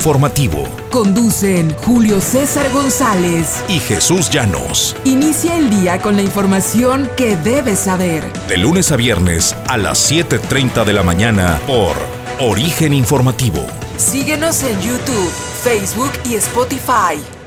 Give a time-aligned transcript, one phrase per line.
[0.00, 0.66] informativo.
[0.90, 4.96] Conducen Julio César González y Jesús Llanos.
[5.04, 8.24] Inicia el día con la información que debes saber.
[8.48, 11.94] De lunes a viernes a las 7.30 de la mañana por
[12.40, 13.66] Origen Informativo.
[13.98, 15.30] Síguenos en YouTube,
[15.62, 17.39] Facebook y Spotify.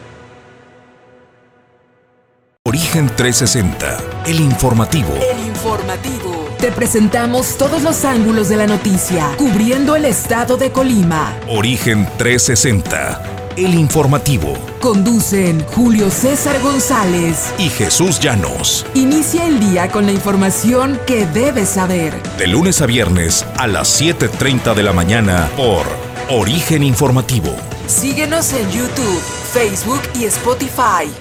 [2.66, 5.14] Origen 360, el informativo.
[5.16, 6.48] El informativo.
[6.60, 11.38] Te presentamos todos los ángulos de la noticia, cubriendo el estado de Colima.
[11.50, 14.54] Origen 360, el informativo.
[14.80, 18.86] Conducen Julio César González y Jesús Llanos.
[18.94, 22.14] Inicia el día con la información que debes saber.
[22.38, 25.86] De lunes a viernes a las 7.30 de la mañana por
[26.30, 27.54] Origen Informativo.
[27.88, 29.22] Síguenos en YouTube,
[29.52, 31.12] Facebook y Spotify.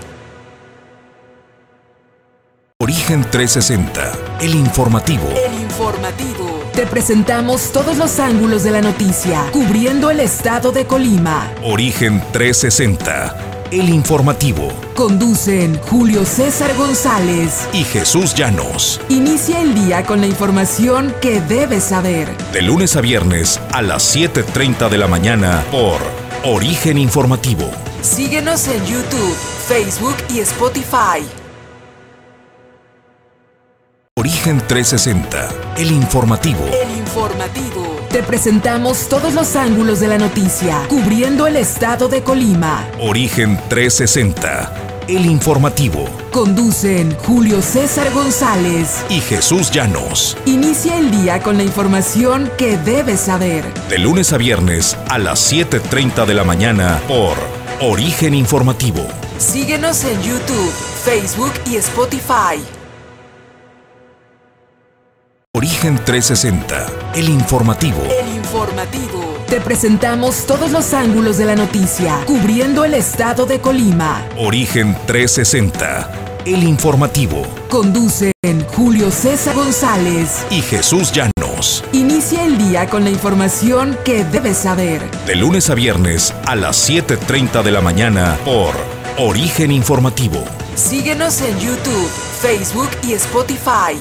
[2.83, 5.29] Origen 360, el informativo.
[5.29, 6.65] El informativo.
[6.75, 11.49] Te presentamos todos los ángulos de la noticia, cubriendo el estado de Colima.
[11.63, 14.73] Origen 360, el informativo.
[14.97, 19.01] Conducen Julio César González y Jesús Llanos.
[19.09, 22.37] Inicia el día con la información que debes saber.
[22.53, 26.01] De lunes a viernes a las 7.30 de la mañana por
[26.43, 27.71] Origen Informativo.
[28.03, 29.37] Síguenos en YouTube,
[29.69, 31.42] Facebook y Spotify.
[34.23, 36.65] Origen 360, el informativo.
[36.67, 37.99] El informativo.
[38.09, 42.87] Te presentamos todos los ángulos de la noticia, cubriendo el estado de Colima.
[43.01, 46.09] Origen 360, el informativo.
[46.31, 50.37] Conducen Julio César González y Jesús Llanos.
[50.47, 53.65] Inicia el día con la información que debes saber.
[53.89, 57.37] De lunes a viernes a las 7.30 de la mañana por
[57.81, 59.05] Origen Informativo.
[59.39, 62.82] Síguenos en YouTube, Facebook y Spotify.
[65.55, 68.03] Origen 360, el informativo.
[68.05, 69.37] El informativo.
[69.47, 74.27] Te presentamos todos los ángulos de la noticia, cubriendo el estado de Colima.
[74.39, 77.47] Origen 360, el informativo.
[77.69, 78.33] Conducen
[78.75, 81.85] Julio César González y Jesús Llanos.
[81.93, 85.03] Inicia el día con la información que debes saber.
[85.27, 88.75] De lunes a viernes a las 7.30 de la mañana por
[89.19, 90.43] Origen Informativo.
[90.77, 92.09] Síguenos en YouTube,
[92.41, 94.01] Facebook y Spotify.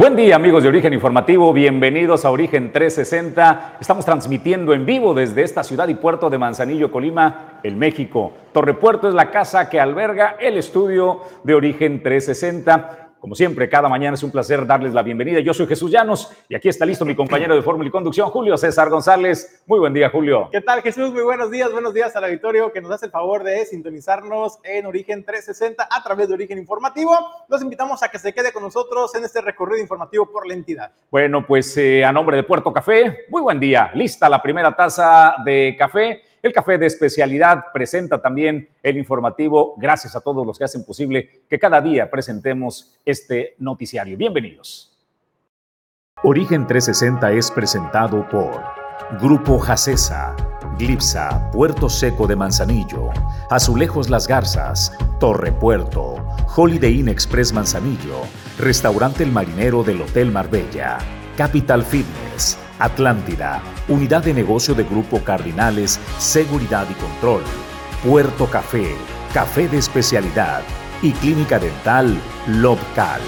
[0.00, 3.76] Buen día amigos de Origen Informativo, bienvenidos a Origen 360.
[3.82, 8.32] Estamos transmitiendo en vivo desde esta ciudad y puerto de Manzanillo, Colima, el México.
[8.50, 13.09] Torre Puerto es la casa que alberga el estudio de Origen 360.
[13.20, 15.40] Como siempre, cada mañana es un placer darles la bienvenida.
[15.40, 18.56] Yo soy Jesús Llanos y aquí está listo mi compañero de Fórmula y Conducción, Julio
[18.56, 19.62] César González.
[19.66, 20.48] Muy buen día, Julio.
[20.50, 21.12] ¿Qué tal, Jesús?
[21.12, 21.70] Muy buenos días.
[21.70, 26.02] Buenos días al auditorio que nos hace el favor de sintonizarnos en Origen 360 a
[26.02, 27.14] través de Origen Informativo.
[27.48, 30.90] Los invitamos a que se quede con nosotros en este recorrido informativo por la entidad.
[31.10, 33.90] Bueno, pues eh, a nombre de Puerto Café, muy buen día.
[33.92, 39.74] Lista la primera taza de café el café de especialidad presenta también el informativo.
[39.76, 44.16] Gracias a todos los que hacen posible que cada día presentemos este noticiario.
[44.16, 44.96] Bienvenidos.
[46.22, 48.62] Origen 360 es presentado por
[49.20, 50.36] Grupo Jacesa,
[50.78, 53.10] Glipsa, Puerto Seco de Manzanillo,
[53.50, 56.16] Azulejos Las Garzas, Torre Puerto,
[56.54, 58.20] Holiday Inn Express Manzanillo,
[58.58, 60.98] Restaurante El Marinero del Hotel Marbella,
[61.36, 67.42] Capital Fitness, Atlántida, Unidad de Negocio de Grupo Cardinales, Seguridad y Control,
[68.04, 68.96] Puerto Café,
[69.34, 70.62] Café de Especialidad
[71.02, 73.20] y Clínica Dental Lobcal.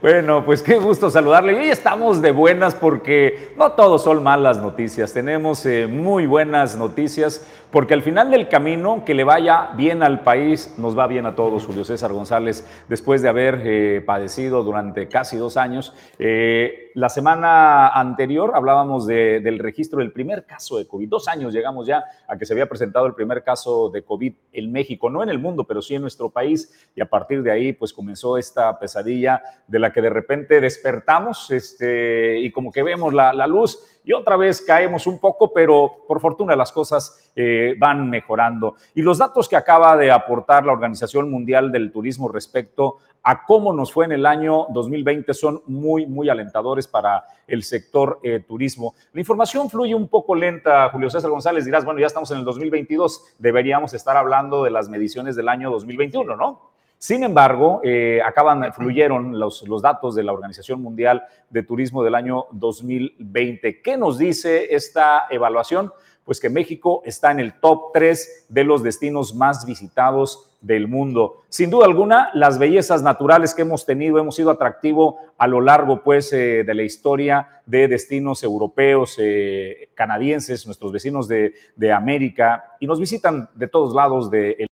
[0.00, 1.52] Bueno, pues qué gusto saludarle.
[1.52, 5.12] Y hoy estamos de buenas porque no todos son malas noticias.
[5.12, 10.22] Tenemos eh, muy buenas noticias porque al final del camino, que le vaya bien al
[10.22, 15.08] país, nos va bien a todos, Julio César González, después de haber eh, padecido durante
[15.08, 15.94] casi dos años.
[16.18, 21.08] Eh, la semana anterior hablábamos del registro del primer caso de COVID.
[21.08, 24.72] Dos años llegamos ya a que se había presentado el primer caso de COVID en
[24.72, 26.88] México, no en el mundo, pero sí en nuestro país.
[26.96, 31.50] Y a partir de ahí, pues comenzó esta pesadilla de la que de repente despertamos
[31.50, 36.20] este, y como que vemos la, luz y otra vez caemos un poco, pero por
[36.20, 38.76] fortuna las cosas eh, van mejorando.
[38.94, 43.72] Y los datos que acaba de aportar la Organización Mundial del Turismo respecto a cómo
[43.72, 48.94] nos fue en el año 2020 son muy, muy alentadores para el sector eh, turismo.
[49.12, 52.44] La información fluye un poco lenta, Julio César González, dirás, bueno, ya estamos en el
[52.44, 56.69] 2022, deberíamos estar hablando de las mediciones del año 2021, ¿no?
[57.02, 62.44] Sin embargo, eh, acaban, fluyeron los, datos de la Organización Mundial de Turismo del año
[62.52, 63.80] 2020.
[63.80, 65.94] ¿Qué nos dice esta evaluación?
[66.26, 71.44] Pues que México está en el top 3 de los destinos más visitados del mundo.
[71.48, 76.02] Sin duda alguna, las bellezas naturales que hemos tenido, hemos sido atractivo a lo largo
[76.02, 81.54] pues eh, de la historia de destinos europeos, eh, canadienses, nuestros vecinos de,
[81.94, 84.68] América, y nos visitan de todos lados de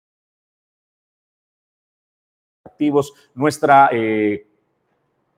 [3.35, 4.47] nuestra eh,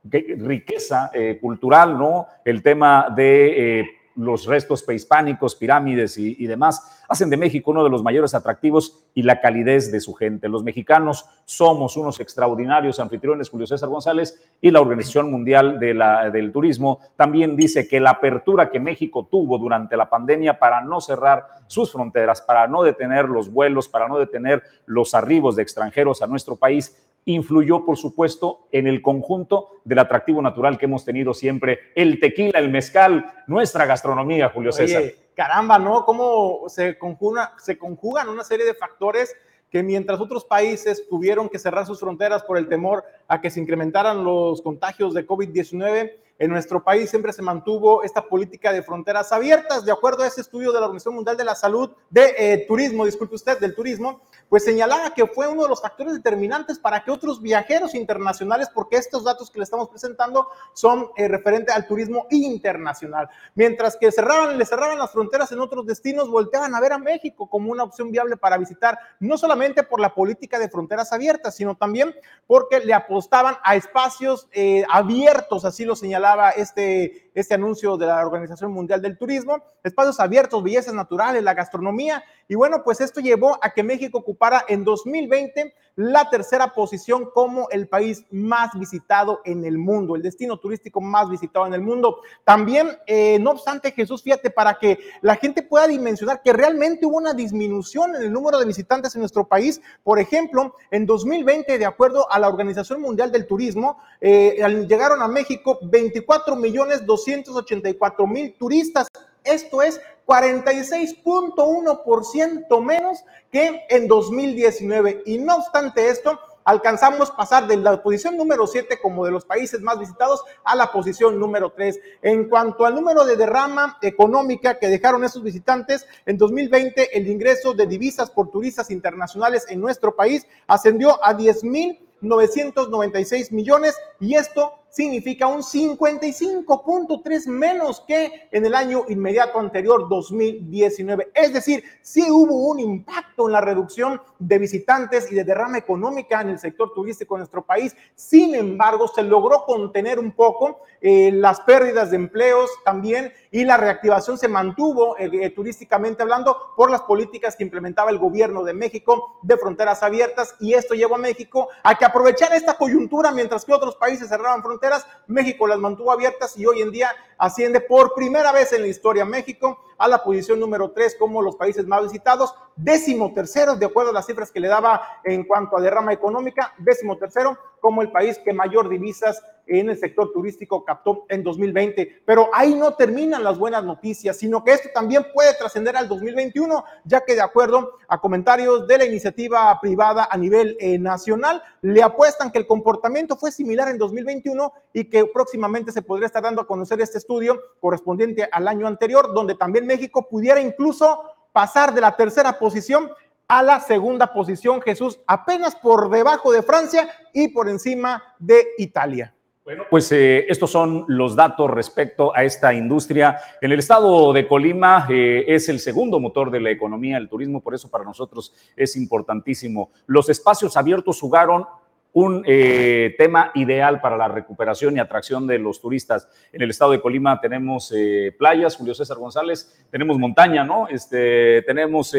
[0.03, 1.11] riqueza
[1.41, 2.27] cultural, ¿no?
[2.45, 8.03] El tema de los restos prehispánicos, pirámides y, demás, hacen de México uno de los
[8.03, 10.49] mayores atractivos y la calidez de su gente.
[10.49, 17.01] Los mexicanos somos unos extraordinarios anfitriones, Julio César González, y la Organización Mundial del Turismo
[17.17, 21.93] también dice que la apertura que México tuvo durante la pandemia para no cerrar sus
[21.93, 26.57] fronteras, para no detener los vuelos, para no detener los arribos de extranjeros a nuestro
[26.57, 32.19] país, influyó, por supuesto, en el conjunto del atractivo natural que hemos tenido siempre, el
[32.19, 35.03] tequila, el mezcal, nuestra gastronomía, Julio César.
[35.35, 36.05] caramba, ¿no?
[36.05, 39.35] Cómo se, conjuga, se conjugan una serie de factores
[39.71, 43.61] que mientras otros países tuvieron que cerrar sus fronteras por el temor a que se
[43.61, 49.31] incrementaran los contagios de COVID-19, en nuestro país siempre se mantuvo esta política de fronteras
[49.31, 52.65] abiertas, de acuerdo a ese estudio de la Organización Mundial de la Salud, de eh,
[52.67, 57.05] turismo, disculpe usted, del turismo, pues señalaba que fue uno de los factores determinantes para
[57.05, 61.87] que otros viajeros internacionales, porque estos datos que le estamos presentando son eh, referentes al
[61.87, 66.95] turismo internacional, mientras que cerraban, le cerraban las fronteras en otros destinos, volteaban a ver
[66.95, 71.13] a México como una opción viable para visitar, no solamente por la política de fronteras
[71.13, 72.15] abiertas, sino también
[72.47, 78.25] porque le apostaban a espacios eh, abiertos, así lo señalaba este, este anuncio de la
[78.25, 83.59] Organización Mundial del Turismo, espacios abiertos, bellezas naturales, la gastronomía, y bueno, pues esto llevó
[83.63, 89.65] a que México ocupara en 2020 la tercera posición como el país más visitado en
[89.65, 92.23] el mundo, el destino turístico más visitado en el mundo.
[92.45, 97.19] También, eh, no obstante, Jesús, fíjate, para que la gente pueda dimensionar que realmente hubo
[97.19, 99.81] una disminución en el número de visitantes en nuestro país.
[100.03, 104.57] Por ejemplo, en 2020, de acuerdo a la Organización Mundial del Turismo, eh,
[104.89, 105.79] llegaron a México
[106.21, 109.07] 24 millones 284 mil turistas.
[109.43, 115.23] Esto es 46.1% menos que en 2019.
[115.27, 119.81] Y no obstante esto, alcanzamos pasar de la posición número 7 como de los países
[119.81, 121.99] más visitados a la posición número 3.
[122.23, 127.73] En cuanto al número de derrama económica que dejaron esos visitantes, en 2020 el ingreso
[127.73, 135.47] de divisas por turistas internacionales en nuestro país ascendió a 10.996 millones y esto significa
[135.47, 141.31] un 55.3 menos que en el año inmediato anterior, 2019.
[141.35, 146.41] Es decir, sí hubo un impacto en la reducción de visitantes y de derrama económica
[146.41, 147.97] en el sector turístico de nuestro país.
[148.15, 153.77] Sin embargo, se logró contener un poco eh, las pérdidas de empleos también y la
[153.77, 158.75] reactivación se mantuvo eh, eh, turísticamente hablando por las políticas que implementaba el gobierno de
[158.75, 163.65] México de fronteras abiertas y esto llevó a México a que aprovechar esta coyuntura mientras
[163.65, 164.80] que otros países cerraban fronteras
[165.27, 169.25] México las mantuvo abiertas y hoy en día asciende por primera vez en la historia
[169.25, 174.11] México a la posición número 3 como los países más visitados, décimo tercero, de acuerdo
[174.11, 178.11] a las cifras que le daba en cuanto a derrama económica, décimo tercero como el
[178.11, 182.23] país que mayor divisas en el sector turístico captó en 2020.
[182.27, 186.85] Pero ahí no terminan las buenas noticias, sino que esto también puede trascender al 2021,
[187.05, 192.03] ya que de acuerdo a comentarios de la iniciativa privada a nivel eh, nacional, le
[192.03, 196.63] apuestan que el comportamiento fue similar en 2021 y que próximamente se podría estar dando
[196.63, 201.23] a conocer este estudio correspondiente al año anterior, donde también México pudiera incluso
[201.53, 203.11] pasar de la tercera posición
[203.51, 209.35] a la segunda posición, Jesús, apenas por debajo de Francia y por encima de Italia.
[209.65, 213.41] Bueno, pues eh, estos son los datos respecto a esta industria.
[213.61, 217.61] En el estado de Colima eh, es el segundo motor de la economía, el turismo,
[217.61, 219.91] por eso para nosotros es importantísimo.
[220.07, 221.67] Los espacios abiertos jugaron
[222.13, 226.29] un eh, tema ideal para la recuperación y atracción de los turistas.
[226.53, 227.93] En el estado de Colima tenemos
[228.39, 230.87] playas, Julio César González, tenemos montaña, ¿no?
[230.87, 232.15] Este, tenemos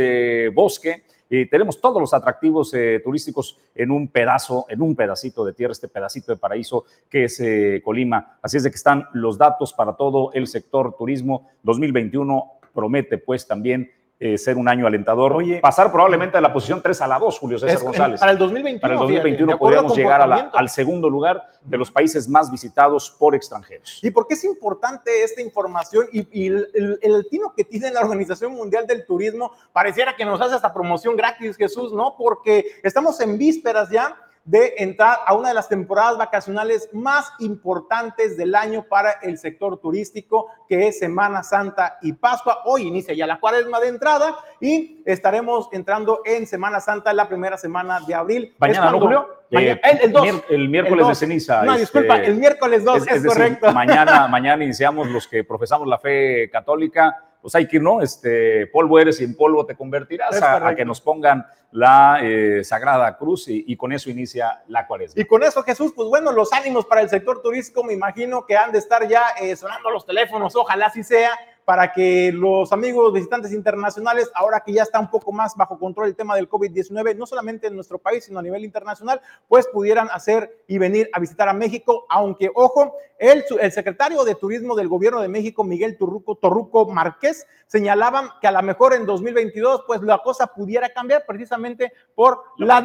[0.54, 5.54] bosque y tenemos todos los atractivos eh, turísticos en un pedazo, en un pedacito de
[5.54, 8.38] tierra, este pedacito de paraíso que es eh, Colima.
[8.42, 13.48] Así es de que están los datos para todo el sector turismo 2021 promete pues
[13.48, 13.90] también
[14.24, 15.34] eh, ser un año alentador.
[15.34, 18.20] Oye, pasar probablemente de la posición 3 a la 2, Julio César González.
[18.20, 22.52] Para el 2021, para el 2021 podríamos llegar al segundo lugar de los países más
[22.52, 23.98] visitados por extranjeros.
[24.04, 28.54] ¿Y por qué es importante esta información y, el, el, tino que tiene la Organización
[28.54, 29.54] Mundial del Turismo?
[29.74, 32.14] Pareciera que nos hace esta promoción gratis, Jesús, ¿no?
[32.16, 38.38] Porque estamos en vísperas ya de entrar a una de las temporadas vacacionales más importantes
[38.38, 42.62] del año para el sector turístico, que es Semana Santa y Pascua.
[42.66, 47.58] Hoy inicia ya la cuaresma de entrada y estaremos entrando en Semana Santa la primera
[47.58, 48.56] semana de abril.
[48.58, 49.28] Mañana, ¿no, Julio?
[49.52, 51.64] Eh, el, el, miércoles de ceniza.
[51.64, 53.72] No, disculpa, este, el miércoles 2, es, correcto.
[53.74, 58.02] mañana, mañana iniciamos los que profesamos la fe católica pues hay que ir, ¿no?
[58.02, 63.18] Este, polvo eres y en polvo te convertirás a, que nos pongan la eh, Sagrada
[63.18, 65.22] Cruz y, con eso inicia la cuaresma.
[65.22, 68.58] Y con eso, Jesús, pues bueno, los ánimos para el sector turístico, me imagino que
[68.58, 71.32] han de estar ya eh, sonando los teléfonos, ojalá así sea,
[71.66, 76.08] para que los amigos visitantes internacionales, ahora que ya está un poco más bajo control
[76.08, 80.10] el tema del COVID-19, no solamente en nuestro país, sino a nivel internacional, pues pudieran
[80.12, 84.88] hacer y venir a visitar a México, aunque, ojo, el, el secretario de Turismo del
[84.88, 90.02] Gobierno de México, Miguel Torruco, Torruco Márquez, señalaban que a lo mejor en 2022, pues
[90.02, 92.82] la cosa pudiera cambiar precisamente por la,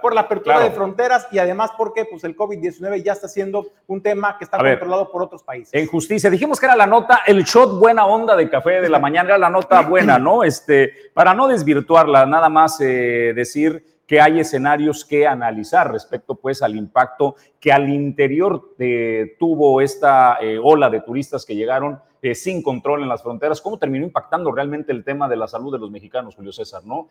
[0.00, 4.00] por la apertura de fronteras y además porque pues el COVID-19 ya está siendo un
[4.00, 5.74] tema que está controlado por otros países.
[5.74, 9.00] En justicia, dijimos que era la nota, el shot buena onda de café de la
[9.00, 10.44] mañana era la nota buena, ¿no?
[10.44, 16.62] Este, para no desvirtuarla, nada más eh, decir que hay escenarios que analizar respecto pues
[16.62, 22.34] al impacto que al interior de, tuvo esta eh, ola de turistas que llegaron eh,
[22.34, 25.78] sin control en las fronteras, cómo terminó impactando realmente el tema de la salud de
[25.78, 27.06] los mexicanos, Julio César, ¿no?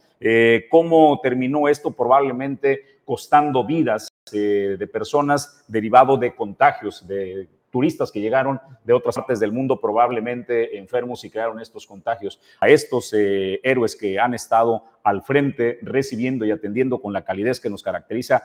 [0.69, 8.59] cómo terminó esto probablemente costando vidas de personas derivado de contagios, de turistas que llegaron
[8.83, 12.39] de otras partes del mundo probablemente enfermos y crearon estos contagios.
[12.59, 17.59] A estos eh, héroes que han estado al frente recibiendo y atendiendo con la calidez
[17.59, 18.43] que nos caracteriza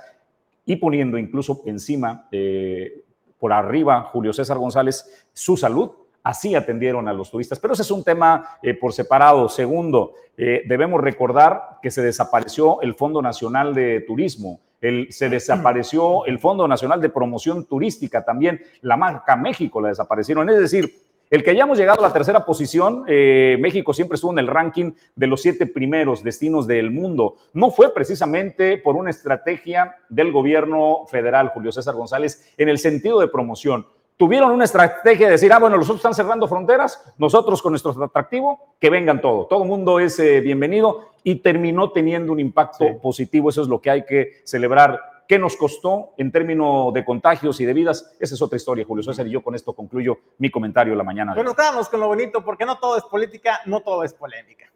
[0.66, 3.02] y poniendo incluso encima, eh,
[3.38, 5.90] por arriba, Julio César González, su salud,
[6.22, 7.58] así atendieron a los turistas.
[7.58, 9.48] Pero ese es un tema eh, por separado.
[9.48, 14.60] Segundo, debemos recordar que se desapareció el Fondo Nacional de Turismo
[15.10, 20.48] se desapareció el Fondo Nacional de Promoción Turística, también la marca México la desaparecieron.
[20.50, 20.92] Es decir,
[21.30, 24.92] el que hayamos llegado a la tercera posición, eh, México siempre estuvo en el ranking
[25.16, 27.36] de los siete primeros destinos del mundo.
[27.54, 33.20] No fue precisamente por una estrategia del gobierno federal, Julio César González, en el sentido
[33.20, 37.60] de promoción tuvieron una estrategia de decir, ah, bueno, los otros están cerrando fronteras, nosotros
[37.60, 39.46] con nuestro atractivo, que vengan todo.
[39.46, 43.50] Todo el mundo es eh, bienvenido y terminó teniendo un impacto positivo.
[43.50, 45.00] Eso es lo que hay que celebrar.
[45.26, 48.14] ¿Qué nos costó en términos de contagios y de vidas?
[48.20, 51.34] Esa es otra historia, Julio César, y yo con esto concluyo mi comentario la mañana.
[51.34, 54.70] Bueno, estamos con lo bonito, porque no todo es política, no todo es polémica.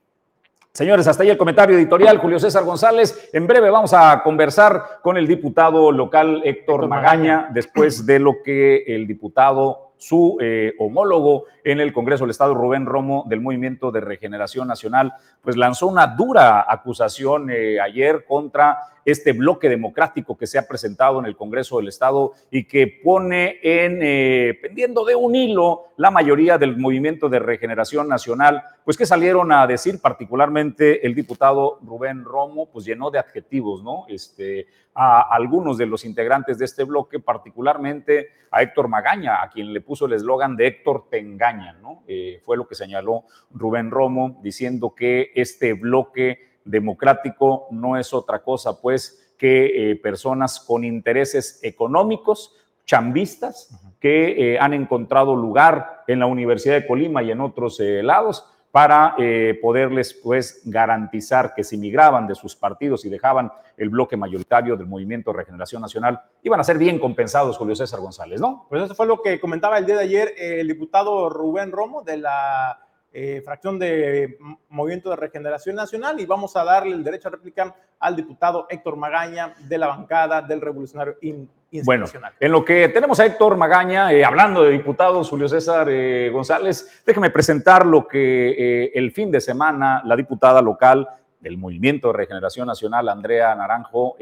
[0.78, 3.30] Señores, hasta ahí el comentario editorial, Julio César González.
[3.32, 8.84] En breve vamos a conversar con el diputado local Héctor Magaña, después de lo que
[8.86, 14.02] el diputado, su eh, homólogo en el Congreso del Estado, Rubén Romo, del Movimiento de
[14.02, 18.78] Regeneración Nacional, pues lanzó una dura acusación eh, ayer contra
[19.10, 23.58] este bloque democrático que se ha presentado en el Congreso del Estado y que pone
[23.62, 29.06] en, eh, pendiendo de un hilo, la mayoría del movimiento de regeneración nacional, pues que
[29.06, 34.04] salieron a decir, particularmente el diputado Rubén Romo, pues llenó de adjetivos, ¿no?
[34.08, 39.72] Este, a algunos de los integrantes de este bloque, particularmente a Héctor Magaña, a quien
[39.72, 42.02] le puso el eslogan de Héctor te engañan, ¿no?
[42.06, 48.40] Eh, fue lo que señaló Rubén Romo, diciendo que este bloque democrático no es otra
[48.40, 53.70] cosa, pues, que eh, personas con intereses económicos, chambistas,
[54.00, 58.46] que eh, han encontrado lugar en la Universidad de Colima y en otros eh, lados
[58.70, 59.16] para
[59.62, 64.86] poderles pues garantizar que si migraban de sus partidos y dejaban el bloque mayoritario del
[64.86, 68.66] Movimiento de Regeneración Nacional, iban a ser bien compensados, Julio César González, ¿no?
[68.68, 72.18] Pues eso fue lo que comentaba el día de ayer el diputado Rubén Romo de
[72.18, 72.87] la
[73.20, 77.74] eh, fracción de Movimiento de Regeneración Nacional y vamos a darle el derecho a réplica
[77.98, 81.84] al diputado Héctor Magaña de la bancada del Revolucionario Institucional.
[81.84, 82.06] Bueno,
[82.38, 87.02] en lo que tenemos a Héctor Magaña, eh, hablando de diputados, Julio César eh, González,
[87.04, 91.08] déjeme presentar lo que el fin de semana la diputada local
[91.40, 94.16] del Movimiento de Regeneración Nacional, Andrea Naranjo,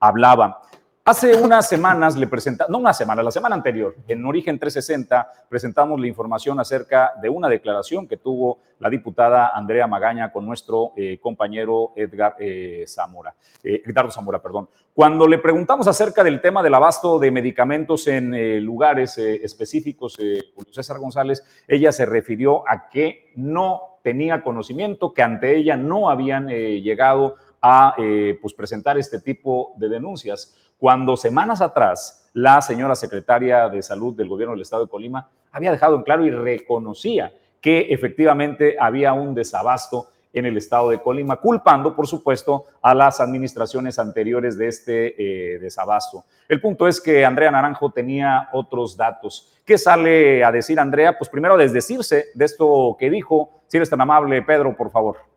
[0.00, 0.62] hablaba
[1.04, 5.98] Hace unas semanas le presentamos, no una semana, la semana anterior, en Origen 360 presentamos
[5.98, 11.18] la información acerca de una declaración que tuvo la diputada Andrea Magaña con nuestro eh,
[11.20, 14.68] compañero Edgar eh, Zamora, eh, Edgardo Zamora, perdón.
[14.94, 21.00] Cuando le preguntamos acerca del tema del abasto de medicamentos en lugares específicos, Julio César
[21.00, 27.34] González, ella se refirió a que no tenía conocimiento, que ante ella no habían llegado
[27.60, 27.96] a
[28.40, 34.28] pues presentar este tipo de denuncias cuando semanas atrás la señora secretaria de salud del
[34.28, 39.32] gobierno del estado de Colima había dejado en claro y reconocía que efectivamente había un
[39.32, 45.54] desabasto en el estado de Colima, culpando, por supuesto, a las administraciones anteriores de este
[45.54, 46.24] eh, desabasto.
[46.48, 49.52] El punto es que Andrea Naranjo tenía otros datos.
[49.64, 51.16] ¿Qué sale a decir Andrea?
[51.16, 53.62] Pues primero desdecirse de esto que dijo.
[53.68, 55.31] Si eres tan amable, Pedro, por favor.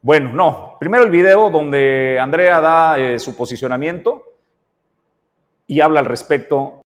[0.00, 0.76] Bueno, no.
[0.78, 4.22] Primero el video donde Andrea da eh, su posicionamiento
[5.66, 6.82] y habla al respecto.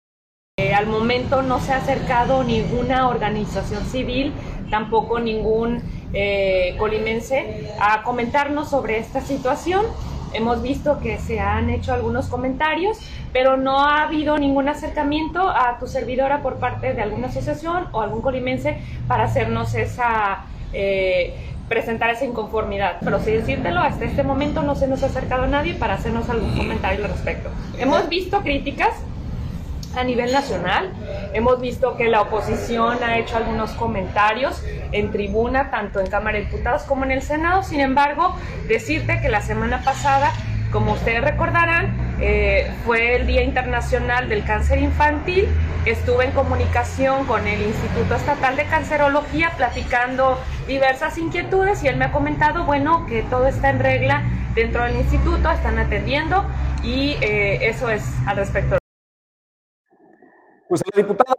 [0.57, 4.33] Eh, al momento no se ha acercado ninguna organización civil,
[4.69, 5.81] tampoco ningún
[6.13, 9.85] eh, colimense, a comentarnos sobre esta situación.
[10.33, 12.97] Hemos visto que se han hecho algunos comentarios,
[13.31, 18.01] pero no ha habido ningún acercamiento a tu servidora por parte de alguna asociación o
[18.01, 20.43] algún colimense para hacernos esa
[21.67, 22.97] presentar esa inconformidad.
[23.03, 26.55] Pero si decírtelo, hasta este momento no se nos ha acercado nadie para hacernos algún
[26.55, 27.49] comentario al respecto.
[27.77, 28.93] Hemos visto críticas
[29.95, 30.91] a nivel nacional.
[31.33, 36.45] Hemos visto que la oposición ha hecho algunos comentarios en tribuna, tanto en Cámara de
[36.45, 37.63] Diputados como en el Senado.
[37.63, 38.35] Sin embargo,
[38.67, 40.31] decirte que la semana pasada,
[40.71, 45.47] como ustedes recordarán, eh, fue el Día Internacional del Cáncer Infantil.
[45.85, 52.05] Estuve en comunicación con el Instituto Estatal de Cancerología platicando diversas inquietudes y él me
[52.05, 54.23] ha comentado, bueno, que todo está en regla
[54.55, 56.43] dentro del instituto, están atendiendo
[56.83, 58.77] y eh, eso es al respecto.
[60.67, 61.35] Pues la diputada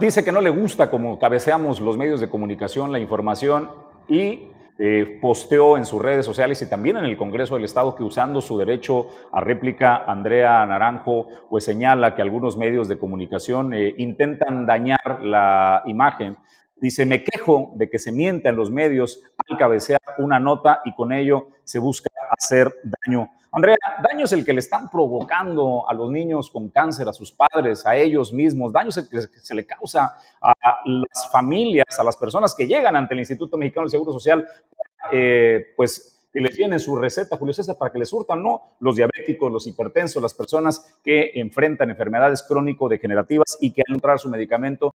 [0.00, 3.70] dice que no le gusta como cabeceamos los medios de comunicación la información
[4.08, 8.02] y eh, posteó en sus redes sociales y también en el Congreso del Estado que
[8.02, 13.94] usando su derecho a réplica, Andrea Naranjo pues señala que algunos medios de comunicación eh,
[13.98, 16.36] intentan dañar la imagen.
[16.76, 20.94] Dice, me quejo de que se mienta en los medios al cabecear una nota y
[20.94, 23.30] con ello se busca hacer daño.
[23.54, 27.30] Andrea, daño es el que le están provocando a los niños con cáncer, a sus
[27.30, 28.72] padres, a ellos mismos.
[28.72, 30.54] Daño es el que se le causa a
[30.86, 34.48] las familias, a las personas que llegan ante el Instituto Mexicano del Seguro Social,
[35.12, 38.76] eh, pues que les tienen su receta, Julio César, para que les surtan, ¿no?
[38.80, 44.30] Los diabéticos, los hipertensos, las personas que enfrentan enfermedades crónico-degenerativas y que al entrar su
[44.30, 44.94] medicamento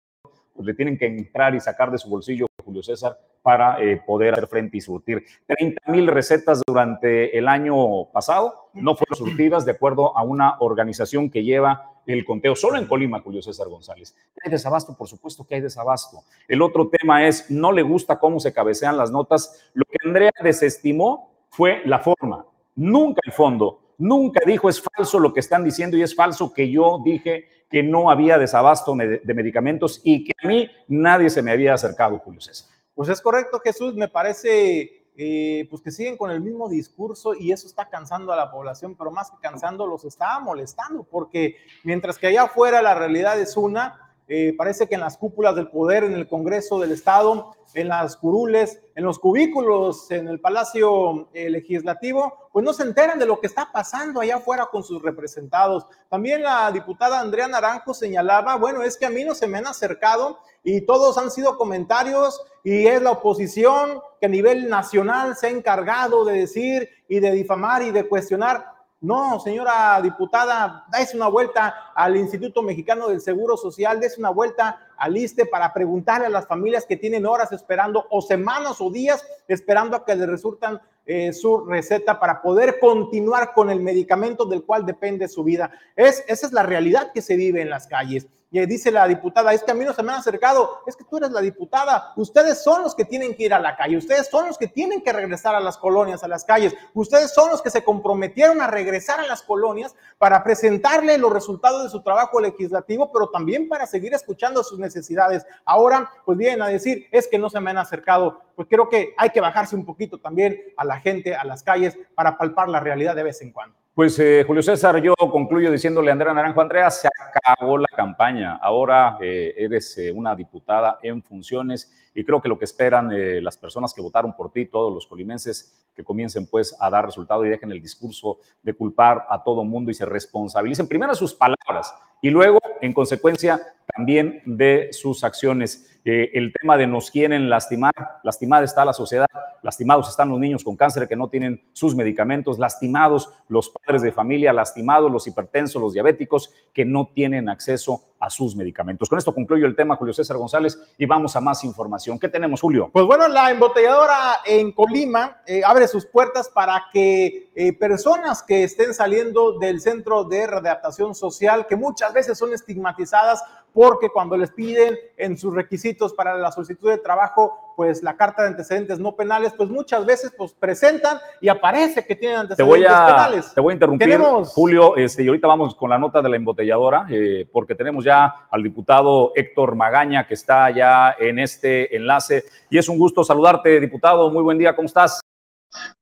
[0.55, 4.33] pues le tienen que entrar y sacar de su bolsillo Julio César para eh, poder
[4.33, 5.24] hacer frente y surtir.
[5.46, 11.31] 30 mil recetas durante el año pasado no fueron surtidas de acuerdo a una organización
[11.31, 14.14] que lleva el conteo solo en Colima, Julio César González.
[14.42, 14.96] ¿Hay desabasto?
[14.96, 16.18] Por supuesto que hay desabasto.
[16.48, 19.62] El otro tema es, no le gusta cómo se cabecean las notas.
[19.74, 23.81] Lo que Andrea desestimó fue la forma, nunca el fondo.
[23.98, 27.83] Nunca dijo es falso lo que están diciendo y es falso que yo dije que
[27.83, 32.40] no había desabasto de medicamentos y que a mí nadie se me había acercado, Julio
[32.40, 32.68] César.
[32.94, 33.94] Pues es correcto, Jesús.
[33.96, 38.37] Me parece eh, pues que siguen con el mismo discurso y eso está cansando a
[38.37, 42.94] la población, pero más que cansando, los está molestando, porque mientras que allá afuera la
[42.94, 46.92] realidad es una, eh, parece que en las cúpulas del poder, en el Congreso del
[46.92, 52.84] Estado, en las curules, en los cubículos, en el Palacio eh, Legislativo, pues no se
[52.84, 55.87] enteran de lo que está pasando allá afuera con sus representados.
[56.08, 59.66] También la diputada Andrea Naranjo señalaba, bueno, es que a mí no se me han
[59.66, 65.48] acercado y todos han sido comentarios y es la oposición que a nivel nacional se
[65.48, 68.73] ha encargado de decir y de difamar y de cuestionar.
[69.04, 74.80] No, señora diputada, dais una vuelta al Instituto Mexicano del Seguro Social, des una vuelta
[74.96, 79.22] al ISTE para preguntarle a las familias que tienen horas esperando o semanas o días
[79.46, 84.64] esperando a que les resultan eh, su receta para poder continuar con el medicamento del
[84.64, 85.70] cual depende su vida.
[85.96, 88.26] Es, esa es la realidad que se vive en las calles.
[88.54, 91.02] Y dice la diputada, es que a mí no se me han acercado, es que
[91.02, 94.28] tú eres la diputada, ustedes son los que tienen que ir a la calle, ustedes
[94.28, 97.60] son los que tienen que regresar a las colonias, a las calles, ustedes son los
[97.60, 102.40] que se comprometieron a regresar a las colonias para presentarle los resultados de su trabajo
[102.40, 105.44] legislativo, pero también para seguir escuchando sus necesidades.
[105.64, 109.16] Ahora, pues vienen a decir, es que no se me han acercado, pues creo que
[109.16, 112.78] hay que bajarse un poquito también a la gente, a las calles, para palpar la
[112.78, 113.84] realidad de vez en cuando.
[113.94, 118.57] Pues eh, Julio César, yo concluyo diciéndole a Andrea Naranjo, Andrea, se acabó la campaña,
[118.57, 123.11] ahora eh, eres eh, una diputada en funciones y creo que lo que esperan
[123.44, 127.46] las personas que votaron por ti, todos los colimenses, que comiencen pues a dar resultado
[127.46, 131.94] y dejen el discurso de culpar a todo mundo y se responsabilicen primero sus palabras
[132.24, 133.60] y luego, en consecuencia,
[133.94, 136.00] también de sus acciones.
[136.06, 139.26] Eh, el tema de nos quieren lastimar, lastimada está la sociedad,
[139.62, 144.10] lastimados están los niños con cáncer que no tienen sus medicamentos, lastimados los padres de
[144.10, 149.08] familia, lastimados los hipertensos, los diabéticos que no tienen acceso a sus medicamentos.
[149.08, 152.18] Con esto concluyo el tema, Julio César González, y vamos a más información.
[152.18, 152.88] ¿Qué tenemos, Julio?
[152.90, 158.64] Pues bueno, la embotelladora en Colima eh, abre sus puertas para que eh, personas que
[158.64, 164.53] estén saliendo del centro de readaptación social, que muchas veces son estigmatizadas porque cuando les
[164.53, 169.16] piden en sus requisitos para la solicitud de trabajo, pues la carta de antecedentes no
[169.16, 173.53] penales, pues muchas veces pues presentan y aparece que tienen antecedentes penales.
[173.53, 177.07] Te voy a interrumpir, Julio, este, y ahorita vamos con la nota de la embotelladora,
[177.11, 182.44] eh, porque tenemos ya al diputado Héctor Magaña que está ya en este enlace.
[182.70, 184.31] Y es un gusto saludarte, diputado.
[184.31, 185.23] Muy buen día, ¿cómo estás?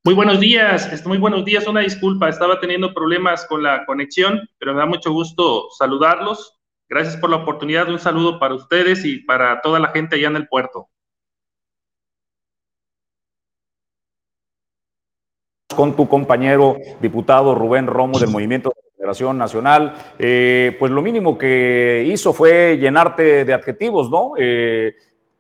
[0.05, 1.67] Muy buenos días, este, muy buenos días.
[1.67, 6.59] Una disculpa, estaba teniendo problemas con la conexión, pero me da mucho gusto saludarlos.
[6.89, 7.89] Gracias por la oportunidad.
[7.89, 10.89] Un saludo para ustedes y para toda la gente allá en el puerto.
[15.75, 21.39] Con tu compañero diputado Rubén Romo del Movimiento de Federación Nacional, eh, pues lo mínimo
[21.39, 24.33] que hizo fue llenarte de adjetivos, ¿no?
[24.37, 24.95] Eh,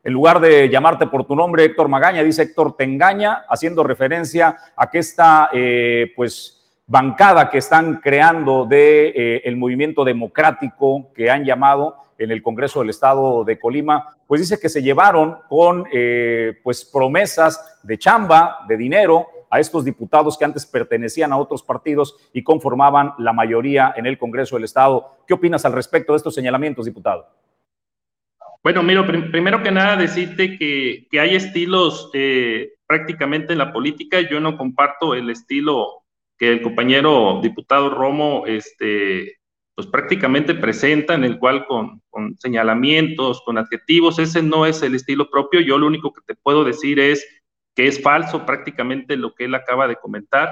[0.04, 4.56] en lugar de llamarte por tu nombre, Héctor Magaña, dice Héctor te engaña, haciendo referencia
[4.76, 11.30] a que esta, eh, pues, bancada que están creando de eh, el movimiento democrático que
[11.30, 15.86] han llamado en el Congreso del Estado de Colima, pues dice que se llevaron con
[15.92, 21.62] eh, pues promesas de chamba, de dinero a estos diputados que antes pertenecían a otros
[21.62, 25.16] partidos y conformaban la mayoría en el Congreso del Estado.
[25.26, 27.26] ¿Qué opinas al respecto de estos señalamientos, diputado?
[28.62, 34.20] Bueno, miro, primero que nada decirte que, que hay estilos eh, prácticamente en la política.
[34.20, 36.04] Yo no comparto el estilo
[36.38, 39.38] que el compañero diputado Romo, este,
[39.74, 44.94] pues prácticamente presenta, en el cual con, con, señalamientos, con adjetivos, ese no es el
[44.94, 45.60] estilo propio.
[45.60, 47.26] Yo lo único que te puedo decir es
[47.74, 50.50] que es falso prácticamente lo que él acaba de comentar.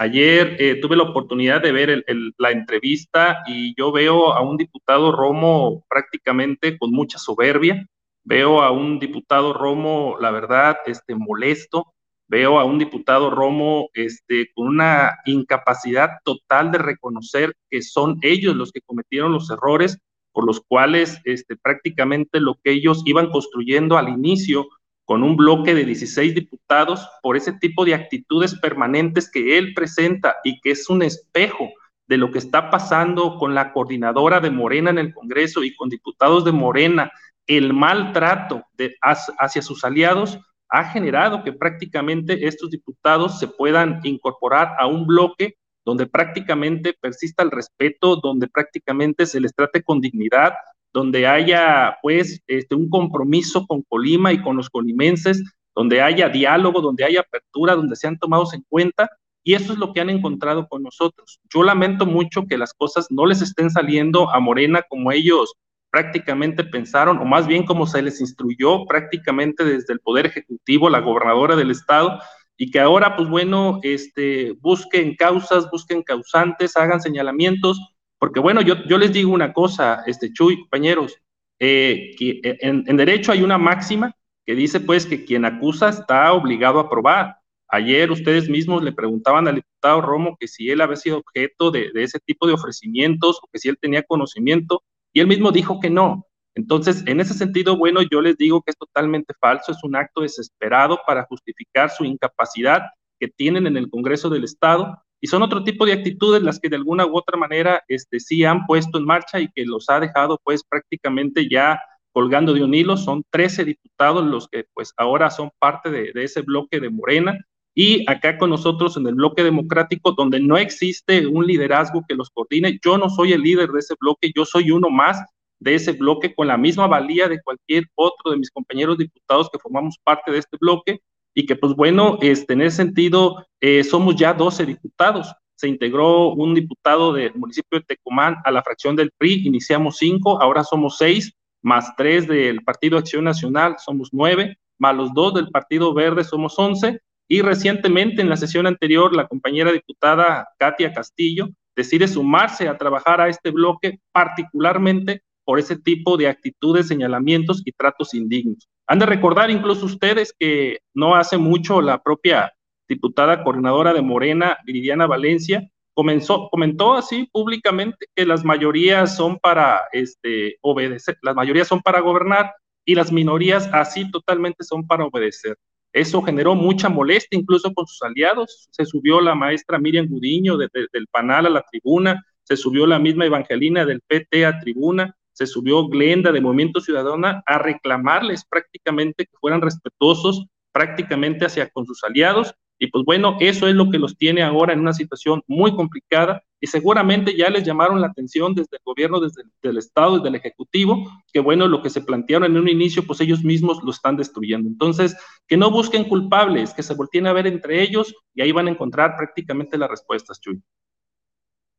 [0.00, 2.04] Ayer eh, tuve la oportunidad de ver
[2.38, 7.86] la entrevista y yo veo a un diputado Romo prácticamente con mucha soberbia.
[8.24, 11.92] Veo a un diputado Romo, la verdad, este, molesto
[12.28, 18.56] veo a un diputado Romo este, con una incapacidad total de reconocer que son ellos
[18.56, 19.98] los que cometieron los errores
[20.32, 24.66] por los cuales este, prácticamente lo que ellos iban construyendo al inicio
[25.04, 30.36] con un bloque de 16 diputados por ese tipo de actitudes permanentes que él presenta
[30.44, 31.70] y que es un espejo
[32.06, 35.88] de lo que está pasando con la coordinadora de Morena en el Congreso y con
[35.88, 37.10] diputados de Morena,
[37.46, 44.74] el maltrato de, hacia sus aliados, ha generado que prácticamente estos diputados se puedan incorporar
[44.78, 50.54] a un bloque donde prácticamente persista el respeto, donde prácticamente se les trate con dignidad,
[50.92, 55.42] donde haya pues este, un compromiso con Colima y con los colimenses,
[55.74, 59.08] donde haya diálogo, donde haya apertura, donde sean tomados en cuenta.
[59.42, 61.40] Y eso es lo que han encontrado con nosotros.
[61.52, 65.54] Yo lamento mucho que las cosas no les estén saliendo a Morena como ellos
[65.90, 71.00] prácticamente pensaron, o más bien como se les instruyó prácticamente desde el Poder Ejecutivo, la
[71.00, 72.20] gobernadora del Estado,
[72.56, 77.80] y que ahora, pues bueno, este, busquen causas, busquen causantes, hagan señalamientos,
[78.20, 81.16] porque bueno, yo, les digo una cosa, este, Chuy, compañeros,
[81.58, 86.32] eh, que en, en derecho hay una máxima que dice pues que quien acusa está
[86.34, 87.36] obligado a probar.
[87.68, 91.92] Ayer ustedes mismos le preguntaban al diputado Romo que si él había sido objeto de,
[91.94, 94.82] de, ese tipo de ofrecimientos o que si él tenía conocimiento
[95.14, 96.26] y él mismo dijo que no.
[96.54, 100.20] Entonces, en ese sentido, bueno, yo les digo que es totalmente falso, es un acto
[100.20, 102.82] desesperado para justificar su incapacidad
[103.18, 106.68] que tienen en el Congreso del Estado y son otro tipo de actitudes las que
[106.68, 110.00] de alguna u otra manera este, sí han puesto en marcha y que los ha
[110.00, 111.80] dejado pues prácticamente ya
[112.12, 112.96] colgando de un hilo.
[112.96, 117.38] Son 13 diputados los que pues ahora son parte de, de ese bloque de Morena
[117.74, 122.30] y acá con nosotros en el bloque democrático, donde no existe un liderazgo que los
[122.30, 122.78] coordine.
[122.82, 125.22] Yo no soy el líder de ese bloque, yo soy uno más
[125.60, 129.58] de ese bloque con la misma valía de cualquier otro de mis compañeros diputados que
[129.58, 131.00] formamos parte de este bloque
[131.34, 135.32] y que pues bueno, este, en ese sentido eh, somos ya 12 diputados.
[135.56, 140.40] Se integró un diputado del municipio de Tecomán a la fracción del PRI, iniciamos cinco,
[140.40, 145.50] ahora somos seis, más tres del Partido Acción Nacional, somos nueve, más los dos del
[145.50, 151.48] Partido Verde, somos once, y recientemente, en la sesión anterior, la compañera diputada Katia Castillo
[151.76, 157.70] decide sumarse a trabajar a este bloque, particularmente por ese tipo de actitudes, señalamientos y
[157.70, 158.68] tratos indignos.
[158.90, 162.52] Han de recordar incluso ustedes que no hace mucho la propia
[162.88, 165.62] diputada coordinadora de Morena, Viridiana Valencia,
[165.94, 172.00] comenzó, comentó así públicamente que las mayorías son para este, obedecer, las mayorías son para
[172.00, 172.52] gobernar
[172.84, 175.56] y las minorías así totalmente son para obedecer.
[175.92, 178.66] Eso generó mucha molestia incluso con sus aliados.
[178.72, 183.24] Se subió la maestra Miriam Gudiño del Panal a la tribuna, se subió la misma
[183.24, 189.38] Evangelina del PT a tribuna, se subió Glenda de Movimiento Ciudadana a reclamarles prácticamente que
[189.40, 194.18] fueran respetuosos prácticamente hacia con sus aliados y pues bueno, eso es lo que los
[194.18, 198.76] tiene ahora en una situación muy complicada y seguramente ya les llamaron la atención desde
[198.76, 202.58] el gobierno, desde el Estado, desde el Ejecutivo, que bueno, lo que se plantearon en
[202.58, 204.68] un inicio, pues ellos mismos lo están destruyendo.
[204.68, 208.68] Entonces, que no busquen culpables, que se volteen a ver entre ellos y ahí van
[208.68, 210.60] a encontrar prácticamente las respuestas, Chuy.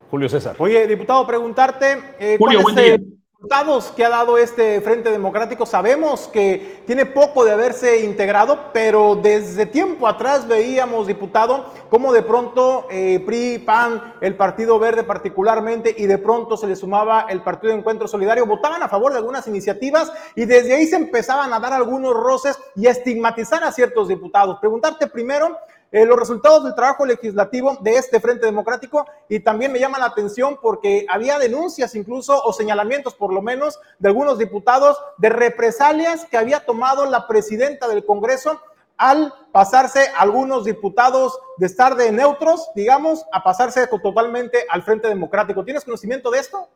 [0.09, 0.55] Julio César.
[0.57, 2.97] Oye, diputado, preguntarte, eh, Julio, buen día
[3.41, 5.65] resultados que ha dado este Frente Democrático.
[5.65, 12.21] Sabemos que tiene poco de haberse integrado, pero desde tiempo atrás veíamos, diputado, cómo de
[12.21, 17.41] pronto eh, PRI, PAN, el Partido Verde particularmente, y de pronto se le sumaba el
[17.41, 21.59] Partido Encuentro Solidario, votaban a favor de algunas iniciativas y desde ahí se empezaban a
[21.59, 24.59] dar algunos roces y a estigmatizar a ciertos diputados.
[24.59, 25.57] Preguntarte primero
[25.91, 30.05] eh, los resultados del trabajo legislativo de este Frente Democrático y también me llama la
[30.05, 36.25] atención porque había denuncias incluso o señalamientos por lo menos de algunos diputados de represalias
[36.25, 38.61] que había tomado la presidenta del Congreso
[38.95, 45.65] al pasarse algunos diputados de estar de neutros, digamos, a pasarse totalmente al Frente Democrático.
[45.65, 46.69] ¿Tienes conocimiento de esto?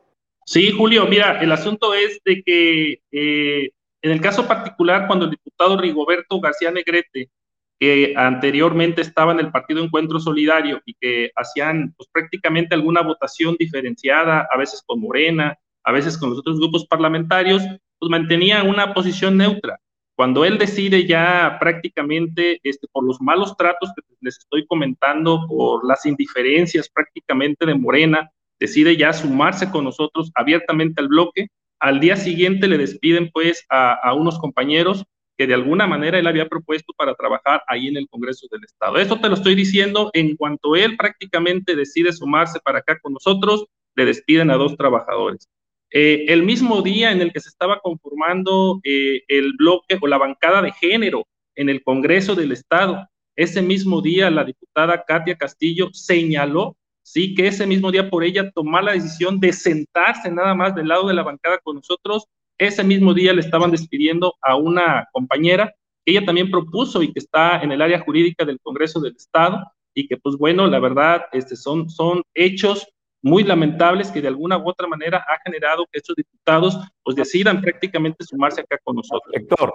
[0.43, 5.31] Sí, Julio, mira, el asunto es de que eh, en el caso particular, cuando el
[5.31, 7.29] diputado Rigoberto García Negrete
[7.79, 13.55] que anteriormente estaba en el Partido Encuentro Solidario y que hacían pues, prácticamente alguna votación
[13.59, 17.63] diferenciada, a veces con Morena, a veces con los otros grupos parlamentarios,
[17.99, 19.79] pues mantenían una posición neutra.
[20.15, 25.85] Cuando él decide ya prácticamente, este, por los malos tratos que les estoy comentando, por
[25.85, 31.47] las indiferencias prácticamente de Morena, decide ya sumarse con nosotros abiertamente al bloque,
[31.81, 35.05] al día siguiente le despiden pues a, a unos compañeros
[35.37, 38.97] que de alguna manera él había propuesto para trabajar ahí en el Congreso del Estado.
[38.97, 43.65] Esto te lo estoy diciendo en cuanto él prácticamente decide sumarse para acá con nosotros,
[43.95, 45.49] le despiden a dos trabajadores.
[45.91, 50.17] Eh, el mismo día en el que se estaba conformando eh, el bloque o la
[50.17, 55.89] bancada de género en el Congreso del Estado, ese mismo día la diputada Katia Castillo
[55.93, 60.75] señaló, sí, que ese mismo día por ella tomó la decisión de sentarse nada más
[60.75, 65.07] del lado de la bancada con nosotros ese mismo día le estaban despidiendo a una
[65.11, 65.73] compañera
[66.05, 69.63] que ella también propuso y que está en el área jurídica del Congreso del Estado
[69.93, 72.87] y que pues bueno, la verdad, este, son, son hechos
[73.25, 77.59] muy lamentables que de alguna u otra manera ha generado que estos diputados pues decidan
[77.59, 79.33] prácticamente sumarse acá con nosotros.
[79.33, 79.73] Héctor,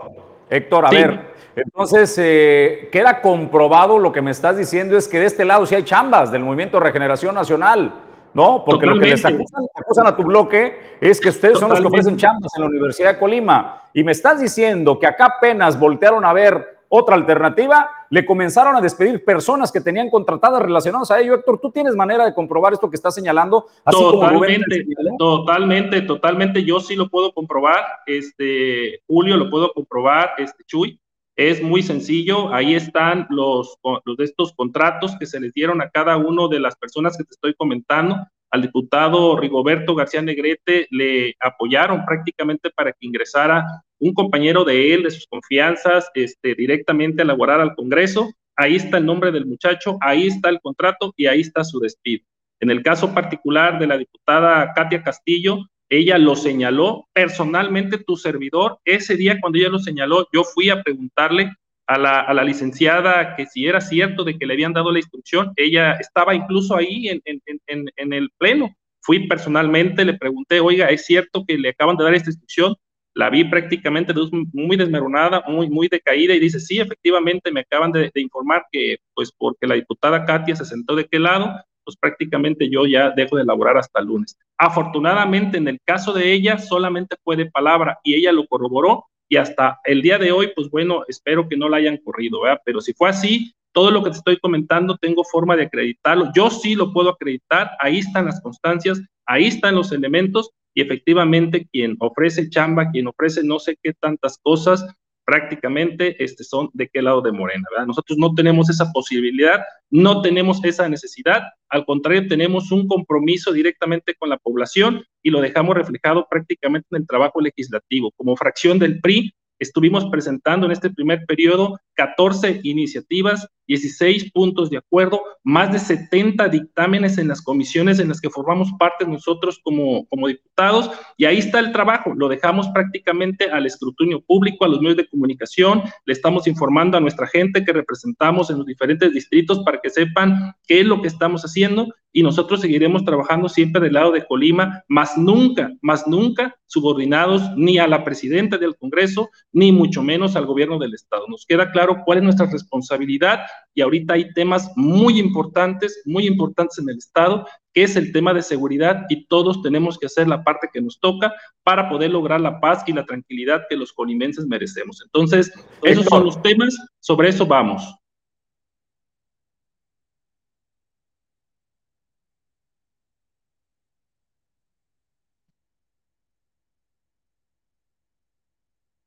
[0.49, 5.27] Héctor, a ver, entonces eh, queda comprobado lo que me estás diciendo es que de
[5.27, 7.93] este lado sí hay chambas del Movimiento Regeneración Nacional.
[8.35, 8.65] ¿No?
[8.65, 12.17] Porque lo que les acusan, a tu bloque es que ustedes son los que ofrecen
[12.17, 13.83] chambas en la Universidad de Colima.
[13.93, 18.81] Y me estás diciendo que acá apenas voltearon a ver otra alternativa, le comenzaron a
[18.81, 21.35] despedir personas que tenían contratadas relacionadas a ello.
[21.35, 23.67] Héctor, ¿tú tienes manera de comprobar esto que estás señalando?
[23.89, 24.85] totalmente,
[25.17, 26.65] totalmente, totalmente.
[26.65, 27.85] Yo sí lo puedo comprobar.
[28.07, 30.99] Este, Julio lo puedo comprobar, este, Chuy.
[31.41, 33.79] Es muy sencillo, ahí están los,
[34.19, 37.31] de estos contratos que se les dieron a cada uno de las personas que te
[37.31, 38.15] estoy comentando.
[38.51, 43.65] Al diputado Rigoberto García Negrete le apoyaron prácticamente para que ingresara
[44.01, 48.31] un compañero de él, de sus confianzas, este, directamente a elaborar al Congreso.
[48.55, 52.23] Ahí está el nombre del muchacho, ahí está el contrato y ahí está su despido.
[52.61, 58.79] En el caso particular de la diputada Katia Castillo, ella lo señaló personalmente, tu servidor,
[58.85, 61.53] ese día cuando ella lo señaló, yo fui a preguntarle
[61.89, 65.95] a la, licenciada que si era cierto de que le habían dado la instrucción, ella
[65.95, 68.71] estaba incluso ahí en, en, el pleno.
[69.01, 72.77] Fui personalmente, le pregunté, oiga, ¿es cierto que le acaban de dar esta instrucción?
[73.13, 74.15] La vi prácticamente
[74.53, 78.99] muy desmeronada, muy, muy decaída y dice, sí, efectivamente me acaban de, de informar que,
[79.13, 81.53] pues porque la diputada Katia se sentó de qué lado,
[81.91, 84.39] pues prácticamente yo ya dejo de elaborar hasta el lunes.
[84.57, 89.37] Afortunadamente, en el caso de ella, solamente fue de palabra y ella lo corroboró y
[89.37, 92.61] hasta el día de hoy, pues bueno, espero que no la hayan corrido, ¿verdad?
[92.65, 96.31] Pero si fue así, todo lo que te estoy comentando tengo forma de acreditarlo.
[96.35, 101.67] Yo sí lo puedo acreditar, ahí están las constancias, ahí están los elementos y efectivamente
[101.73, 104.87] quien ofrece chamba, quien ofrece no sé qué tantas cosas,
[105.25, 107.87] prácticamente este, son de qué lado de Morena, ¿verdad?
[107.87, 114.15] Nosotros no tenemos esa posibilidad, no tenemos esa necesidad, al contrario, tenemos un compromiso directamente
[114.15, 118.11] con la población y lo dejamos reflejado prácticamente en el trabajo legislativo.
[118.17, 124.79] Como fracción del PRI, estuvimos presentando en este primer periodo 14 iniciativas, 16 puntos de
[124.79, 130.07] acuerdo, más de 70 dictámenes en las comisiones en las que formamos parte nosotros como,
[130.07, 134.81] como diputados, y ahí está el trabajo, lo dejamos prácticamente al escrutinio público, a los
[134.81, 139.61] medios de comunicación, le estamos informando a nuestra gente que representamos en los diferentes distritos
[139.61, 143.93] para que sepan qué es lo que estamos haciendo y nosotros seguiremos trabajando siempre del
[143.93, 149.73] lado de Colima, más nunca, más nunca subordinados ni a la presidenta del Congreso, ni
[149.73, 151.27] mucho menos al gobierno del Estado.
[151.29, 153.41] Nos queda claro cuál es nuestra responsabilidad
[153.75, 158.35] y ahorita hay temas muy importantes, muy importantes en el Estado, que es el tema
[158.35, 162.41] de seguridad y todos tenemos que hacer la parte que nos toca para poder lograr
[162.41, 165.01] la paz y la tranquilidad que los colimenses merecemos.
[165.05, 168.00] Entonces, esos son los temas, sobre eso vamos.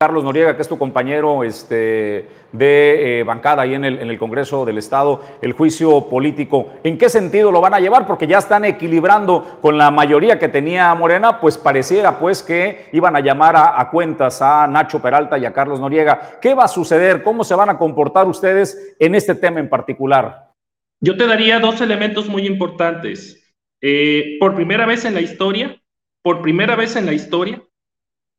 [0.03, 4.19] Carlos Noriega, que es tu compañero este, de eh, bancada ahí en el, en el,
[4.19, 8.05] Congreso del Estado, el juicio político, ¿en qué sentido lo van a llevar?
[8.05, 13.15] Porque ya están equilibrando con la mayoría que tenía Morena, pues pareciera pues que iban
[13.15, 16.37] a llamar a, cuentas a Nacho Peralta y a Carlos Noriega.
[16.41, 17.23] ¿Qué va a suceder?
[17.23, 20.51] ¿Cómo se van a comportar ustedes en este tema en particular?
[20.99, 23.41] Yo te daría dos elementos muy importantes.
[23.79, 25.81] Eh, por primera vez en la historia,
[26.21, 27.63] por primera vez en la historia,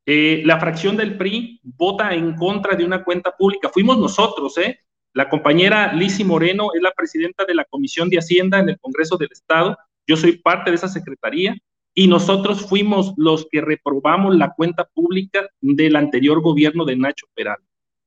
[0.06, 3.70] eh, la fracción del PRI vota en contra de una cuenta pública.
[3.72, 4.80] Fuimos nosotros, ¿eh?
[5.12, 9.16] La compañera Lisi Moreno es la presidenta de la Comisión de Hacienda en el Congreso
[9.16, 9.76] del Estado.
[10.06, 11.56] Yo soy parte de esa secretaría
[11.94, 17.58] y nosotros fuimos los que reprobamos la cuenta pública del anterior gobierno de Nacho Peral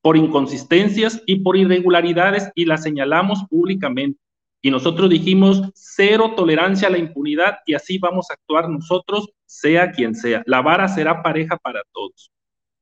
[0.07, 4.17] por inconsistencias y por irregularidades y la señalamos públicamente.
[4.61, 9.91] Y nosotros dijimos cero tolerancia a la impunidad y así vamos a actuar nosotros, sea
[9.91, 10.43] quien sea.
[10.45, 12.31] La vara será pareja para todos.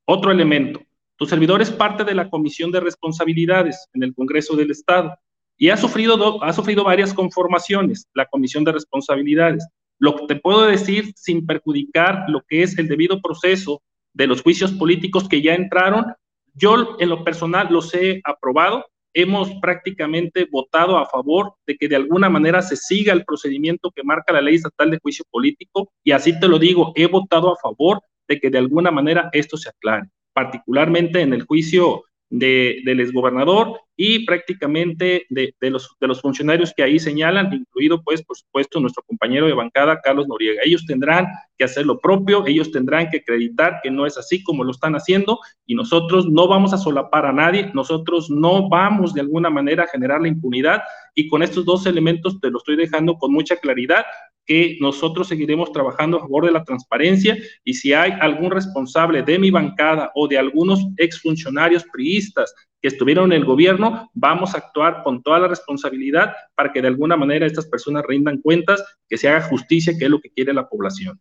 [0.06, 0.80] Otro elemento,
[1.16, 5.16] tu servidor es parte de la Comisión de Responsabilidades en el Congreso del Estado
[5.56, 9.66] y ha sufrido, ha sufrido varias conformaciones, la Comisión de Responsabilidades.
[9.98, 14.42] Lo que te puedo decir sin perjudicar lo que es el debido proceso de los
[14.42, 16.06] juicios políticos que ya entraron,
[16.54, 18.84] yo en lo personal los he aprobado,
[19.16, 24.04] hemos prácticamente votado a favor de que de alguna manera se siga el procedimiento que
[24.04, 27.56] marca la ley estatal de juicio político y así te lo digo, he votado a
[27.56, 33.00] favor de que de alguna manera esto se aclare, particularmente en el juicio de, del
[33.00, 39.46] exgobernador y prácticamente de los funcionarios que ahí señalan, incluido pues por supuesto nuestro compañero
[39.46, 40.60] de bancada, Carlos Noriega.
[40.64, 44.64] Ellos tendrán que hacer lo propio, ellos tendrán que acreditar que no es así como
[44.64, 49.22] lo están haciendo y nosotros no vamos a solapar a nadie, nosotros no vamos de
[49.22, 50.82] alguna manera a generar la impunidad
[51.14, 54.04] y con estos dos elementos te lo estoy dejando con mucha claridad
[54.46, 59.38] que nosotros seguiremos trabajando a favor de la transparencia y si hay algún responsable de
[59.38, 65.02] mi bancada o de algunos exfuncionarios priistas que estuvieron en el gobierno, vamos a actuar
[65.02, 69.28] con toda la responsabilidad para que de alguna manera estas personas rindan cuentas, que se
[69.28, 71.20] haga justicia, que es lo que quiere la población.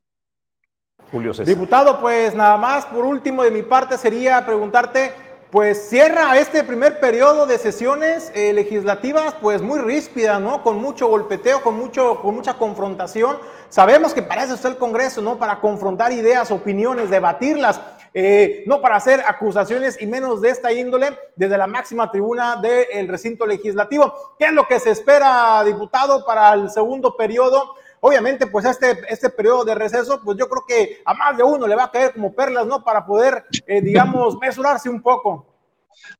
[1.12, 1.54] Julio César.
[1.54, 5.12] Diputado, pues nada más, por último de mi parte sería preguntarte,
[5.56, 10.62] pues cierra este primer periodo de sesiones eh, legislativas, pues muy ríspida, ¿no?
[10.62, 13.38] Con mucho golpeteo, con, mucho, con mucha confrontación.
[13.70, 15.38] Sabemos que para eso está el Congreso, ¿no?
[15.40, 17.80] Para confrontar ideas, opiniones, debatirlas.
[18.14, 23.08] Eh, no para hacer acusaciones y menos de esta índole desde la máxima tribuna del
[23.08, 24.14] recinto legislativo.
[24.38, 27.76] ¿Qué es lo que se espera, diputado, para el segundo periodo?
[28.08, 31.66] Obviamente, pues este, este periodo de receso, pues yo creo que a más de uno
[31.66, 32.84] le va a caer como perlas, ¿no?
[32.84, 35.48] Para poder, eh, digamos, mesurarse un poco.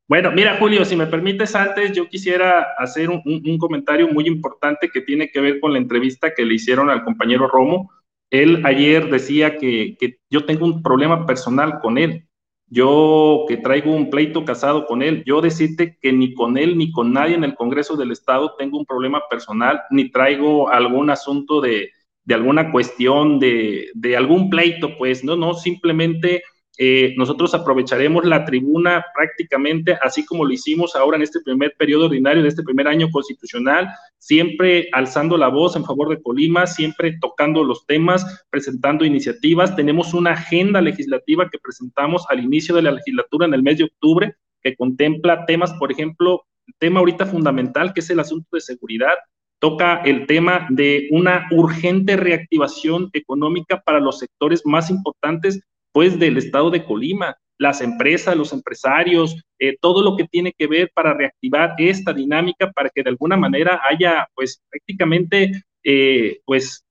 [0.08, 4.90] Bueno, mira, Julio, si me permites antes, yo quisiera hacer un, un, comentario muy importante
[4.92, 7.92] que tiene que ver con la entrevista que le hicieron al compañero Romo
[8.32, 12.25] él ayer decía que, que, yo tengo un problema personal con él.
[12.68, 16.92] Yo que traigo un pleito casado con él, yo decirte que ni con él ni
[16.92, 21.62] con nadie en el Congreso del Estado tengo un problema personal, ni traigo algún asunto
[21.62, 21.92] de,
[22.24, 26.42] de alguna cuestión, de, de algún pleito, pues, no, no, simplemente
[26.78, 32.06] eh, nosotros aprovecharemos la tribuna prácticamente así como lo hicimos ahora en este primer periodo
[32.06, 37.18] ordinario de este primer año constitucional, siempre alzando la voz en favor de Colima, siempre
[37.22, 39.76] tocando los temas, presentando iniciativas.
[39.76, 43.86] Tenemos una agenda legislativa que presentamos al inicio de la legislatura en el mes de
[43.86, 48.62] octubre, que contempla temas, por ejemplo, el tema ahorita fundamental, que es el asunto de
[48.62, 49.14] seguridad,
[49.60, 55.62] toca el tema de una urgente reactivación económica para los sectores más importantes
[55.96, 60.68] pues del estado de Colima, las empresas, los empresarios, eh, todo lo que tiene que
[60.68, 65.54] ver para reactivar esta dinámica para que de alguna manera haya pues prácticamente
[65.86, 66.84] eh, pues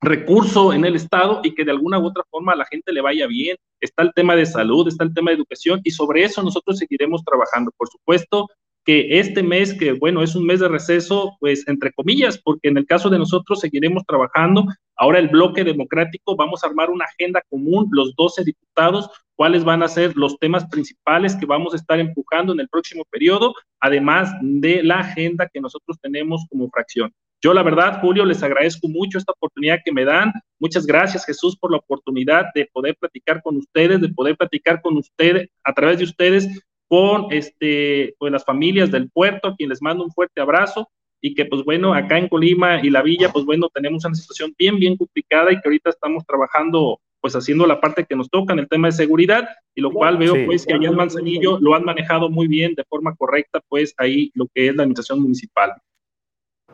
[0.00, 3.00] recurso en el Estado y que de alguna u otra forma a la gente le
[3.00, 3.56] vaya bien.
[3.80, 7.24] Está el tema de salud, está el tema de educación y sobre eso nosotros seguiremos
[7.24, 7.72] trabajando.
[7.76, 8.46] Por supuesto
[8.88, 12.78] que este mes, que bueno, es un mes de receso, pues entre comillas, porque en
[12.78, 14.64] el caso de nosotros seguiremos trabajando.
[14.96, 19.82] Ahora el bloque democrático, vamos a armar una agenda común, los 12 diputados, cuáles van
[19.82, 24.32] a ser los temas principales que vamos a estar empujando en el próximo periodo, además
[24.40, 27.12] de la agenda que nosotros tenemos como fracción.
[27.42, 30.32] Yo la verdad, Julio, les agradezco mucho esta oportunidad que me dan.
[30.58, 34.96] Muchas gracias, Jesús, por la oportunidad de poder platicar con ustedes, de poder platicar con
[34.96, 36.48] ustedes, a través de ustedes,
[36.88, 40.88] con este, pues, las familias del puerto, a quien les mando un fuerte abrazo
[41.20, 44.54] y que pues bueno, acá en Colima y la villa, pues bueno, tenemos una situación
[44.58, 48.52] bien, bien complicada y que ahorita estamos trabajando pues haciendo la parte que nos toca
[48.52, 51.74] en el tema de seguridad y lo cual veo pues que allá en Manzanillo lo
[51.74, 55.72] han manejado muy bien de forma correcta pues ahí lo que es la administración municipal.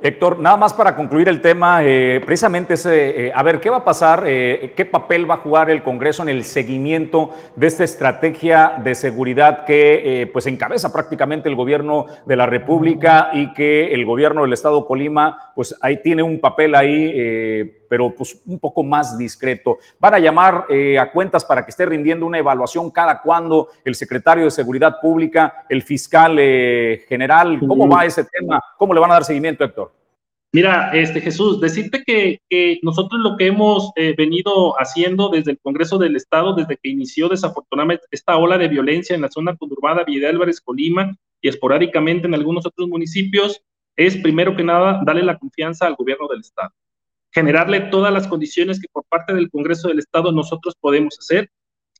[0.02, 3.78] Héctor, nada más para concluir el tema, eh, precisamente ese, eh, a ver, ¿qué va
[3.78, 4.24] a pasar?
[4.26, 8.96] Eh, ¿Qué papel va a jugar el Congreso en el seguimiento de esta estrategia de
[8.96, 14.52] seguridad que pues encabeza prácticamente el gobierno de la República y que el gobierno del
[14.52, 19.78] Estado Colima, pues ahí tiene un papel ahí, pero pues un poco más discreto.
[20.00, 20.66] Van a llamar
[20.98, 25.64] a cuentas para que esté rindiendo una evaluación cada cuando el secretario de Seguridad Pública,
[25.68, 26.36] el fiscal
[27.06, 27.60] general.
[27.60, 28.60] ¿Cómo va ese tema?
[28.76, 29.92] ¿Cómo le van a dar seguimiento, Héctor?
[30.52, 35.96] Mira, este Jesús, decirte que, nosotros lo que hemos eh, venido haciendo desde el Congreso
[35.96, 40.30] del Estado, desde que inició desafortunadamente esta ola de violencia en la zona conurbada Villa
[40.30, 43.62] Álvarez, Colima y esporádicamente en algunos otros municipios,
[43.96, 46.70] es primero que nada darle la confianza al gobierno del Estado,
[47.34, 51.50] generarle todas las condiciones que por parte del Congreso del Estado nosotros podemos hacer.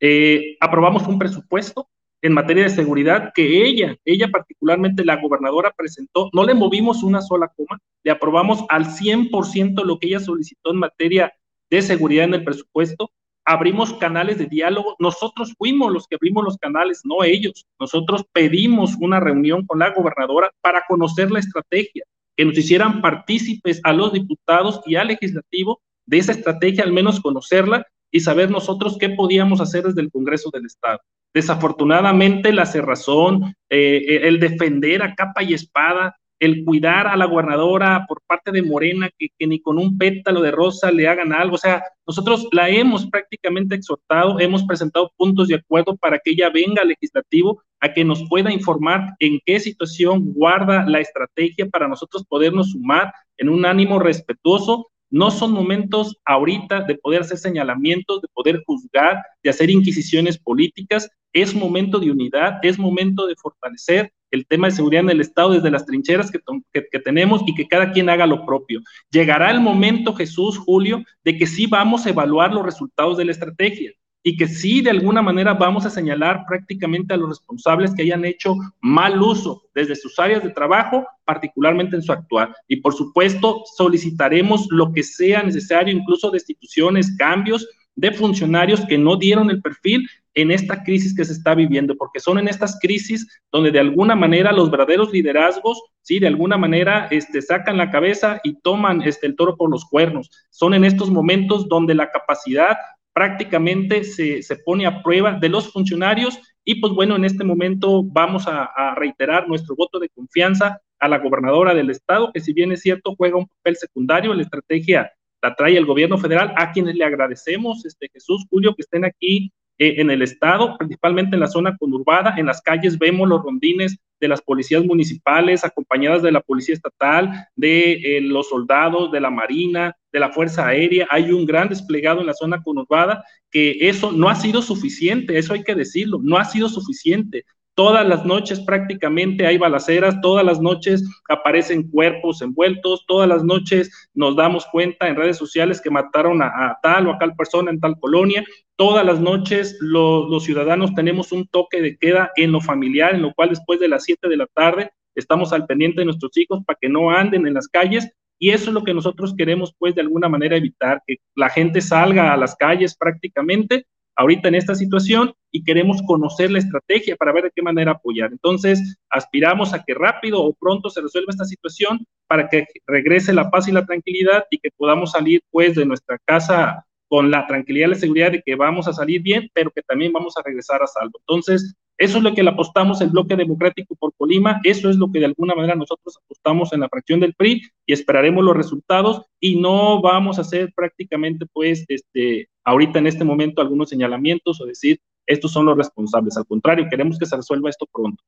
[0.01, 1.89] Eh, aprobamos un presupuesto
[2.23, 7.21] en materia de seguridad que ella, ella particularmente la gobernadora presentó, no le movimos una
[7.21, 11.35] sola coma, le aprobamos al 100% lo que ella solicitó en materia
[11.69, 13.11] de seguridad en el presupuesto,
[13.45, 18.95] abrimos canales de diálogo, nosotros fuimos los que abrimos los canales, no ellos, nosotros pedimos
[19.01, 22.05] una reunión con la gobernadora para conocer la estrategia,
[22.37, 27.21] que nos hicieran partícipes a los diputados y al legislativo de esa estrategia, al menos
[27.21, 31.01] conocerla y saber nosotros qué podíamos hacer desde el Congreso del Estado.
[31.35, 37.27] Desafortunadamente, la cerrazón, eh, eh, el defender a capa y espada, el cuidar a la
[37.27, 41.33] gobernadora por parte de Morena, que, que, ni con un pétalo de rosa le hagan
[41.33, 41.55] algo.
[41.55, 46.51] O sea, nosotros la hemos prácticamente exhortado, hemos presentado puntos de acuerdo para que ella
[46.51, 51.89] venga al legislativo a que nos pueda informar en qué situación guarda la estrategia para
[51.89, 58.21] nosotros podernos sumar en un ánimo respetuoso no son momentos ahorita de poder hacer señalamientos,
[58.21, 61.09] de poder juzgar, de hacer inquisiciones políticas.
[61.33, 65.53] Es momento de unidad, es momento de fortalecer el tema de seguridad en el Estado
[65.53, 66.41] desde las trincheras que,
[66.73, 68.81] que, tenemos y que cada quien haga lo propio.
[69.11, 73.33] Llegará el momento, Jesús, Julio, de que sí vamos a evaluar los resultados de la
[73.33, 73.93] estrategia
[74.27, 78.25] y que sí de alguna manera vamos a señalar prácticamente a los responsables que hayan
[78.25, 82.55] hecho mal uso desde sus áreas de trabajo, particularmente en su actual.
[82.67, 89.17] Y por supuesto, solicitaremos lo que sea necesario, incluso destituciones, cambios de funcionarios que no
[89.17, 93.41] dieron el perfil en esta crisis que se está viviendo, porque son en estas crisis
[93.53, 98.41] donde de alguna manera los verdaderos liderazgos, sí, de alguna manera este, sacan la cabeza
[98.43, 100.31] y toman este, el toro por los cuernos.
[100.51, 102.77] Son en estos momentos donde la capacidad
[103.13, 108.03] prácticamente se, se, pone a prueba de los funcionarios y pues bueno, en este momento
[108.03, 112.53] vamos a, a, reiterar nuestro voto de confianza a la gobernadora del estado, que si
[112.53, 115.13] bien es cierto juega un papel secundario en la estrategia
[115.45, 119.53] la trae el gobierno federal, a quienes le agradecemos, este Jesús, Julio, que estén aquí
[119.77, 123.99] eh, en el estado, principalmente en la zona conurbada, en las calles vemos los rondines
[124.19, 129.29] de las policías municipales, acompañadas de la policía estatal, de eh, los soldados, de la
[129.29, 131.07] marina, de la Fuerza Aérea.
[131.11, 135.53] Hay un gran desplegado en la zona conurbada que eso no ha sido suficiente, eso
[135.53, 137.45] hay que decirlo, no ha sido suficiente.
[137.77, 143.91] Todas las noches prácticamente hay balaceras, todas las noches aparecen cuerpos envueltos, todas las noches
[144.15, 147.81] nos damos cuenta en redes sociales que mataron a, tal o a tal persona en
[147.81, 148.45] tal colonia,
[148.77, 153.35] todas las noches los ciudadanos tenemos un toque de queda en lo familiar, en lo
[153.35, 156.79] cual después de las 7 de la tarde estamos al pendiente de nuestros hijos para
[156.81, 158.09] que no anden en las calles.
[158.39, 161.81] Y eso es lo que nosotros queremos pues de alguna manera evitar, que la gente
[161.81, 163.87] salga a las calles prácticamente
[164.17, 168.33] ahorita en esta situación y queremos conocer la estrategia para ver de qué manera apoyar.
[168.33, 173.51] Entonces, aspiramos a que rápido o pronto se resuelva esta situación para que regrese la
[173.51, 177.89] paz y la tranquilidad y que podamos salir pues de nuestra casa con la tranquilidad
[177.89, 180.83] y la seguridad de que vamos a salir bien, pero que también vamos a regresar
[180.83, 181.19] a salvo.
[181.21, 185.11] Entonces, Eso es lo que le apostamos el bloque democrático por Colima, eso es lo
[185.13, 189.23] que de alguna manera nosotros apostamos en la fracción del PRI y esperaremos los resultados
[189.39, 194.67] y no vamos a hacer prácticamente pues este ahorita en este momento algunos señalamientos o
[194.67, 198.23] decir estos son los responsables, al contrario, queremos que se resuelva esto pronto.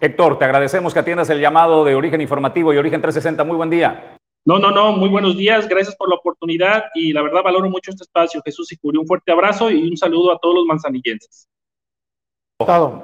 [0.00, 3.42] Héctor, te agradecemos que atiendas el llamado de Origen Informativo y Origen 360.
[3.44, 4.18] Muy buen día.
[4.44, 7.90] No, no, no, muy buenos días, gracias por la oportunidad y la verdad valoro mucho
[7.90, 8.42] este espacio.
[8.44, 11.48] Jesús y Julio, un fuerte abrazo y un saludo a todos los manzanillenses.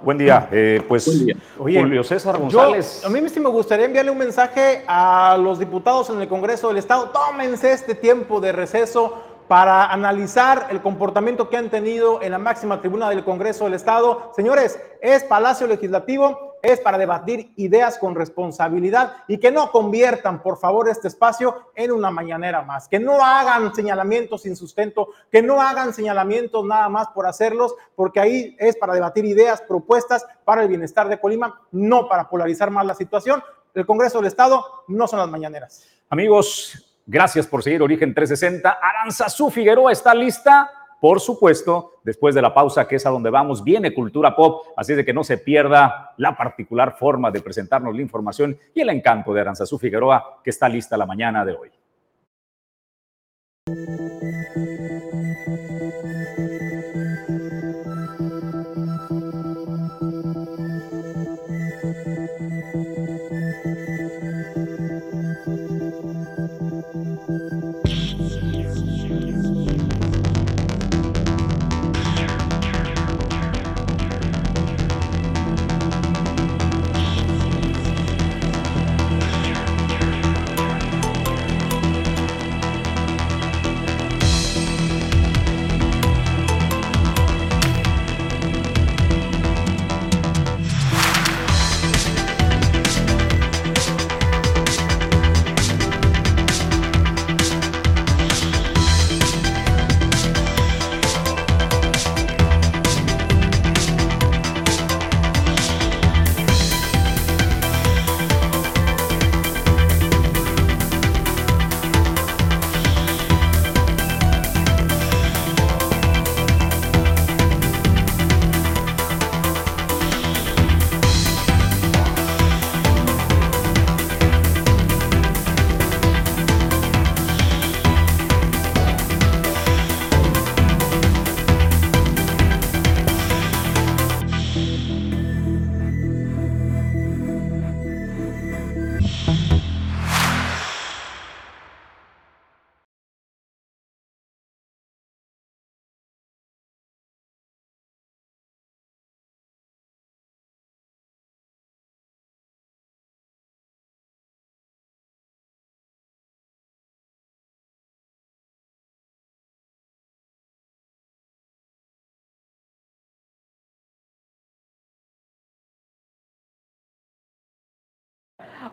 [0.02, 0.48] Buen día.
[0.50, 1.11] Eh, pues
[1.56, 3.04] Julio César González.
[3.04, 6.78] a mí sí me gustaría enviarle un mensaje a los diputados en el Congreso del
[6.78, 7.11] Estado.
[7.11, 12.80] Tómense este tiempo de receso para analizar el comportamiento que han tenido en la máxima
[12.80, 14.32] tribuna del Congreso del Estado.
[14.36, 20.58] Señores, es Palacio Legislativo es para debatir ideas con responsabilidad y que no conviertan, por
[20.58, 25.61] favor, este espacio en una mañanera más, que no hagan señalamientos sin sustento, que no
[25.61, 30.68] hagan señalamientos nada más por hacerlos, porque ahí es para debatir ideas, propuestas para el
[30.68, 33.42] bienestar de Colima, no para polarizar más la situación.
[33.74, 35.86] El Congreso del Estado no son las mañaneras.
[36.08, 38.78] Amigos, gracias por seguir Origen 360.
[38.82, 40.70] Aranzazú Figueroa está lista
[41.01, 44.94] por supuesto, después de la pausa, que es a donde vamos, viene Cultura Pop, así
[44.94, 49.32] de que no se pierda la particular forma de presentarnos la información y el encanto
[49.32, 51.70] de Aranzazú Figueroa, que está lista la mañana de hoy.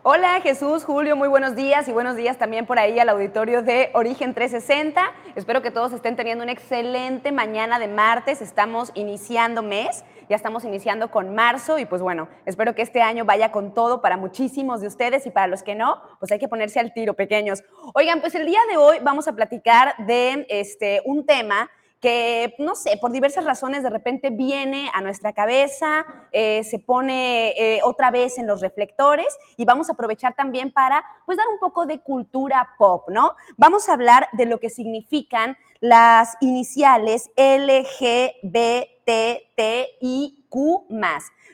[0.04, 3.90] Hola Jesús, Julio, muy buenos días y buenos días también por ahí al auditorio de
[3.94, 5.12] Origen 360.
[5.34, 8.40] Espero que todos estén teniendo una excelente mañana de martes.
[8.40, 13.24] Estamos iniciando mes, ya estamos iniciando con marzo y pues bueno, espero que este año
[13.24, 16.48] vaya con todo para muchísimos de ustedes y para los que no, pues hay que
[16.48, 17.64] ponerse al tiro, pequeños.
[17.92, 21.68] Oigan, pues el día de hoy vamos a platicar de este, un tema
[22.00, 27.48] que, no sé, por diversas razones de repente viene a nuestra cabeza, eh, se pone
[27.56, 29.26] eh, otra vez en los reflectores
[29.56, 33.34] y vamos a aprovechar también para, pues, dar un poco de cultura pop, ¿no?
[33.56, 38.48] Vamos a hablar de lo que significan las iniciales LGBTTIQ+.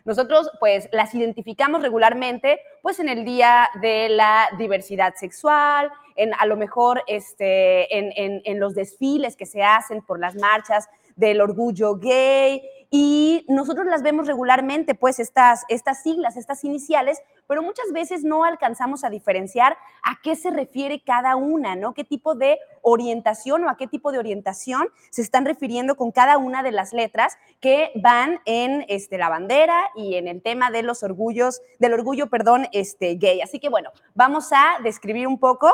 [0.05, 6.47] Nosotros, pues, las identificamos regularmente, pues, en el Día de la Diversidad Sexual, en a
[6.47, 11.97] lo mejor este, en, en los desfiles que se hacen por las marchas del orgullo
[11.97, 12.63] gay,
[12.97, 18.45] y nosotros las vemos regularmente, pues estas, estas siglas, estas iniciales, pero muchas veces no
[18.45, 21.93] alcanzamos a diferenciar a qué se refiere cada una, ¿no?
[21.93, 26.39] ¿Qué tipo de orientación o a qué tipo de orientación se están refiriendo con cada
[26.39, 30.85] una de las letras que van en este, la bandera y en el tema de
[30.85, 33.41] los orgullos, del orgullo, perdón, este, gay.
[33.41, 35.73] Así que bueno, vamos a describir un poco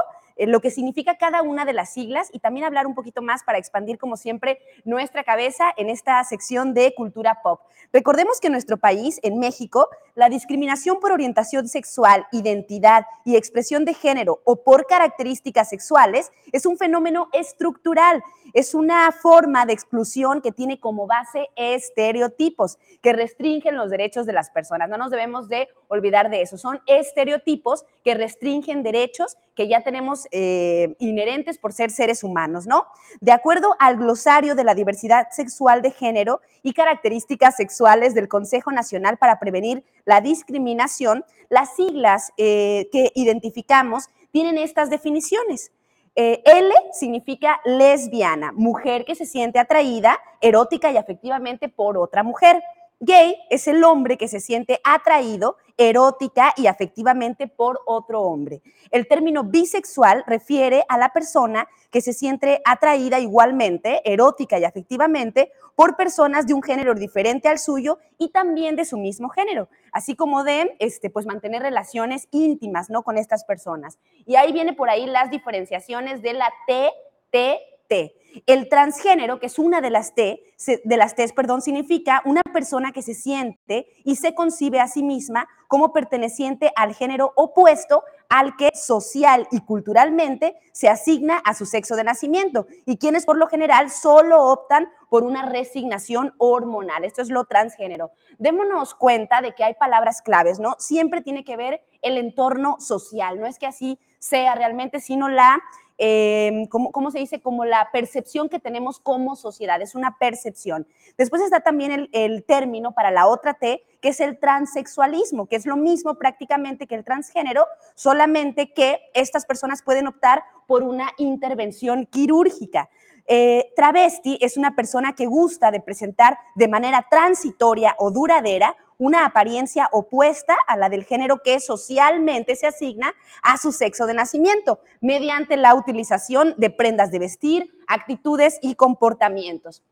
[0.48, 3.58] lo que significa cada una de las siglas y también hablar un poquito más para
[3.58, 7.60] expandir, como siempre, nuestra cabeza en esta sección de cultura pop.
[7.92, 13.84] Recordemos que en nuestro país, en México, la discriminación por orientación sexual, identidad y expresión
[13.84, 18.22] de género o por características sexuales es un fenómeno estructural.
[18.52, 24.32] Es una forma de exclusión que tiene como base estereotipos que restringen los derechos de
[24.32, 24.88] las personas.
[24.88, 26.58] No nos debemos de olvidar de eso.
[26.58, 32.86] Son estereotipos que restringen derechos que ya tenemos eh, inherentes por ser seres humanos, ¿no?
[33.20, 38.70] De acuerdo al glosario de la diversidad sexual de género y características sexuales del Consejo
[38.72, 45.72] Nacional para Prevenir la Discriminación, las siglas eh, que identificamos tienen estas definiciones.
[46.16, 52.62] Eh, L significa lesbiana, mujer que se siente atraída erótica y afectivamente por otra mujer.
[53.02, 58.60] Gay es el hombre que se siente atraído erótica y afectivamente por otro hombre.
[58.90, 65.50] El término bisexual refiere a la persona que se siente atraída igualmente, erótica y afectivamente,
[65.74, 70.14] por personas de un género diferente al suyo y también de su mismo género, así
[70.14, 73.02] como de este, pues, mantener relaciones íntimas ¿no?
[73.02, 73.98] con estas personas.
[74.26, 76.90] Y ahí viene por ahí las diferenciaciones de la T,
[77.30, 78.14] T, T.
[78.46, 80.42] El transgénero, que es una de las T,
[80.84, 85.02] de las T, perdón, significa una persona que se siente y se concibe a sí
[85.02, 91.66] misma como perteneciente al género opuesto al que social y culturalmente se asigna a su
[91.66, 97.04] sexo de nacimiento y quienes por lo general solo optan por una resignación hormonal.
[97.04, 98.12] Esto es lo transgénero.
[98.38, 100.76] Démonos cuenta de que hay palabras claves, ¿no?
[100.78, 105.60] Siempre tiene que ver el entorno social, no es que así sea realmente, sino la
[106.02, 107.42] eh, ¿cómo, se dice?
[107.42, 110.86] Como la percepción que tenemos como sociedad, es una percepción.
[111.18, 115.66] Después está también el, término para la otra T, que es el transexualismo, que es
[115.66, 122.06] lo mismo prácticamente que el transgénero, solamente que estas personas pueden optar por una intervención
[122.06, 122.88] quirúrgica.
[123.26, 129.24] Eh, travesti es una persona que gusta de presentar de manera transitoria o duradera una
[129.24, 134.80] apariencia opuesta a la del género que socialmente se asigna a su sexo de nacimiento,
[135.00, 139.82] mediante la utilización de prendas de vestir, actitudes y comportamientos.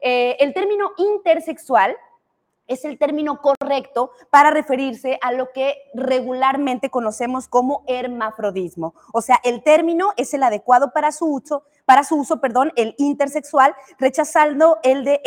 [0.00, 1.96] Eh, el término intersexual
[2.66, 8.94] es el término correcto para referirse a lo que regularmente conocemos como hermafrodismo.
[9.12, 12.94] O sea, el término es el adecuado para su uso, para su uso, perdón, el
[12.98, 15.22] intersexual, rechazando el de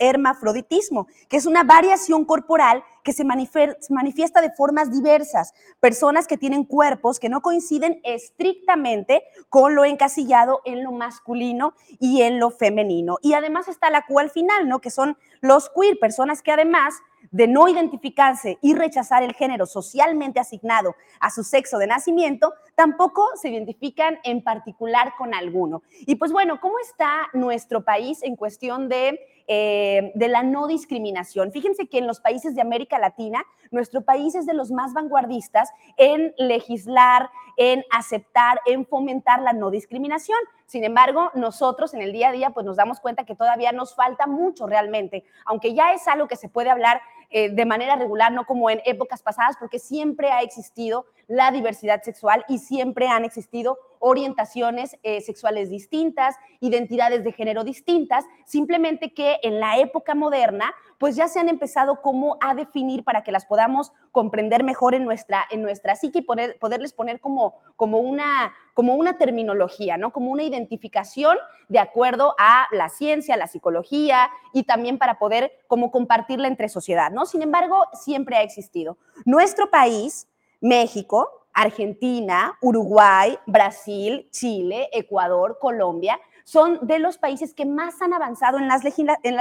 [0.00, 5.54] hermafroditismo, que es una variación corporal que se manifiesta de formas diversas.
[5.78, 12.22] Personas que tienen cuerpos que no coinciden estrictamente con lo encasillado en lo masculino y
[12.22, 13.18] en lo femenino.
[13.22, 14.80] Y además está la Q al final, ¿no?
[14.80, 16.94] Que son los queer, personas que además
[17.30, 23.28] de no identificarse y rechazar el género socialmente asignado a su sexo de nacimiento, tampoco
[23.34, 25.82] se identifican en particular con alguno.
[26.06, 31.52] Y pues bueno, ¿cómo está nuestro país en cuestión de, eh, de la no discriminación?
[31.52, 35.68] Fíjense que en los países de América Latina, nuestro país es de los más vanguardistas
[35.98, 37.28] en legislar,
[37.58, 40.38] en aceptar, en fomentar la no discriminación.
[40.64, 43.94] Sin embargo, nosotros en el día a día pues nos damos cuenta que todavía nos
[43.94, 47.02] falta mucho realmente, aunque ya es algo que se puede hablar
[47.32, 52.02] eh, de manera regular, no como en épocas pasadas, porque siempre ha existido la diversidad
[52.02, 59.38] sexual y siempre han existido orientaciones eh, sexuales distintas, identidades de género distintas, simplemente que
[59.44, 63.46] en la época moderna, pues ya se han empezado como a definir para que las
[63.46, 66.22] podamos comprender mejor en nuestra, en nuestra psique y
[66.58, 70.12] poderles poner como, como, una, como una terminología, ¿no?
[70.12, 75.92] Como una identificación de acuerdo a la ciencia, la psicología y también para poder como
[75.92, 77.24] compartirla entre sociedad, ¿no?
[77.24, 78.98] Sin embargo, siempre ha existido.
[79.24, 80.26] Nuestro país,
[80.60, 88.58] México, Argentina, Uruguay, Brasil, Chile, Ecuador, Colombia, son de los países que más han avanzado
[88.58, 88.82] en las,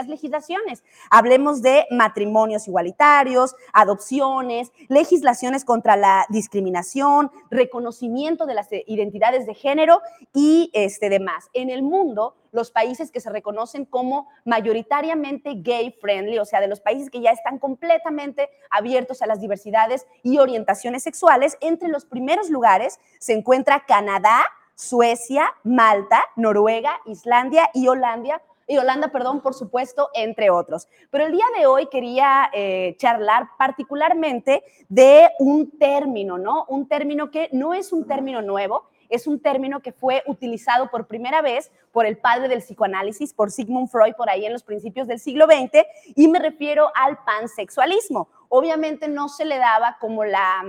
[0.07, 0.83] legislaciones.
[1.09, 10.01] Hablemos de matrimonios igualitarios, adopciones, legislaciones contra la discriminación, reconocimiento de las identidades de género
[10.33, 11.49] y este, demás.
[11.53, 16.67] En el mundo, los países que se reconocen como mayoritariamente gay friendly, o sea, de
[16.67, 21.57] los países que ya están completamente abiertos a las diversidades y orientaciones sexuales.
[21.61, 24.41] Entre los primeros lugares se encuentra Canadá,
[24.79, 30.87] Suecia, Malta, Noruega, Islandia y Holanda, y Holanda, perdón, por supuesto, entre otros.
[31.11, 36.63] Pero el día de hoy quería eh, charlar particularmente de un término, ¿no?
[36.69, 41.07] Un término que no es un término nuevo, es un término que fue utilizado por
[41.07, 45.09] primera vez por el padre del psicoanálisis, por Sigmund Freud, por ahí en los principios
[45.09, 48.29] del siglo XX, y me refiero al pansexualismo.
[48.47, 50.63] Obviamente no se le daba como la,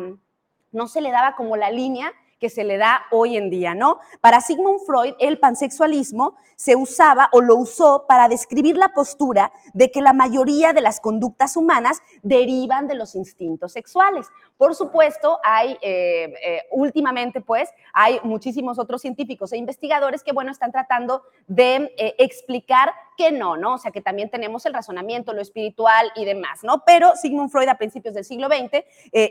[0.73, 4.01] no se le daba como la línea que se le da hoy en día, ¿no?
[4.21, 9.91] Para Sigmund Freud, el pansexualismo se usaba o lo usó para describir la postura de
[9.91, 14.27] que la mayoría de las conductas humanas derivan de los instintos sexuales.
[14.57, 20.51] Por supuesto, hay eh, eh, últimamente, pues, hay muchísimos otros científicos e investigadores que, bueno,
[20.51, 23.75] están tratando de eh, explicar que no, ¿no?
[23.75, 26.85] O sea, que también tenemos el razonamiento, lo espiritual y demás, ¿no?
[26.87, 28.83] Pero Sigmund Freud a principios del siglo XX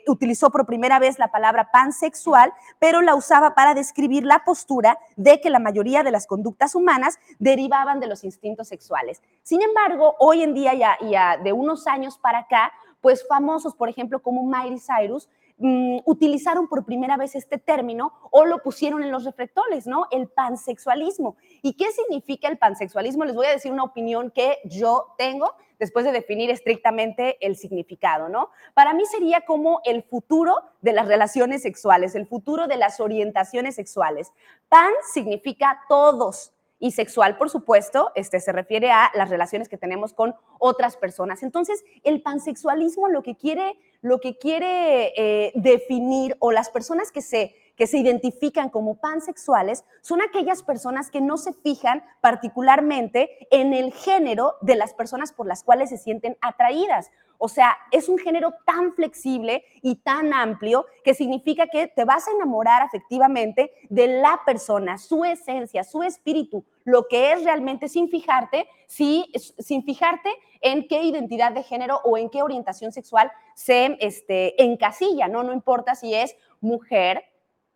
[0.06, 5.42] utilizó por primera vez la palabra pansexual, pero la usaba para describir la postura de
[5.42, 9.24] que la mayoría de las conductas humanas derivaban de los instintos sexuales.
[9.42, 12.72] Sin embargo, hoy en día ya, ya de unos años para acá,
[13.02, 15.30] pues famosos, por ejemplo, como Miley Cyrus,
[15.60, 20.08] mm, utilizaron por primera vez este término o lo pusieron en los reflectores, ¿no?
[20.12, 21.38] El pansexualismo.
[21.62, 23.26] ¿Y qué significa el pansexualismo?
[23.26, 28.30] Les voy a decir una opinión que yo tengo después de definir estrictamente el significado,
[28.30, 28.50] ¿no?
[28.74, 33.76] Para mí sería como el futuro de las relaciones sexuales, el futuro de las orientaciones
[33.76, 34.32] sexuales.
[34.68, 40.14] Pan significa todos, y sexual, por supuesto, este, se refiere a las relaciones que tenemos
[40.14, 41.44] con otras personas.
[41.44, 47.22] Entonces, el pansexualismo lo que quiere, lo que quiere eh, definir o las personas que
[47.22, 53.74] se, que se identifican como pansexuales son aquellas personas que no se fijan particularmente en
[53.74, 57.12] el género de las personas por las cuales se sienten atraídas.
[57.42, 62.28] O sea, es un género tan flexible y tan amplio que significa que te vas
[62.28, 68.10] a enamorar afectivamente de la persona, su esencia, su espíritu, lo que es realmente sin
[68.10, 70.30] fijarte, si, sin fijarte
[70.60, 75.42] en qué identidad de género o en qué orientación sexual se este, encasilla, ¿no?
[75.42, 77.24] No importa si es mujer,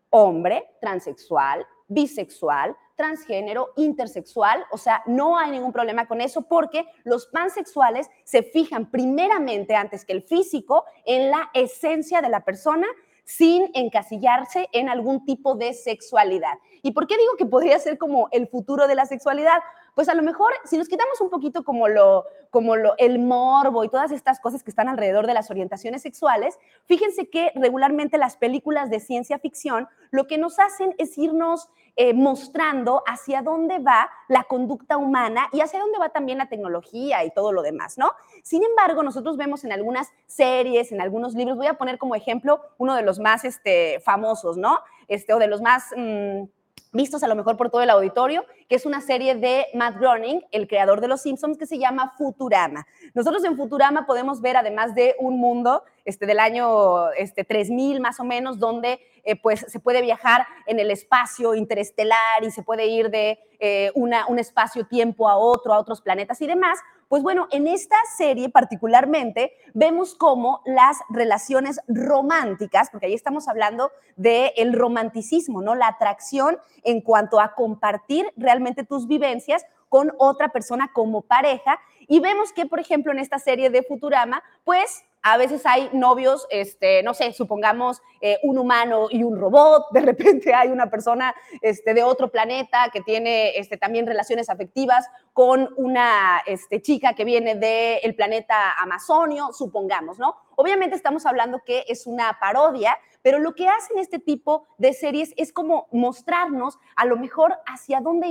[0.10, 7.28] hombre, transexual, bisexual, transgénero, intersexual, o sea, no hay ningún problema con eso porque los
[7.28, 12.88] pansexuales se fijan primeramente antes que el físico en la esencia de la persona
[13.24, 16.60] sin encasillarse en algún tipo de sexualidad.
[16.82, 19.60] ¿Y por qué digo que podría ser como el futuro de la sexualidad?
[19.96, 23.84] Pues a lo mejor si nos quitamos un poquito como lo como lo, el morbo
[23.84, 28.38] y todas estas cosas que están alrededor de las orientaciones sexuales, fíjense que regularmente las
[28.38, 34.08] películas de ciencia ficción lo que nos hacen es irnos eh, mostrando hacia dónde va
[34.28, 38.12] la conducta humana y hacia dónde va también la tecnología y todo lo demás, ¿no?
[38.44, 42.62] Sin embargo, nosotros vemos en algunas series, en algunos libros, voy a poner como ejemplo
[42.78, 44.80] uno de los más este, famosos, ¿no?
[45.08, 45.86] Este, o de los más...
[45.96, 46.44] Mm,
[46.94, 50.42] vistos a lo mejor por todo el auditorio, que es una serie de Matt Groening,
[50.52, 52.86] el creador de Los Simpsons, que se llama Futurama.
[53.14, 58.20] Nosotros en Futurama podemos ver, además de un mundo este, del año este, 3000 más
[58.20, 62.86] o menos, donde eh, pues se puede viajar en el espacio interestelar y se puede
[62.86, 66.80] ir de eh, un espacio-tiempo a otro, a otros planetas y demás,
[67.14, 73.92] pues bueno, en esta serie particularmente vemos cómo las relaciones románticas, porque ahí estamos hablando
[74.16, 75.76] del romanticismo, ¿no?
[75.76, 81.80] La atracción en cuanto a compartir realmente tus vivencias con otra persona como pareja.
[82.08, 86.46] Y vemos que, por ejemplo, en esta serie de Futurama, pues a veces hay novios,
[86.50, 91.34] este, no sé, supongamos eh, un humano y un robot, de repente hay una persona
[91.62, 97.24] este, de otro planeta que tiene este, también relaciones afectivas con una este, chica que
[97.24, 100.36] viene del planeta Amazonio, supongamos, ¿no?
[100.58, 105.34] Obviamente estamos hablando que es una parodia, pero lo que hacen este tipo de series
[105.38, 108.28] es como mostrarnos a lo mejor hacia dónde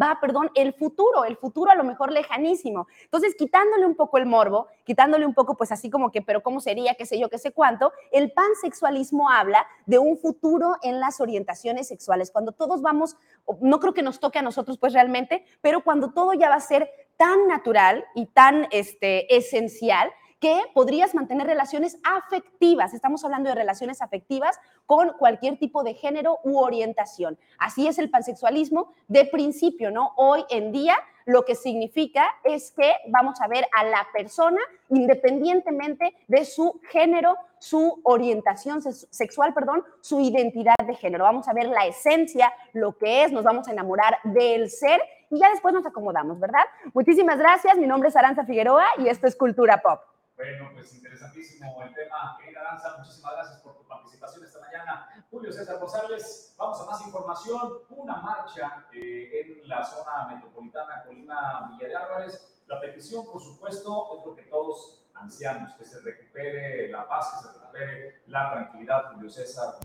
[0.00, 2.86] va, perdón, el futuro, el futuro a lo mejor lejanísimo.
[3.04, 6.60] Entonces, quitándole un poco el morbo, quitándole un poco, pues así como que, pero ¿cómo
[6.60, 6.94] sería?
[6.94, 7.28] ¿Qué sé yo?
[7.28, 7.92] ¿Qué sé cuánto?
[8.12, 13.16] El pansexualismo habla de un futuro en las orientaciones sexuales, cuando todos vamos,
[13.60, 16.60] no creo que nos toque a nosotros pues realmente, pero cuando todo ya va a
[16.60, 20.10] ser tan natural y tan este, esencial
[20.40, 22.94] que podrías mantener relaciones afectivas.
[22.94, 27.38] Estamos hablando de relaciones afectivas con cualquier tipo de género u orientación.
[27.58, 30.12] Así es el pansexualismo de principio, ¿no?
[30.16, 34.60] Hoy en día lo que significa es que vamos a ver a la persona
[34.90, 41.24] independientemente de su género, su orientación sexual, perdón, su identidad de género.
[41.24, 45.40] Vamos a ver la esencia, lo que es, nos vamos a enamorar del ser y
[45.40, 46.64] ya después nos acomodamos, ¿verdad?
[46.94, 50.00] Muchísimas gracias, mi nombre es Aranza Figueroa y esto es Cultura Pop.
[50.36, 52.36] Bueno, pues interesantísimo el tema.
[52.38, 55.24] Querida Danza, muchísimas gracias por tu participación esta mañana.
[55.30, 57.72] Julio César González, vamos a más información.
[57.88, 62.62] Una marcha eh, en la zona metropolitana Colima Villa de Álvarez.
[62.66, 67.46] La petición, por supuesto, es lo que todos ansiamos, que se recupere la paz, que
[67.46, 69.76] se recupere la tranquilidad, Julio César.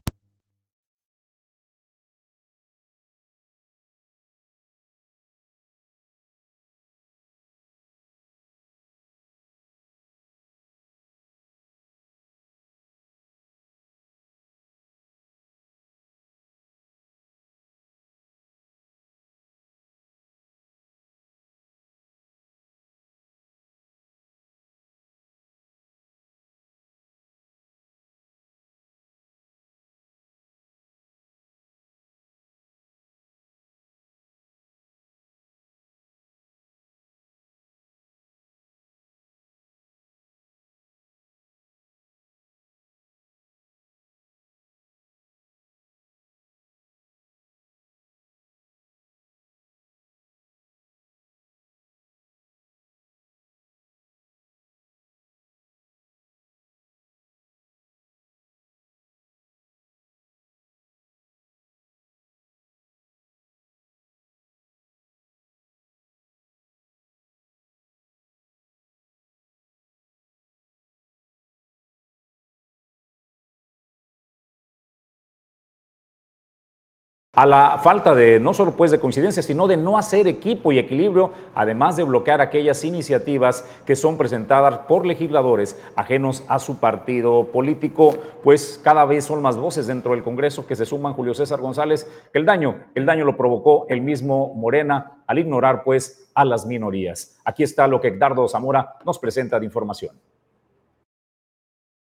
[77.33, 80.79] A la falta de no solo pues de coincidencia, sino de no hacer equipo y
[80.79, 87.45] equilibrio, además de bloquear aquellas iniciativas que son presentadas por legisladores ajenos a su partido
[87.45, 91.61] político, pues cada vez son más voces dentro del Congreso que se suman Julio César
[91.61, 96.65] González, el daño, el daño lo provocó el mismo Morena al ignorar pues a las
[96.65, 97.37] minorías.
[97.45, 100.19] Aquí está lo que Edgardo Zamora nos presenta de información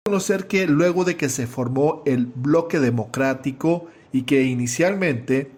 [0.07, 5.51] conocer que luego de que se formó el bloque democrático y que inicialmente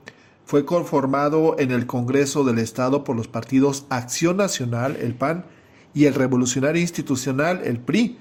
[0.44, 5.46] fue conformado en el Congreso del Estado por los partidos Acción Nacional, el PAN,
[5.94, 8.18] y el Revolucionario Institucional, el PRI.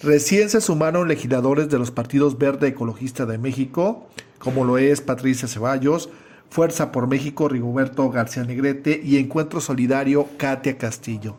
[0.00, 4.08] Recién se sumaron legisladores de los partidos Verde Ecologista de México,
[4.38, 6.08] como lo es Patricia Ceballos,
[6.48, 11.36] Fuerza por México Rigoberto García Negrete y Encuentro Solidario Katia Castillo.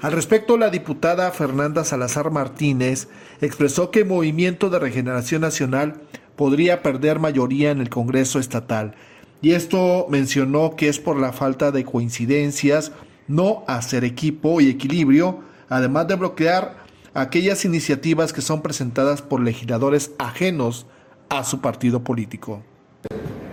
[0.00, 3.08] Al respecto, la diputada Fernanda Salazar Martínez
[3.42, 6.00] expresó que Movimiento de Regeneración Nacional
[6.38, 8.94] podría perder mayoría en el Congreso estatal.
[9.42, 12.92] Y esto mencionó que es por la falta de coincidencias,
[13.26, 16.76] no hacer equipo y equilibrio, además de bloquear
[17.12, 20.86] aquellas iniciativas que son presentadas por legisladores ajenos
[21.28, 22.62] a su partido político.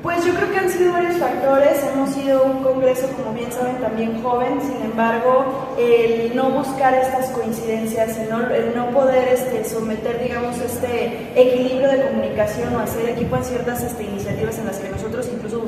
[0.06, 1.84] Pues yo creo que han sido varios factores.
[1.84, 4.62] Hemos sido un congreso, como bien saben, también joven.
[4.62, 11.90] Sin embargo, el no buscar estas coincidencias, el no, poder este, someter, digamos, este equilibrio
[11.90, 15.05] de comunicación o hacer equipo en ciertas este, iniciativas en las que nosotros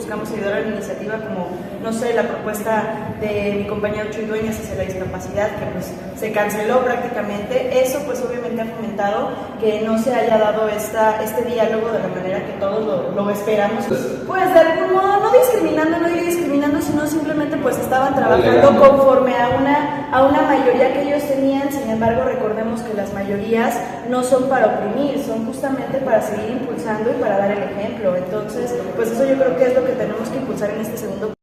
[0.07, 1.49] buscamos ayudar a la iniciativa, como,
[1.83, 6.31] no sé, la propuesta de mi compañero Chuy Dueñas hacia la discapacidad, que pues se
[6.31, 7.81] canceló prácticamente.
[7.81, 12.07] Eso, pues obviamente ha fomentado que no se haya dado esta, este diálogo de la
[12.07, 13.83] manera que todos lo, lo esperamos.
[14.25, 19.35] Pues de algún modo, no discriminando, no diría discriminando, sino simplemente pues estaban trabajando conforme
[19.35, 23.75] a una, a una mayoría que ellos tenían, sin embargo recordemos que las mayorías
[24.09, 28.15] no son para oprimir, son justamente para seguir impulsando y para dar el ejemplo.
[28.15, 31.33] Entonces, pues eso yo creo que es lo que tenemos que impulsar en este segundo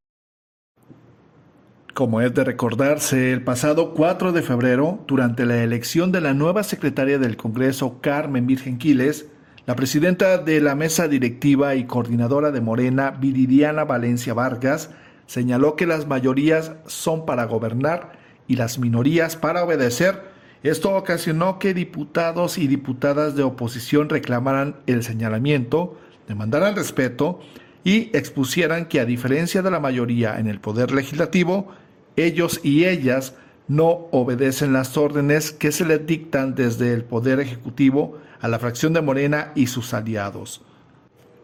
[1.94, 6.64] como es de recordarse, el pasado 4 de febrero, durante la elección de la nueva
[6.64, 9.28] secretaria del Congreso, Carmen Virgen Quiles,
[9.64, 14.90] la presidenta de la mesa directiva y coordinadora de Morena, Viridiana Valencia Vargas,
[15.26, 20.20] señaló que las mayorías son para gobernar y las minorías para obedecer.
[20.64, 25.96] Esto ocasionó que diputados y diputadas de oposición reclamaran el señalamiento,
[26.26, 27.38] demandaran respeto
[27.84, 31.68] y expusieran que a diferencia de la mayoría en el poder legislativo,
[32.16, 33.34] ellos y ellas
[33.68, 38.92] no obedecen las órdenes que se les dictan desde el poder ejecutivo a la fracción
[38.92, 40.62] de Morena y sus aliados.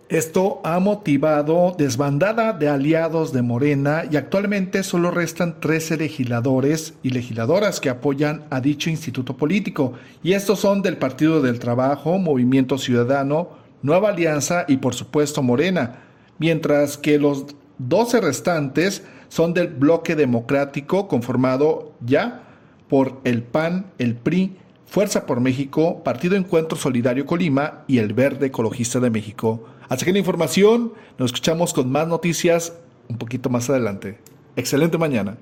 [0.08, 7.10] Esto ha motivado desbandada de aliados de Morena y actualmente solo restan 13 legisladores y
[7.10, 9.92] legisladoras que apoyan a dicho instituto político.
[10.24, 13.50] Y estos son del Partido del Trabajo, Movimiento Ciudadano,
[13.82, 16.09] Nueva Alianza y por supuesto Morena.
[16.40, 17.44] Mientras que los
[17.78, 22.44] 12 restantes son del bloque democrático conformado ya
[22.88, 28.46] por el PAN, el PRI, Fuerza por México, Partido Encuentro Solidario Colima y el Verde
[28.46, 29.64] Ecologista de México.
[29.88, 32.72] Hasta que la información, nos escuchamos con más noticias
[33.08, 34.18] un poquito más adelante.
[34.56, 35.36] Excelente mañana.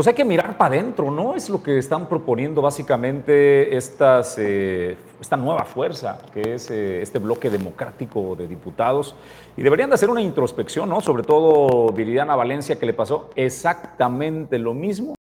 [0.00, 1.34] Pues hay que mirar para adentro, ¿no?
[1.34, 7.18] Es lo que están proponiendo básicamente estas, eh, esta nueva fuerza, que es eh, este
[7.18, 9.14] bloque democrático de diputados.
[9.58, 11.02] Y deberían de hacer una introspección, ¿no?
[11.02, 15.16] Sobre todo Viridiana Valencia, que le pasó exactamente lo mismo.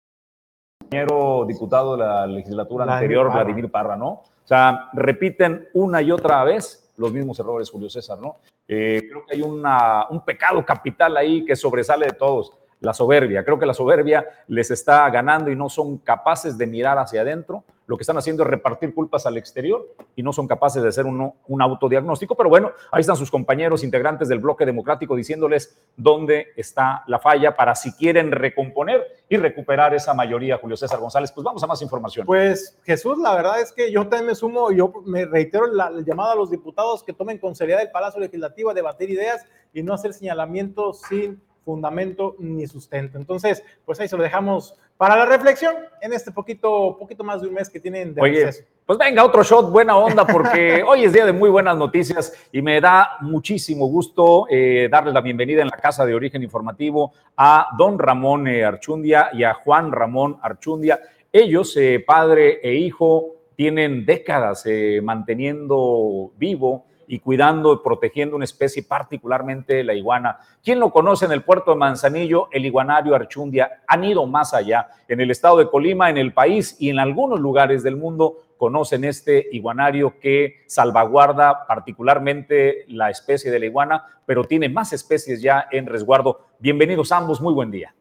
[0.79, 4.09] Compañero diputado de la legislatura anterior, Vladimir Parra, ¿no?
[4.09, 8.35] O sea, repiten una y otra vez los mismos errores, Julio César, ¿no?
[8.67, 13.43] Eh, creo que hay una, un pecado capital ahí que sobresale de todos la soberbia.
[13.43, 17.63] Creo que la soberbia les está ganando y no son capaces de mirar hacia adentro.
[17.87, 21.05] Lo que están haciendo es repartir culpas al exterior y no son capaces de hacer
[21.05, 22.35] un, un autodiagnóstico.
[22.35, 27.55] Pero bueno, ahí están sus compañeros integrantes del bloque democrático diciéndoles dónde está la falla
[27.55, 31.31] para si quieren recomponer y recuperar esa mayoría, Julio César González.
[31.31, 32.25] Pues vamos a más información.
[32.25, 36.31] Pues Jesús, la verdad es que yo también me sumo, yo me reitero el llamado
[36.31, 39.93] a los diputados que tomen con seriedad el Palacio Legislativo a debatir ideas y no
[39.93, 43.17] hacer señalamientos sin fundamento ni sustento.
[43.17, 47.49] Entonces, pues ahí se lo dejamos para la reflexión en este poquito, poquito más de
[47.49, 48.49] un mes que tienen de Oye,
[48.85, 52.61] Pues venga, otro shot, buena onda, porque hoy es día de muy buenas noticias y
[52.61, 57.67] me da muchísimo gusto eh, darles la bienvenida en la Casa de Origen Informativo a
[57.77, 61.01] don Ramón eh, Archundia y a Juan Ramón Archundia.
[61.33, 64.63] Ellos, eh, padre e hijo, tienen décadas
[65.01, 70.39] manteniendo vivo y cuidando y protegiendo una especie, particularmente la iguana.
[70.63, 72.49] ¿Quién lo conoce en el puerto de Manzanillo?
[72.51, 73.81] El iguanario Archundia.
[73.87, 74.89] Han ido más allá.
[75.07, 79.03] En el estado de Colima, en el país y en algunos lugares del mundo conocen
[79.03, 85.67] este iguanario que salvaguarda particularmente la especie de la iguana, pero tiene más especies ya
[85.71, 86.47] en resguardo.
[86.59, 87.93] Bienvenidos ambos, muy buen día.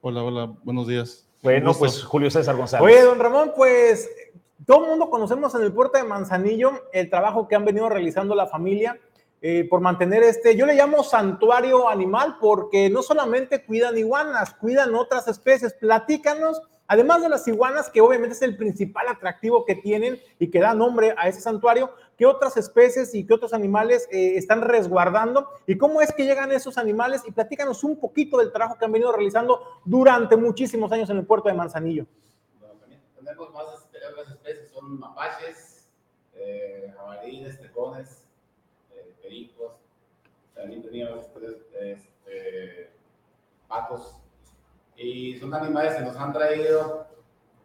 [0.00, 1.28] Hola, hola, buenos días.
[1.42, 2.84] Bueno, pues Julio César González.
[2.84, 4.10] Oye, don Ramón, pues
[4.66, 8.34] todo el mundo conocemos en el puerto de Manzanillo el trabajo que han venido realizando
[8.34, 8.98] la familia
[9.40, 14.94] eh, por mantener este, yo le llamo santuario animal porque no solamente cuidan iguanas, cuidan
[14.96, 15.74] otras especies.
[15.74, 20.58] Platícanos, además de las iguanas, que obviamente es el principal atractivo que tienen y que
[20.58, 25.48] da nombre a ese santuario, ¿qué otras especies y qué otros animales eh, están resguardando?
[25.68, 27.22] ¿Y cómo es que llegan esos animales?
[27.24, 31.26] Y platícanos un poquito del trabajo que han venido realizando durante muchísimos años en el
[31.26, 32.06] puerto de Manzanillo.
[32.58, 32.74] Bueno,
[33.14, 33.87] tenemos más
[34.88, 35.86] son mapaches,
[36.34, 38.24] eh, jabalíes, tejones,
[39.22, 39.72] pericos,
[40.54, 41.26] también teníamos
[41.80, 42.90] este,
[43.66, 44.16] patos.
[44.96, 47.06] Y son animales que nos han traído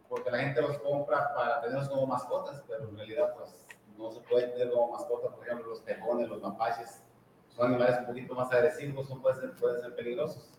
[0.08, 3.66] porque la gente los compra para tenerlos como mascotas, pero en realidad pues
[3.96, 7.02] no se puede tener como mascotas, por ejemplo los tejones, los mapaches,
[7.48, 10.50] son animales un poquito más agresivos, son, pueden, ser, pueden ser peligrosos.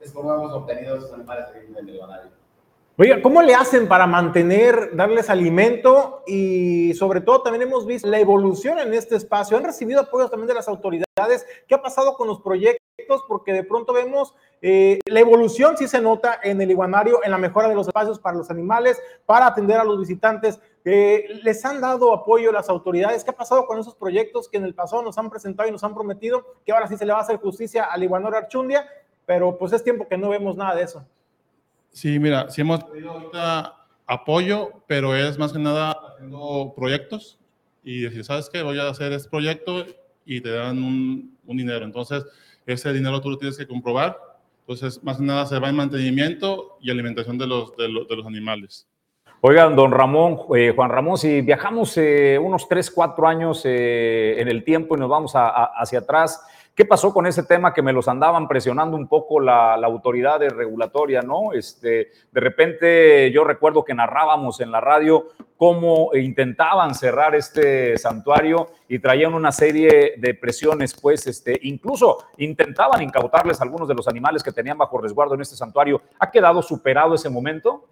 [0.00, 2.00] Es como hemos obtenido esos animales en el.
[2.98, 6.22] Oiga, ¿cómo le hacen para mantener, darles alimento?
[6.26, 9.58] Y sobre todo también hemos visto la evolución en este espacio.
[9.58, 11.46] ¿Han recibido apoyos también de las autoridades?
[11.68, 13.22] ¿Qué ha pasado con los proyectos?
[13.28, 17.36] Porque de pronto vemos eh, la evolución, sí se nota en el iguanario, en la
[17.36, 20.58] mejora de los espacios para los animales, para atender a los visitantes.
[20.86, 23.24] Eh, ¿Les han dado apoyo las autoridades?
[23.24, 25.84] ¿Qué ha pasado con esos proyectos que en el pasado nos han presentado y nos
[25.84, 28.88] han prometido que ahora sí se le va a hacer justicia al iguanario Archundia?
[29.26, 31.04] Pero pues es tiempo que no vemos nada de eso.
[31.96, 33.74] Sí, mira, sí hemos pedido ahorita
[34.06, 37.38] apoyo, pero es más que nada haciendo proyectos
[37.82, 38.60] y decir, ¿sabes qué?
[38.60, 39.82] Voy a hacer este proyecto
[40.26, 41.86] y te dan un, dinero.
[41.86, 42.22] Entonces,
[42.66, 44.14] ese dinero tú lo tienes que comprobar.
[44.60, 48.86] Entonces, más que nada se va en mantenimiento y alimentación de los, de los, animales.
[49.40, 54.48] Oigan, don Ramón, eh, Juan Ramón, si viajamos eh, unos 3, 4 años eh, en
[54.48, 56.42] el tiempo y nos vamos hacia atrás,
[56.76, 61.22] ¿Qué pasó con ese tema que me los andaban presionando un poco la, autoridad regulatoria,
[61.22, 61.54] no?
[61.54, 68.72] Este, de repente yo recuerdo que narrábamos en la radio cómo intentaban cerrar este santuario
[68.88, 74.42] y traían una serie de presiones, pues, este, incluso intentaban incautarles algunos de los animales
[74.42, 76.02] que tenían bajo resguardo en este santuario.
[76.18, 77.86] ¿Ha quedado superado ese momento?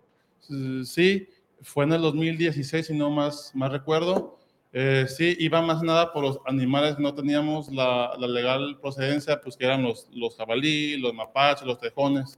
[0.85, 1.27] Sí,
[1.63, 4.37] fue en el 2016, si no más, más recuerdo.
[4.77, 9.67] Eh, sí, iba más nada por los animales, no teníamos la, legal procedencia, pues que
[9.67, 12.37] eran los, los los mapaches, los tejones,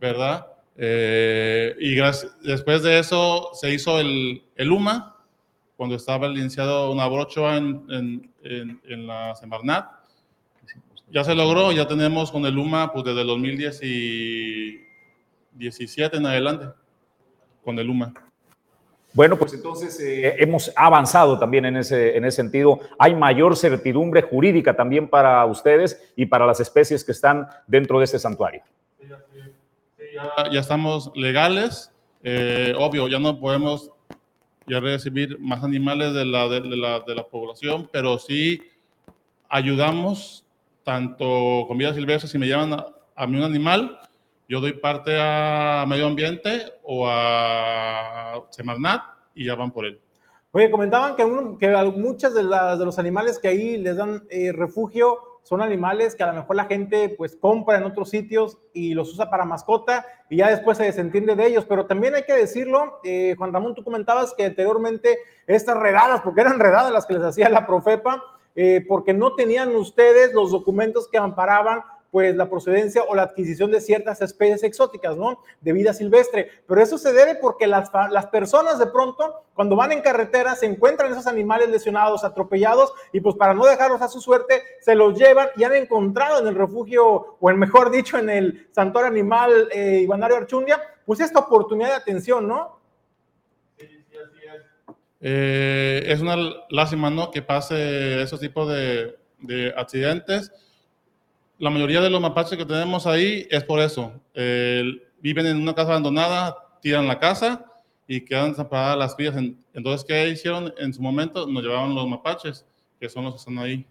[0.00, 0.46] ¿verdad?
[0.78, 1.94] Eh, y
[2.48, 5.14] después de eso se hizo el, el UMA,
[5.76, 8.32] cuando estaba licenciado una brocha en, en,
[8.84, 9.90] en, la Semarnat.
[11.10, 16.68] Ya se logró, ya tenemos con el UMA pues desde el 2017 en adelante,
[17.62, 18.31] con el UMA.
[19.14, 22.80] Bueno, pues entonces eh, hemos avanzado también en ese, en ese sentido.
[22.98, 28.06] Hay mayor certidumbre jurídica también para ustedes y para las especies que están dentro de
[28.06, 28.62] este santuario.
[30.50, 31.92] ya, estamos legales.
[32.22, 33.90] Eh, obvio, ya no podemos
[34.66, 38.62] ya recibir más animales de la, de, la, población, pero sí
[39.48, 40.46] ayudamos
[40.84, 42.86] tanto con vida silvestre, si me llevan a,
[43.16, 43.98] a mí un animal,
[44.52, 49.00] yo doy parte a medio ambiente o a Semarnat
[49.34, 49.98] y ya van por él.
[50.50, 55.62] Oye, comentaban que, muchas de, de, los animales que ahí les dan eh, refugio son
[55.62, 59.30] animales que a lo mejor la gente pues compra en otros sitios y los usa
[59.30, 61.64] para mascota y ya después se desentiende de ellos.
[61.66, 66.42] Pero también hay que decirlo, eh, Juan Ramón, tú comentabas que anteriormente estas redadas, porque
[66.42, 68.22] eran redadas las que les hacía la Profepa,
[68.54, 71.80] eh, porque no tenían ustedes los documentos que amparaban
[72.12, 75.42] pues la procedencia o la adquisición de ciertas especies exóticas, ¿no?
[75.62, 76.50] De vida silvestre.
[76.68, 80.66] Pero eso se debe porque las, las personas de pronto, cuando van en carretera, se
[80.66, 85.18] encuentran esos animales lesionados, atropellados, y pues para no dejarlos a su suerte, se los
[85.18, 89.70] llevan y han encontrado en el refugio, o en mejor dicho, en el santuario animal
[89.72, 92.78] eh, Ivanario Archundia, pues esta oportunidad de atención, ¿no?
[95.18, 96.36] Eh, es una
[96.68, 97.30] lástima, ¿no?
[97.30, 100.52] Que pase esos tipos de, de accidentes
[101.58, 104.12] la mayoría de los mapaches que tenemos ahí es por eso.
[104.34, 107.64] viven en una casa abandonada, tiran la casa
[108.06, 109.34] y quedan desamparadas las crías.
[109.72, 111.46] Entonces, ¿qué hicieron en su momento?
[111.46, 112.66] Nos llevaban los mapaches,
[113.00, 113.86] que son los que están ahí.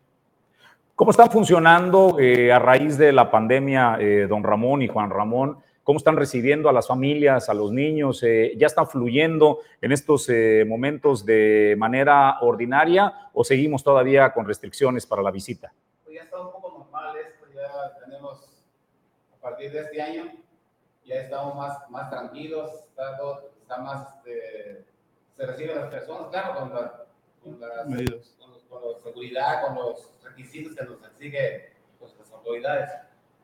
[0.95, 5.57] ¿Cómo están funcionando eh, a raíz de la pandemia, eh, don Ramón y Juan Ramón?
[5.83, 8.21] ¿Cómo están recibiendo a las familias, a los niños?
[8.21, 10.29] Eh, ¿Ya están fluyendo en estos
[10.67, 15.73] momentos de manera ordinaria o seguimos todavía con restricciones para la visita?
[16.03, 16.60] Pues ya está un poco
[18.29, 20.31] a partir de este año
[21.05, 24.85] ya estamos más, más tranquilos, está todo, está más, este,
[25.35, 27.05] se reciben las personas, claro, con, la,
[27.43, 28.35] con, las, Medidas.
[28.39, 32.91] con, los- con la seguridad, con los requisitos que nos exige pues, las autoridades.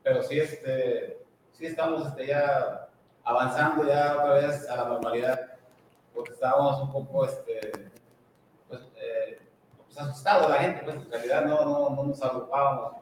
[0.04, 2.88] Pero sí, este, sí estamos este, ya
[3.24, 5.54] avanzando ya otra vez a la normalidad,
[6.14, 7.92] porque estábamos un poco, este,
[8.70, 9.42] pues, eh,
[9.86, 13.02] pues, asustados la gente, pues en realidad no, no, no nos agrupábamos.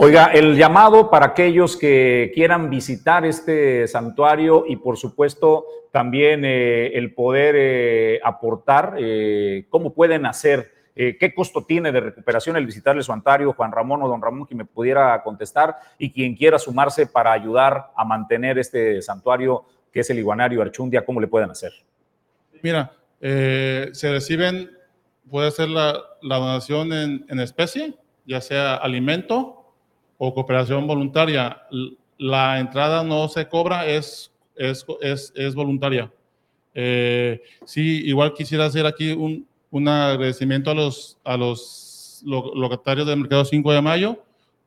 [0.00, 6.96] Oiga, el llamado para aquellos que quieran visitar este santuario y por supuesto también eh,
[6.96, 10.78] el poder eh, aportar, eh, ¿cómo pueden hacer?
[10.94, 13.52] ¿Qué costo tiene de recuperación el visitar el santuario?
[13.52, 17.92] Juan Ramón o don Ramón, que me pudiera contestar y quien quiera sumarse para ayudar
[17.96, 21.72] a mantener este santuario que es el iguanario Archundia, ¿cómo le pueden hacer?
[22.62, 24.72] Mira, se reciben,
[25.30, 27.94] puede ser la, donación en especie,
[28.28, 29.64] ya sea alimento
[30.18, 31.62] o cooperación voluntaria.
[32.18, 36.12] La entrada no se cobra, es, es, es, es voluntaria.
[36.74, 43.06] Eh, sí, igual quisiera hacer aquí un, un agradecimiento a los, a los lo- locatarios
[43.06, 44.18] del Mercado 5 de Mayo,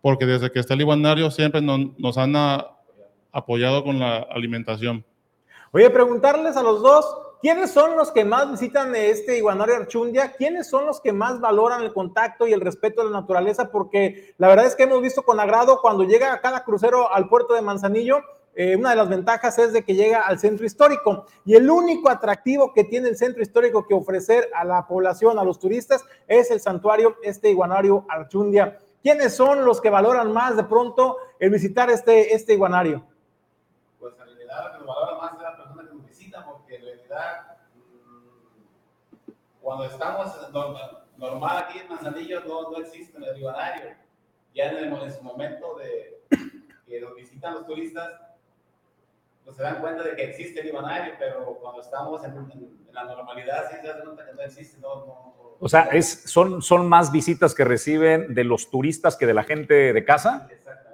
[0.01, 2.72] porque desde que está el iguanario siempre nos, nos han ah,
[3.32, 5.05] apoyado con la alimentación.
[5.72, 7.05] Oye, preguntarles a los dos,
[7.42, 10.34] ¿quiénes son los que más visitan este iguanario Archundia?
[10.34, 13.72] ¿Quiénes son los que más valoran el contacto y el respeto a la naturaleza?
[13.72, 17.54] Porque la verdad es que hemos visto con agrado cuando llega cada crucero al puerto
[17.54, 18.22] de Manzanillo,
[18.54, 22.10] eh, una de las ventajas es de que llega al centro histórico y el único
[22.10, 26.52] atractivo que tiene el centro histórico que ofrecer a la población, a los turistas, es
[26.52, 28.78] el santuario, este iguanario Archundia.
[29.02, 33.04] ¿Quiénes son los que valoran más de pronto el visitar este, este iguanario?
[34.02, 36.46] pues en realidad lo que nos valora más es la persona que nos visita,
[37.76, 39.32] mm,
[39.62, 43.91] cuando estamos normal, normal aquí en Manzanillo no, no existe el rivanario.
[44.53, 46.22] Ya en, el, en su momento de
[46.88, 48.12] que nos visitan los turistas,
[49.45, 52.93] pues se dan cuenta de que existe el rivanario, pero cuando estamos en, en- en
[52.93, 54.78] la normalidad sí se dan cuenta que no existe.
[54.80, 55.41] No, no, no.
[55.64, 59.43] O sea, es, son, son más visitas que reciben de los turistas que de la
[59.43, 60.47] gente de casa.
[60.51, 60.91] Exactamente.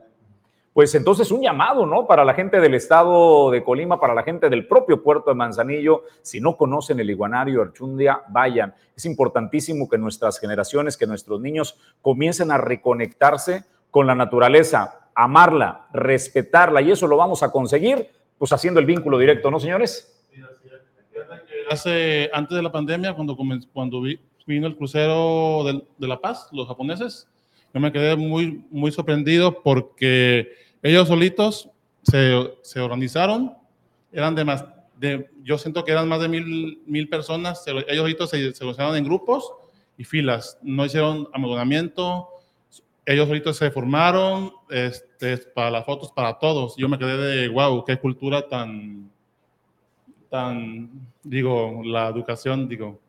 [0.78, 2.06] Pues entonces un llamado, ¿no?
[2.06, 6.04] Para la gente del estado de Colima, para la gente del propio puerto de Manzanillo,
[6.22, 8.76] si no conocen el iguanario Archundia, vayan.
[8.96, 15.88] Es importantísimo que nuestras generaciones, que nuestros niños comiencen a reconectarse con la naturaleza, amarla,
[15.94, 20.24] respetarla, y eso lo vamos a conseguir, pues haciendo el vínculo directo, ¿no, señores?
[21.72, 23.36] Hace, antes de la pandemia, cuando,
[23.74, 25.64] cuando vi- vino el crucero
[25.98, 27.28] de, La Paz, los japoneses,
[27.74, 31.70] yo me quedé muy, muy sorprendido porque ellos solitos
[32.04, 33.54] se, organizaron,
[34.12, 34.66] eran de más,
[34.98, 38.96] de, yo siento que eran más de mil, mil personas, ellos solitos se, se organizaron
[38.96, 39.52] en grupos
[39.98, 42.30] y filas, no hicieron amoldamiento,
[43.08, 46.76] ellos solitos se formaron este, para las fotos, para todos.
[46.76, 49.10] Yo me quedé de, wow, qué cultura tan,
[50.30, 50.92] tan,
[51.24, 53.00] digo, la educación, digo,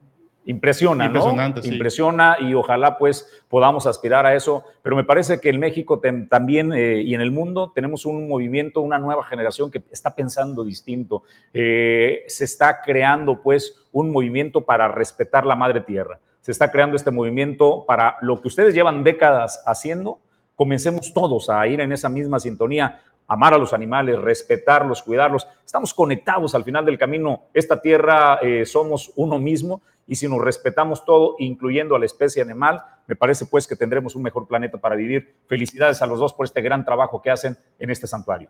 [0.48, 1.62] Impresiona, Impresionante, ¿no?
[1.62, 1.72] sí.
[1.74, 4.64] Impresiona y ojalá pues podamos aspirar a eso.
[4.80, 8.80] Pero me parece que en México también eh, y en el mundo tenemos un movimiento,
[8.80, 11.24] una nueva generación que está pensando distinto.
[11.52, 16.18] Eh, se está creando pues un movimiento para respetar la madre tierra.
[16.40, 20.18] Se está creando este movimiento para lo que ustedes llevan décadas haciendo.
[20.56, 25.46] Comencemos todos a ir en esa misma sintonía amar a los animales, respetarlos, cuidarlos.
[25.64, 27.44] Estamos conectados al final del camino.
[27.54, 32.42] Esta tierra eh, somos uno mismo y si nos respetamos todo, incluyendo a la especie
[32.42, 35.36] animal, me parece pues que tendremos un mejor planeta para vivir.
[35.46, 38.48] Felicidades a los dos por este gran trabajo que hacen en este santuario.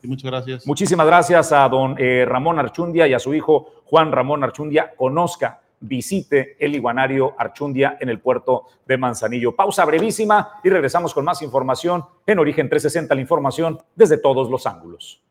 [0.00, 0.66] y muchas gracias.
[0.66, 4.94] Muchísimas gracias a don eh, Ramón Archundia y a su hijo Juan Ramón Archundia.
[4.94, 9.54] Conozca, visite el iguanario Archundia en el puerto de Manzanillo.
[9.54, 14.66] Pausa brevísima y regresamos con más información en Origen 360, la información desde todos los
[14.66, 15.25] ángulos.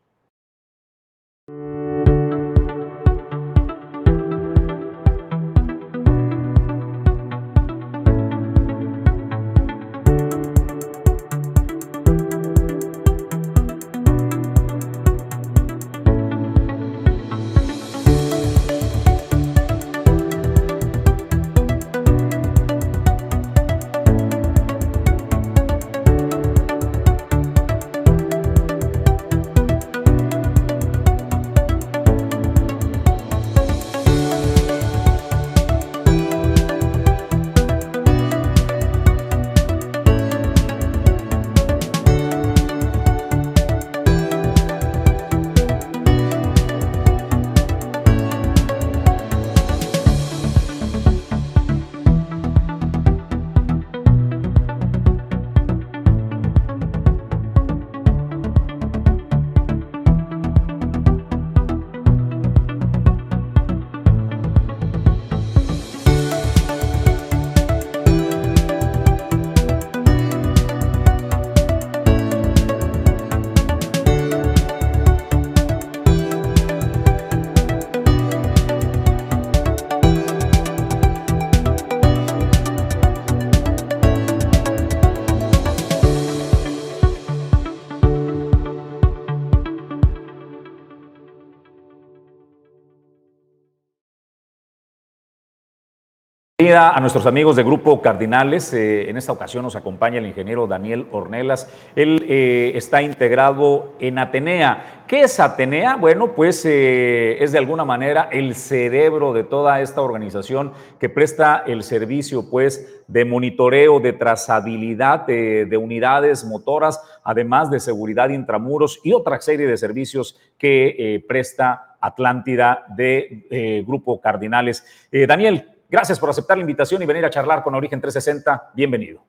[96.58, 98.72] Bienvenida a nuestros amigos de Grupo Cardinales.
[98.72, 101.70] Eh, en esta ocasión nos acompaña el ingeniero Daniel Ornelas.
[101.94, 105.04] Él eh, está integrado en Atenea.
[105.06, 105.96] ¿Qué es Atenea?
[105.96, 111.62] Bueno, pues eh, es de alguna manera el cerebro de toda esta organización que presta
[111.66, 118.98] el servicio pues de monitoreo, de trazabilidad de, de unidades motoras, además de seguridad intramuros
[119.04, 124.86] y otra serie de servicios que presta Atlántida de Grupo Cardinales.
[125.10, 128.72] Daniel, Gracias por aceptar la invitación y venir a charlar con Origen 360.
[128.74, 129.22] Bienvenido.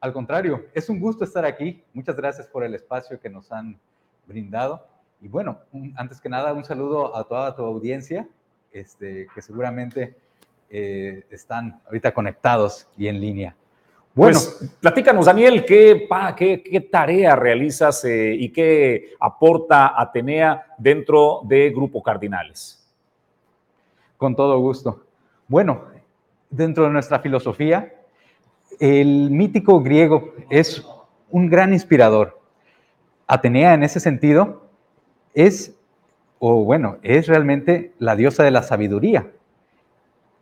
[0.00, 1.82] Al contrario, es un gusto estar aquí.
[1.92, 3.76] Muchas gracias por el espacio que nos han
[4.24, 4.86] brindado.
[5.20, 5.58] Y bueno,
[5.96, 8.28] antes que nada, un saludo a toda tu audiencia,
[8.70, 10.14] este, que seguramente
[10.70, 13.56] eh, están ahorita conectados y en línea.
[14.14, 16.06] Bueno, pues, platícanos, Daniel, ¿qué,
[16.36, 22.80] qué, qué tarea realizas eh, y qué aporta Atenea dentro de Grupo Cardinales?
[24.16, 25.03] Con todo gusto.
[25.54, 25.84] Bueno,
[26.50, 27.94] dentro de nuestra filosofía,
[28.80, 30.84] el mítico griego es
[31.30, 32.40] un gran inspirador.
[33.28, 34.66] Atenea en ese sentido
[35.32, 35.76] es,
[36.40, 39.30] o bueno, es realmente la diosa de la sabiduría.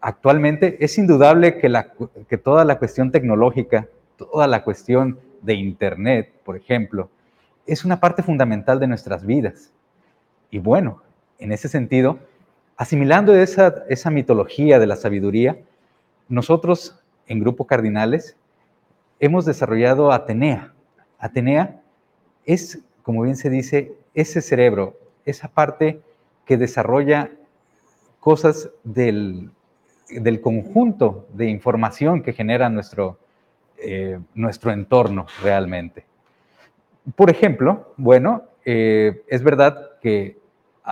[0.01, 1.93] Actualmente es indudable que, la,
[2.27, 7.11] que toda la cuestión tecnológica, toda la cuestión de Internet, por ejemplo,
[7.67, 9.75] es una parte fundamental de nuestras vidas.
[10.51, 11.03] Y bueno,
[11.39, 12.19] en ese sentido,
[12.77, 15.59] Asimilando esa, esa mitología de la sabiduría,
[16.29, 18.37] nosotros en Grupo Cardinales
[19.21, 20.73] hemos desarrollado Atenea.
[21.19, 21.81] Atenea
[22.45, 26.01] es, como bien se dice, ese cerebro, esa parte
[26.45, 27.31] que desarrolla
[28.21, 29.51] cosas del,
[30.43, 33.19] conjunto de información que genera nuestro,
[33.79, 36.05] eh, nuestro entorno realmente.
[37.17, 40.39] Por ejemplo, bueno, eh, es verdad que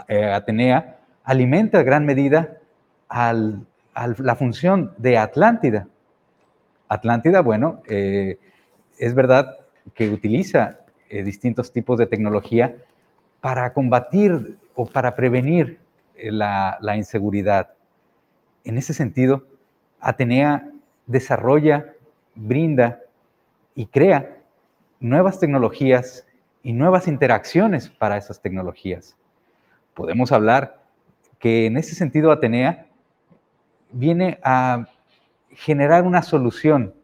[0.08, 2.58] eh, Atenea alimenta en gran medida
[3.08, 5.88] a la función de Atlántida.
[6.88, 8.38] Atlántida, bueno, eh,
[8.98, 9.58] es verdad
[9.94, 12.76] que utiliza eh, distintos tipos de tecnología
[13.40, 15.78] para combatir o para prevenir
[16.16, 17.70] eh, la, la inseguridad.
[18.64, 19.46] En ese sentido,
[20.00, 20.70] Atenea
[21.06, 21.94] desarrolla,
[22.34, 23.00] brinda
[23.74, 24.38] y crea
[25.00, 26.26] nuevas tecnologías
[26.62, 29.16] y nuevas interacciones para esas tecnologías.
[29.94, 30.79] Podemos hablar
[31.40, 32.86] que en ese sentido Atenea
[33.90, 34.86] viene a
[35.50, 36.94] generar una solución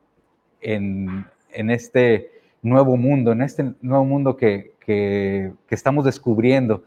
[0.60, 2.30] en, este
[2.62, 6.84] nuevo mundo, en este nuevo mundo que, que, estamos descubriendo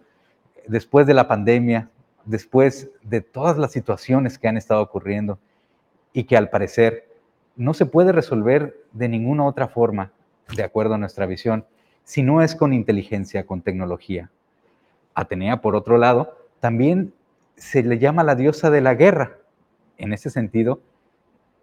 [0.67, 1.89] después de la pandemia,
[2.23, 5.39] después de todas las situaciones que han estado ocurriendo
[6.13, 7.07] y que al parecer
[7.55, 10.11] no se puede resolver de ninguna otra forma,
[10.55, 11.65] de acuerdo a nuestra visión,
[12.03, 14.29] si no es con inteligencia, con tecnología.
[15.15, 17.13] Atenea, por otro lado, también
[17.59, 19.37] se le llama la diosa de la guerra.
[19.97, 20.81] En ese sentido,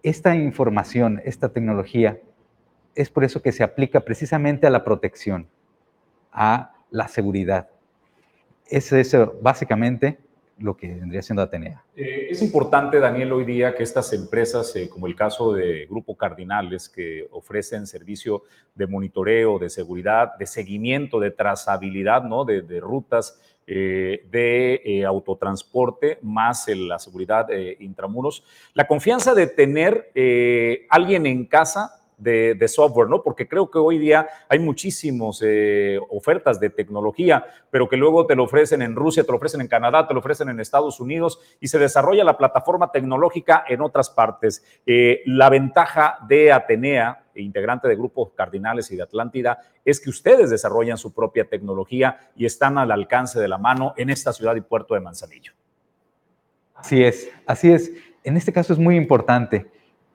[0.03, 2.21] esta información, esta tecnología,
[2.95, 5.49] es por eso que se aplica precisamente a la protección,
[6.33, 7.69] a la seguridad.
[8.69, 8.93] Es
[9.41, 10.19] básicamente
[10.59, 11.83] lo que vendría siendo Atenea.
[11.95, 16.17] Eh, es importante, Daniel, hoy día que estas empresas, eh, como el caso de Grupo
[16.17, 18.43] Cardinales, que ofrecen servicio
[18.75, 22.45] de monitoreo, de seguridad, de seguimiento, de trazabilidad, ¿no?
[22.45, 28.45] de rutas, eh, de eh, autotransporte más la seguridad de intramuros.
[28.75, 33.23] La confianza de tener eh, alguien en casa de, software, ¿no?
[33.23, 35.43] Porque creo que hoy día hay muchísimas
[36.11, 39.69] ofertas de tecnología, pero que luego te lo ofrecen en Rusia, te lo ofrecen en
[39.69, 44.11] Canadá, te lo ofrecen en Estados Unidos y se desarrolla la plataforma tecnológica en otras
[44.11, 44.65] partes.
[44.87, 50.99] la ventaja de Atenea integrante de grupos cardinales y de Atlántida, es que ustedes desarrollan
[50.99, 54.95] su propia tecnología y están al alcance de la mano en esta ciudad y puerto
[54.95, 55.53] de Manzanillo.
[56.75, 57.93] Así es, así es.
[58.23, 59.67] En este caso es muy importante,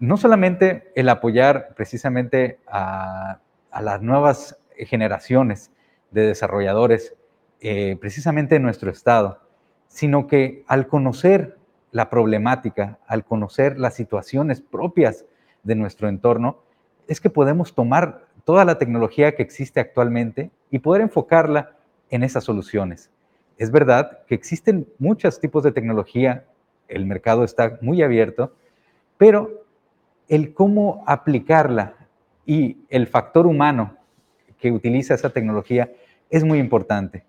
[0.02, 3.40] no solamente el apoyar precisamente a,
[3.82, 5.72] las nuevas generaciones
[6.10, 7.16] de desarrolladores,
[7.62, 9.40] eh, precisamente en nuestro estado,
[9.88, 11.58] sino que al conocer
[11.92, 15.26] la problemática, al conocer las situaciones propias
[15.64, 16.64] de nuestro entorno,
[17.08, 21.76] es que podemos tomar toda la tecnología que existe actualmente y poder enfocarla
[22.10, 23.12] en esas soluciones.
[23.58, 26.46] Es verdad que existen muchos tipos de tecnología,
[26.88, 28.56] el mercado está muy abierto,
[29.18, 29.62] pero
[30.32, 31.94] el cómo aplicarla
[32.46, 33.98] y el factor humano
[34.58, 35.92] que utiliza esa tecnología
[36.30, 37.26] es muy importante.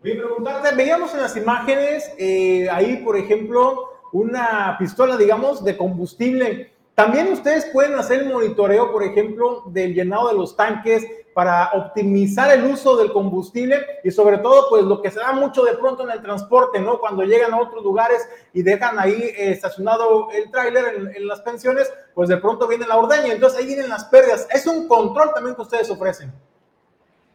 [0.00, 6.71] A preguntarte, veíamos en las imágenes eh, ahí, por ejemplo, una pistola, digamos, de combustible
[6.94, 12.52] también ustedes pueden hacer el monitoreo, por ejemplo, del llenado de los tanques para optimizar
[12.52, 16.04] el uso del combustible y sobre todo, pues lo que se da mucho de pronto
[16.04, 17.00] en el transporte, ¿no?
[17.00, 21.40] Cuando llegan a otros lugares y dejan ahí eh, estacionado el tráiler en, en, las
[21.40, 24.46] pensiones, pues de pronto viene la ordeña, entonces ahí vienen las pérdidas.
[24.52, 26.30] Es un control también que ustedes ofrecen.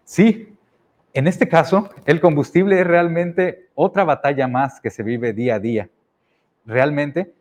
[0.04, 0.56] Sí,
[1.14, 5.60] en este caso, el combustible es realmente otra batalla más que se vive día a
[5.60, 5.90] día.
[6.64, 7.34] Realmente,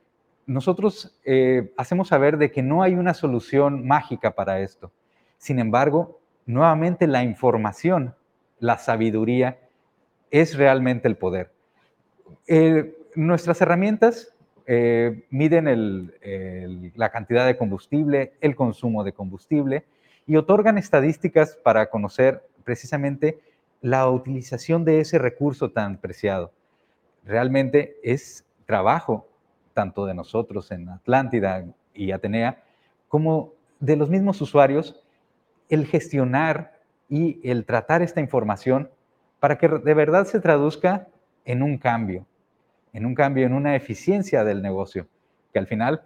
[0.47, 4.93] nosotros eh, hacemos saber de que no hay una solución mágica para esto.
[5.39, 8.15] Sin embargo, nuevamente la información,
[8.61, 9.59] la sabiduría,
[10.31, 11.51] es realmente el poder.
[12.47, 14.35] Eh, nuestras herramientas
[14.67, 16.13] eh, miden
[16.95, 19.85] la cantidad de combustible, el consumo de combustible
[20.27, 23.39] y otorgan estadísticas para conocer precisamente
[23.81, 26.53] la utilización de ese recurso tan preciado.
[27.25, 29.29] Realmente es trabajo
[29.77, 32.63] tanto de nosotros en Atlántida y Atenea
[33.09, 34.99] como de los mismos usuarios
[35.69, 36.81] el gestionar
[37.11, 38.89] y el tratar esta información
[39.39, 41.09] para que de verdad se traduzca
[41.45, 42.27] en un cambio,
[42.95, 45.07] en un cambio, en una eficiencia del negocio,
[45.53, 46.03] que al final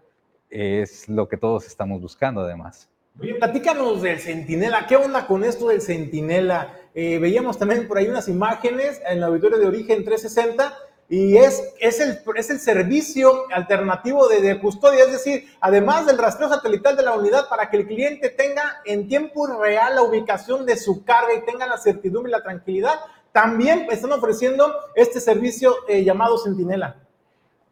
[0.50, 2.90] es lo que todos estamos buscando además.
[3.20, 4.86] Oye, platícanos del Centinela.
[4.88, 6.74] ¿Qué onda con esto del Centinela?
[6.92, 10.74] Eh, veíamos también por ahí unas imágenes en la auditorio de origen 360
[11.12, 16.48] y es, es, el, es el servicio alternativo de, custodia, es decir, además del rastreo
[16.48, 20.76] satelital de la unidad para que el cliente tenga en tiempo real la ubicación de
[20.76, 22.94] su carga y tenga la certidumbre y la tranquilidad,
[23.32, 26.94] también están ofreciendo este servicio eh, llamado Centinela.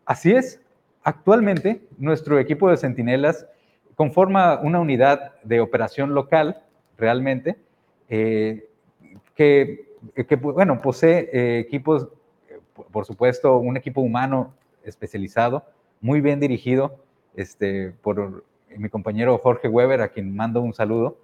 [0.04, 0.60] Así es.
[1.04, 3.46] Actualmente, nuestro equipo de Centinelas
[3.94, 6.60] conforma una unidad de operación local,
[6.96, 7.56] realmente,
[8.08, 8.68] eh,
[9.36, 9.94] que,
[10.28, 12.08] que, bueno, posee eh, equipos,
[12.90, 15.64] por supuesto, un equipo humano especializado,
[16.00, 16.96] muy bien dirigido
[17.34, 18.44] este, por
[18.76, 21.18] mi compañero Jorge Weber, a quien mando un saludo.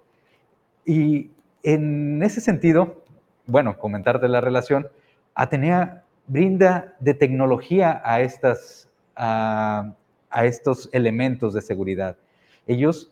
[0.85, 1.31] Y
[1.63, 3.03] en ese sentido,
[3.45, 4.87] bueno, comentarte la relación,
[5.33, 9.93] Atenea brinda de tecnología a, estas, a,
[10.29, 12.17] a estos elementos de seguridad.
[12.67, 13.11] Ellos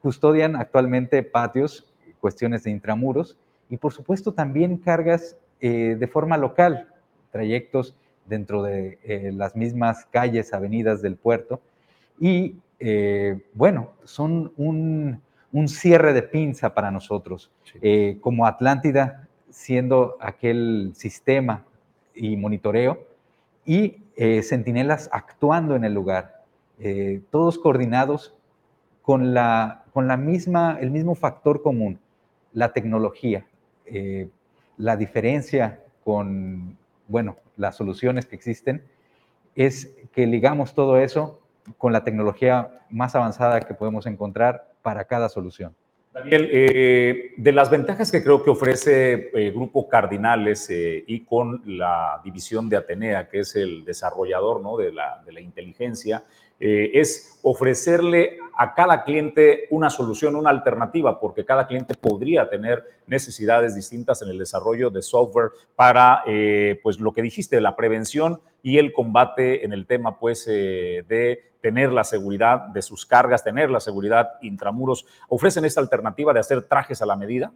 [0.00, 1.86] custodian actualmente patios,
[2.20, 3.36] cuestiones de intramuros
[3.68, 6.88] y por supuesto también cargas eh, de forma local,
[7.34, 7.94] trayectos
[8.24, 11.60] dentro de eh, las mismas calles, avenidas del puerto.
[12.18, 15.20] Y eh, bueno, son un,
[15.66, 17.50] cierre de pinza para nosotros.
[18.20, 21.64] como Atlántida, siendo aquel sistema
[22.14, 22.98] y monitoreo,
[23.66, 23.98] y
[24.42, 26.42] centinelas actuando en el lugar,
[27.30, 28.34] todos coordinados
[29.02, 32.00] con, la, con la misma, el mismo factor común,
[32.52, 33.46] la tecnología.
[33.86, 34.28] Eh,
[34.78, 36.76] la diferencia con,
[37.08, 38.84] bueno, las soluciones que existen
[39.54, 41.40] es que ligamos todo eso
[41.78, 45.74] con la tecnología más avanzada que podemos encontrar para cada solución.
[46.12, 51.60] Daniel, eh, de las ventajas que creo que ofrece el eh, Grupo Cardinales y con
[51.66, 54.76] la división de Atenea, que es el desarrollador ¿no?
[54.76, 56.22] de, la, de la inteligencia,
[56.66, 62.82] eh, es ofrecerle a cada cliente una solución, una alternativa, porque cada cliente podría tener
[63.06, 68.40] necesidades distintas en el desarrollo de software para, eh, pues, lo que dijiste, la prevención
[68.62, 73.44] y el combate en el tema, pues, eh, de tener la seguridad de sus cargas,
[73.44, 75.04] tener la seguridad intramuros.
[75.28, 77.52] ¿Ofrecen esta alternativa de hacer trajes a la medida?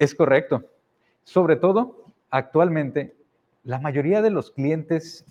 [0.00, 0.64] Es correcto.
[1.22, 3.14] Sobre todo, actualmente,
[3.62, 5.24] la mayoría de los clientes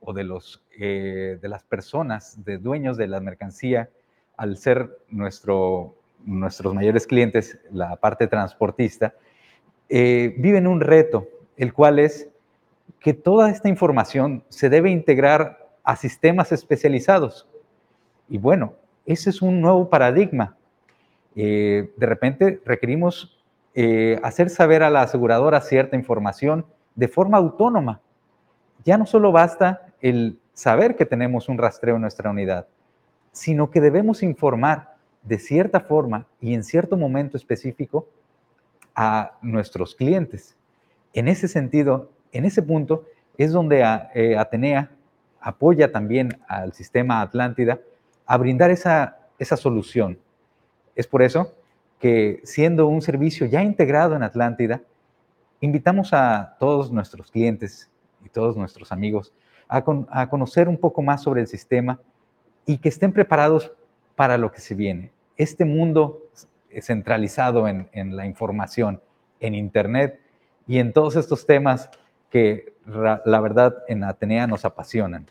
[0.00, 3.90] o de, los, eh, de las personas, de dueños de la mercancía,
[4.36, 5.94] al ser nuestro,
[6.24, 9.14] nuestros mayores clientes, la parte transportista,
[9.88, 12.28] eh, viven un reto, el cual es
[12.98, 17.48] que toda esta información se debe integrar a sistemas especializados.
[18.28, 18.74] Y bueno,
[19.06, 20.56] ese es un nuevo paradigma.
[21.36, 23.36] Eh, de repente requerimos
[24.22, 26.66] hacer saber a la aseguradora cierta información
[26.96, 28.00] de forma autónoma.
[28.84, 32.66] Ya no solo basta el saber que tenemos un rastreo en nuestra unidad,
[33.32, 38.08] sino que debemos informar de cierta forma y en cierto momento específico
[38.94, 40.56] a nuestros clientes.
[41.12, 43.04] En ese sentido, en ese punto,
[43.36, 43.80] es donde
[44.14, 44.90] eh, Atenea
[45.40, 47.80] apoya también al sistema Atlántida
[48.26, 50.18] a brindar esa, esa solución.
[50.94, 51.54] Es por eso
[51.98, 54.82] que siendo un servicio ya integrado en Atlántida,
[55.60, 57.90] invitamos a todos nuestros clientes
[58.24, 59.32] y todos nuestros amigos
[59.70, 62.00] a, conocer un poco más sobre el sistema
[62.66, 63.72] y que estén preparados
[64.16, 65.12] para lo que se viene.
[65.36, 66.24] Este mundo
[66.82, 69.00] centralizado en, la información,
[69.38, 70.20] en Internet
[70.66, 71.90] y en todos estos temas
[72.30, 75.26] que la verdad en Atenea nos apasionan.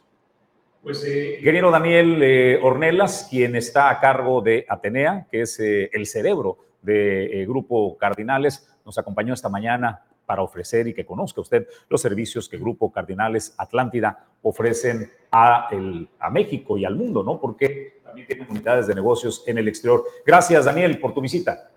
[0.81, 6.05] Pues, eh, Daniel eh, Ornelas, quien está a cargo de Atenea, que es eh, el
[6.07, 11.67] cerebro de eh, Grupo Cardinales, nos acompañó esta mañana para ofrecer y que conozca usted
[11.89, 17.39] los servicios que Grupo Cardinales Atlántida ofrecen a, el, a México y al mundo, ¿no?
[17.39, 20.03] Porque también tienen unidades de negocios en el exterior.
[20.23, 21.71] Gracias, Daniel, por tu visita.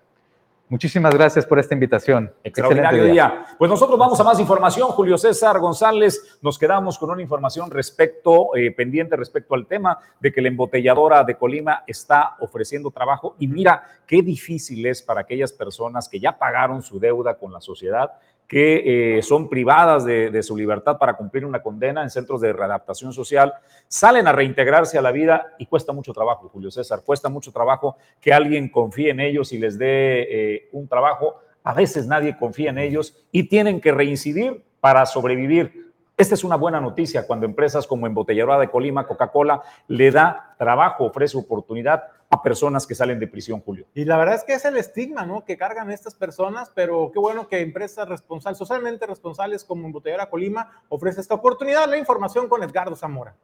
[0.69, 2.33] Muchísimas gracias por esta invitación.
[2.43, 3.45] Extraordinario día.
[3.59, 4.87] Pues nosotros vamos a más información.
[4.89, 10.31] Julio César González, nos quedamos con una información respecto, eh, pendiente respecto al tema de
[10.31, 13.35] que la embotelladora de Colima está ofreciendo trabajo.
[13.37, 17.61] Y mira qué difícil es para aquellas personas que ya pagaron su deuda con la
[17.61, 18.11] sociedad
[18.53, 23.11] que eh, son privadas de, su libertad para cumplir una condena en centros de readaptación
[23.11, 23.51] social,
[23.87, 27.97] salen a reintegrarse a la vida y cuesta mucho trabajo, Julio César, cuesta mucho trabajo
[28.21, 31.37] que alguien confíe en ellos y les dé eh, un trabajo.
[31.63, 35.91] A veces nadie confía en ellos y tienen que reincidir para sobrevivir.
[36.15, 41.05] Esta es una buena noticia cuando empresas como Embotelladora de Colima, Coca-Cola, le da trabajo,
[41.05, 42.03] ofrece oportunidad
[42.33, 43.85] a personas que salen de prisión, Julio.
[43.93, 45.45] Y la verdad es que es el estigma, ¿no?
[45.45, 50.83] Que cargan estas personas, pero qué bueno que empresas responsables, socialmente responsables como Embotelladora Colima
[50.89, 51.87] ofrece esta oportunidad.
[51.87, 53.35] La información con Edgardo Zamora.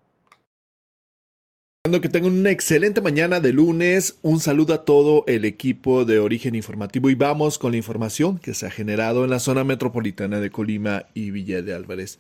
[1.84, 4.20] Que tengan una excelente mañana de lunes.
[4.22, 8.54] Un saludo a todo el equipo de Origen Informativo y vamos con la información que
[8.54, 12.20] se ha generado en la zona metropolitana de Colima y Villa de Álvarez.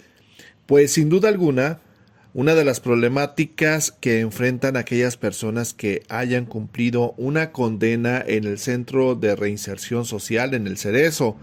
[0.65, 1.81] Pues sin duda alguna,
[2.33, 8.59] una de las problemáticas que enfrentan aquellas personas que hayan cumplido una condena en el
[8.59, 11.37] Centro de Reinserción Social en el Cerezo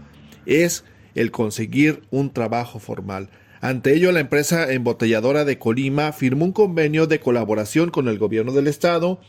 [0.45, 3.29] es el conseguir un trabajo formal.
[3.59, 8.53] Ante ello, la empresa embotelladora de Colima firmó un convenio de colaboración con el gobierno
[8.53, 9.19] del estado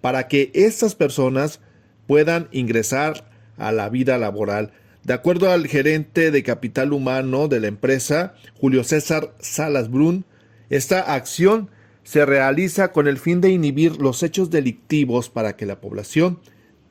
[0.00, 1.60] para que estas personas
[2.08, 4.72] puedan ingresar a la vida laboral.
[5.04, 10.24] De acuerdo al gerente de capital humano de la empresa, Julio César Salas Brun,
[10.70, 11.70] esta acción
[12.04, 16.38] se realiza con el fin de inhibir los hechos delictivos para que la población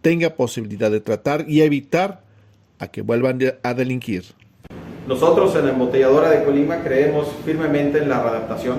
[0.01, 2.23] tenga posibilidad de tratar y evitar
[2.79, 4.23] a que vuelvan a delinquir.
[5.07, 8.77] Nosotros en la embotelladora de Colima creemos firmemente en la readaptación,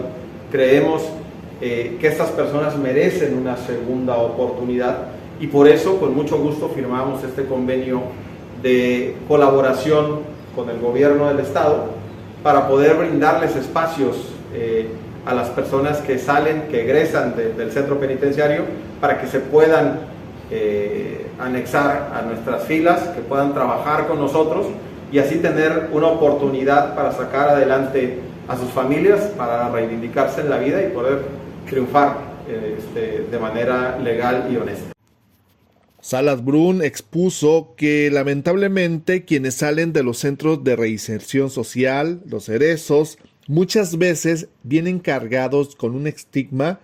[0.50, 1.02] creemos
[1.60, 5.08] eh, que estas personas merecen una segunda oportunidad
[5.40, 8.02] y por eso con mucho gusto firmamos este convenio
[8.62, 10.20] de colaboración
[10.54, 11.90] con el gobierno del estado
[12.42, 14.88] para poder brindarles espacios eh,
[15.26, 18.64] a las personas que salen, que egresan del centro penitenciario,
[19.00, 20.00] para que se puedan
[20.50, 24.66] eh, anexar a nuestras filas, que puedan trabajar con nosotros
[25.10, 28.18] y así tener una oportunidad para sacar adelante
[28.48, 31.20] a sus familias, para reivindicarse en la vida y poder
[31.68, 32.18] triunfar
[32.48, 34.92] eh, este, de manera legal y honesta.
[36.00, 43.16] Salas Brun expuso que lamentablemente quienes salen de los centros de reinserción social, los cerezos,
[43.46, 46.80] muchas veces vienen cargados con un estigma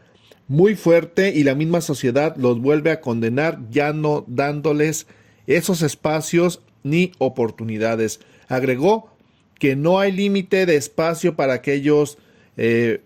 [0.49, 5.07] muy fuerte y la misma sociedad los vuelve a condenar ya no dándoles
[5.47, 8.21] esos espacios ni oportunidades.
[8.49, 9.11] Agregó
[9.59, 12.19] que no hay límite de espacio para aquellos
[12.57, 13.01] eh,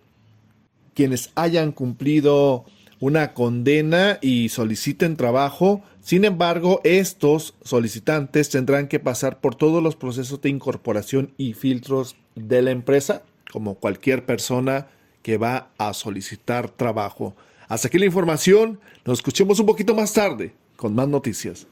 [0.95, 2.65] quienes hayan cumplido
[3.01, 5.83] una condena y soliciten trabajo.
[6.01, 12.17] Sin embargo, estos solicitantes tendrán que pasar por todos los procesos de incorporación y filtros
[12.37, 13.23] de la empresa
[13.55, 14.89] como cualquier persona
[15.23, 17.37] que va a solicitar trabajo.
[17.69, 18.81] Hasta aquí la información.
[19.05, 21.69] Nos escuchemos un poquito más tarde con más noticias.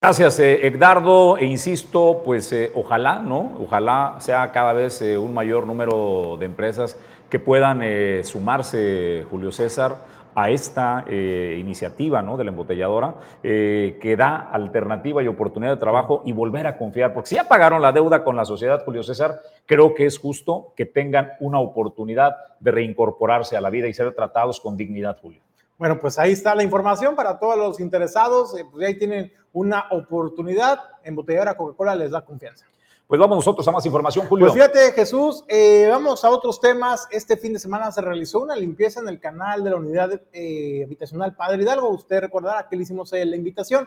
[0.00, 0.60] Gracias, eh.
[0.62, 3.56] E insisto, pues eh, ojalá, ¿no?
[3.58, 6.96] Ojalá sea cada vez eh, un mayor número de empresas
[7.28, 7.82] que puedan
[8.24, 9.96] sumarse, Julio César,
[10.34, 12.36] a esta eh, iniciativa ¿no?
[12.36, 17.12] de la embotelladora eh, que da alternativa y oportunidad de trabajo y volver a confiar,
[17.14, 20.72] porque si ya pagaron la deuda con la sociedad, Julio César, creo que es justo
[20.76, 25.40] que tengan una oportunidad de reincorporarse a la vida y ser tratados con dignidad, Julio.
[25.76, 29.86] Bueno, pues ahí está la información para todos los interesados, eh, pues ahí tienen una
[29.90, 32.66] oportunidad, embotelladora Coca-Cola les da confianza.
[33.06, 34.46] Pues vamos nosotros a más información, Julio.
[34.46, 37.06] Pues fíjate, Jesús, eh, vamos a otros temas.
[37.10, 40.82] Este fin de semana se realizó una limpieza en el canal de la unidad eh,
[40.84, 41.90] habitacional Padre Hidalgo.
[41.90, 43.86] Usted recordará que le hicimos la invitación.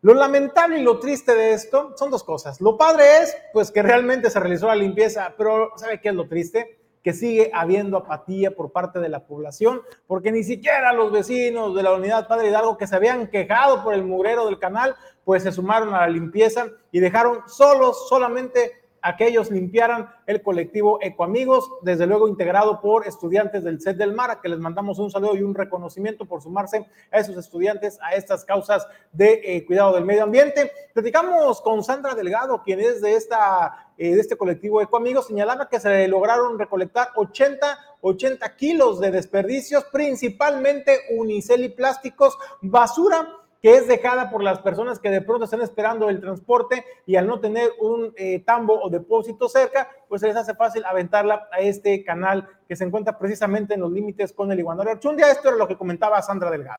[0.00, 2.60] Lo lamentable y lo triste de esto son dos cosas.
[2.60, 6.28] Lo padre es, pues, que realmente se realizó la limpieza, pero ¿sabe qué es lo
[6.28, 6.77] triste?
[7.08, 11.82] Que sigue habiendo apatía por parte de la población, porque ni siquiera los vecinos de
[11.82, 14.94] la unidad Padre Hidalgo que se habían quejado por el mugrero del canal,
[15.24, 18.72] pues se sumaron a la limpieza y dejaron solos solamente
[19.02, 24.14] a que ellos limpiaran el colectivo Ecoamigos, desde luego integrado por estudiantes del CED del
[24.14, 27.98] Mar, a que les mandamos un saludo y un reconocimiento por sumarse a esos estudiantes
[28.02, 30.70] a estas causas de eh, cuidado del medio ambiente.
[30.92, 35.80] Platicamos con Sandra Delgado, quien es de, esta, eh, de este colectivo Ecoamigos, señalaba que
[35.80, 43.28] se lograron recolectar 80 80 kilos de desperdicios, principalmente unicel y plásticos, basura
[43.60, 47.26] que es dejada por las personas que de pronto están esperando el transporte y al
[47.26, 51.58] no tener un eh, tambo o depósito cerca, pues se les hace fácil aventarla a
[51.58, 55.30] este canal que se encuentra precisamente en los límites con el Iguanor Archundia.
[55.30, 56.78] Esto era lo que comentaba Sandra Delgado.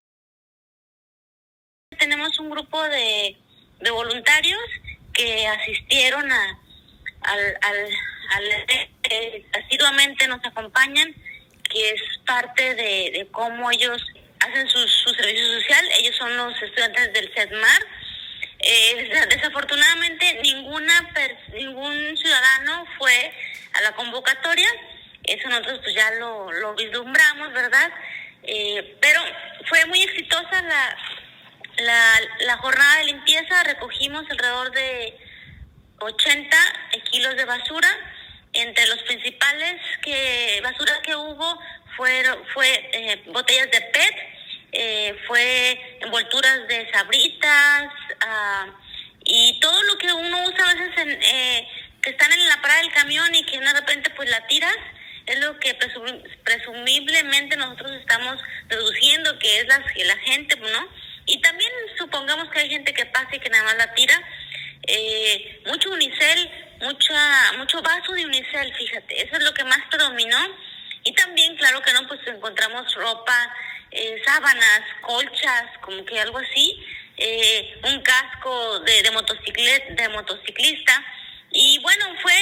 [1.98, 3.36] Tenemos un grupo de,
[3.82, 4.60] de voluntarios
[5.12, 6.60] que asistieron a,
[7.22, 7.78] al, al,
[8.36, 8.46] al
[9.10, 11.14] eh, asiduamente nos acompañan,
[11.70, 14.02] que es parte de cómo ellos
[14.50, 15.90] hacen su, su, servicio social.
[16.00, 17.82] Ellos son los estudiantes del CEDMAR.
[18.60, 21.10] Eh, desafortunadamente, ninguna
[21.54, 23.34] ningún ciudadano fue
[23.74, 24.70] a la convocatoria.
[25.24, 27.92] Eso nosotros pues ya lo, vislumbramos, ¿verdad?
[28.44, 29.22] Eh, pero
[29.68, 30.98] fue muy exitosa la,
[31.78, 33.64] la, la jornada de limpieza.
[33.64, 35.18] Recogimos alrededor de
[36.00, 36.58] 80
[37.12, 37.90] kilos de basura.
[38.52, 41.60] Entre los principales que basura que hubo
[42.00, 44.16] fueron, fue eh, botellas de PET,
[44.72, 48.72] eh, fue envolturas de sabritas uh,
[49.26, 51.68] y todo lo que uno usa a veces en, eh,
[52.02, 54.78] que están en la parada del camión y que de repente pues la tiras
[55.26, 56.06] es lo que presum
[56.44, 60.88] presumiblemente nosotros estamos deduciendo que es la, la gente, ¿no?
[61.26, 64.20] Y también supongamos que hay gente que pasa y que nada más la tira.
[64.88, 66.50] Eh, mucho unicel,
[66.82, 70.38] mucha, mucho vaso de unicel, fíjate, eso es lo que más predominó
[71.04, 73.54] y también, claro que no, pues encontramos ropa,
[73.92, 76.84] eh, sábanas, colchas, como que algo así,
[77.18, 81.04] eh, un casco de, de, motocicleta, de motociclista.
[81.52, 82.34] Y bueno, fue,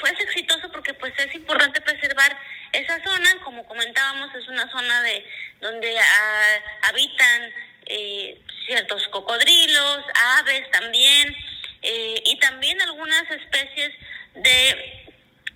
[0.00, 2.36] fue exitoso porque pues es importante preservar
[2.72, 5.24] esa zona, como comentábamos, es una zona de
[5.60, 7.52] donde ah, habitan
[7.86, 10.04] eh, ciertos cocodrilos,
[10.38, 11.34] aves también,
[11.82, 13.90] eh, y también algunas especies
[14.34, 15.09] de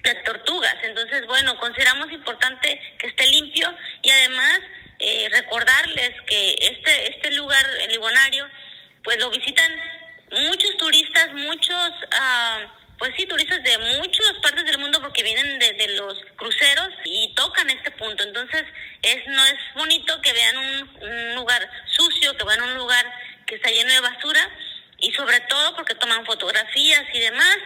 [0.05, 0.76] de tortugas.
[0.82, 4.60] Entonces, bueno, consideramos importante que esté limpio y además
[4.98, 8.48] eh, recordarles que este, este lugar, el Iguanario,
[9.02, 9.72] pues lo visitan
[10.31, 12.68] muchos turistas, muchos, uh,
[12.98, 17.35] pues sí, turistas de muchas partes del mundo porque vienen desde de los cruceros y
[17.35, 18.22] tocan este punto.
[18.24, 18.64] Entonces,
[19.02, 23.05] es no es bonito que vean un, un lugar sucio, que vean un lugar
[23.47, 24.51] que está lleno de basura
[24.98, 27.56] y sobre todo porque toman fotografías y demás.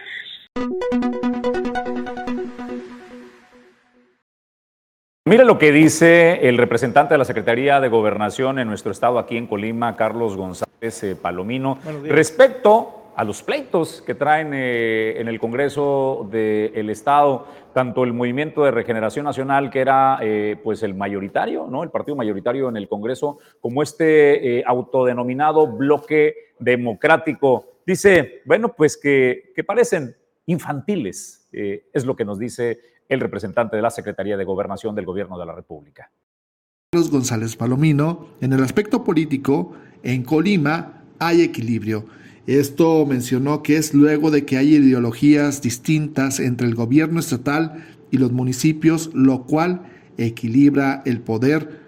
[5.29, 9.37] Mira lo que dice el representante de la Secretaría de Gobernación en nuestro estado aquí
[9.37, 15.39] en Colima, Carlos González eh, Palomino, respecto a los pleitos que traen eh, en el
[15.39, 17.45] Congreso del Estado,
[17.75, 21.83] tanto el Movimiento de Regeneración Nacional, que era eh, pues el mayoritario, ¿no?
[21.83, 27.65] el partido mayoritario en el Congreso, como este autodenominado bloque democrático.
[27.85, 30.15] Dice, bueno, pues que, que parecen
[30.49, 35.05] infantiles, eh, es lo que nos dice el representante de la Secretaría de Gobernación del
[35.05, 36.11] Gobierno de la República.
[36.91, 42.05] Carlos González Palomino, en el aspecto político, en Colima hay equilibrio.
[42.47, 48.17] Esto mencionó que es luego de que hay ideologías distintas entre el gobierno estatal y
[48.17, 49.83] los municipios, lo cual
[50.17, 51.79] equilibra el poder.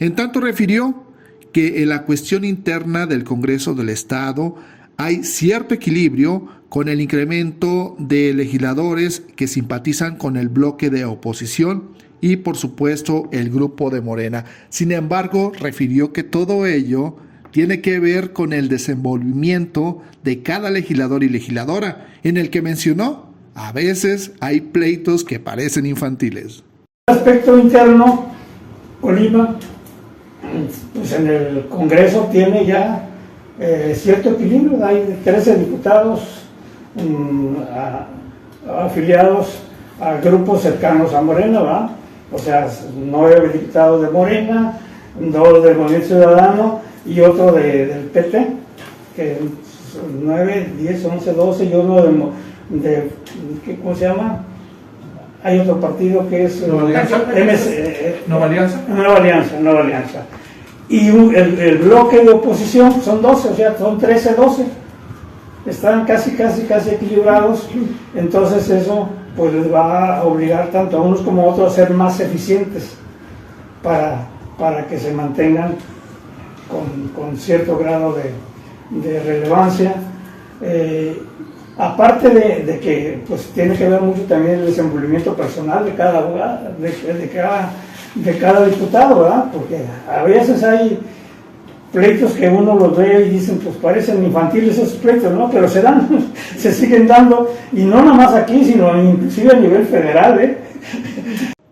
[0.00, 1.04] En tanto refirió
[1.52, 4.56] que en la cuestión interna del Congreso del Estado
[4.98, 11.90] hay cierto equilibrio con el incremento de legisladores que simpatizan con el bloque de oposición
[12.20, 14.44] y por supuesto el grupo de Morena.
[14.70, 17.16] Sin embargo, refirió que todo ello
[17.52, 23.32] tiene que ver con el desenvolvimiento de cada legislador y legisladora, en el que mencionó,
[23.54, 26.64] a veces hay pleitos que parecen infantiles.
[27.06, 28.32] Aspecto interno,
[29.00, 29.56] Colima,
[30.92, 33.07] pues en el Congreso tiene ya
[33.60, 36.44] eh, cierto equilibrio, hay 13 diputados
[36.96, 38.06] um, a,
[38.84, 39.58] afiliados
[40.00, 41.90] a grupos cercanos a Morena, ¿va?
[42.30, 44.78] O sea, nueve diputados de Morena,
[45.18, 48.46] dos del Movimiento Ciudadano y otro de, del PT,
[49.16, 49.38] que
[50.22, 54.44] nueve, diez, once, doce y uno de, de ¿cómo se llama?
[55.42, 57.18] Hay otro partido que es Nueva Alianza.
[57.18, 58.82] MS, eh, Nueva Alianza.
[58.88, 60.22] Nueva Alianza, Nueva Alianza.
[60.88, 64.66] Y un, el, el, bloque de oposición son 12, o sea, son 13, 12.
[65.66, 67.68] Están casi, casi, casi equilibrados.
[68.14, 71.90] Entonces eso pues les va a obligar tanto a unos como a otros a ser
[71.90, 72.94] más eficientes
[73.82, 74.26] para,
[74.58, 75.76] para que se mantengan
[76.68, 79.94] con, con cierto grado de, relevancia.
[80.62, 81.22] Eh,
[81.76, 86.22] aparte de, de, que pues tiene que ver mucho también el desenvolvimiento personal de cada,
[86.78, 87.70] de, de cada
[88.24, 89.50] de cada diputado, ¿verdad?
[89.52, 90.98] Porque a veces hay
[91.92, 95.50] pleitos que uno los ve y dicen, pues parecen infantiles esos pleitos, ¿no?
[95.50, 96.08] Pero se dan,
[96.56, 100.58] se siguen dando, y no nada más aquí, sino inclusive a nivel federal, ¿eh?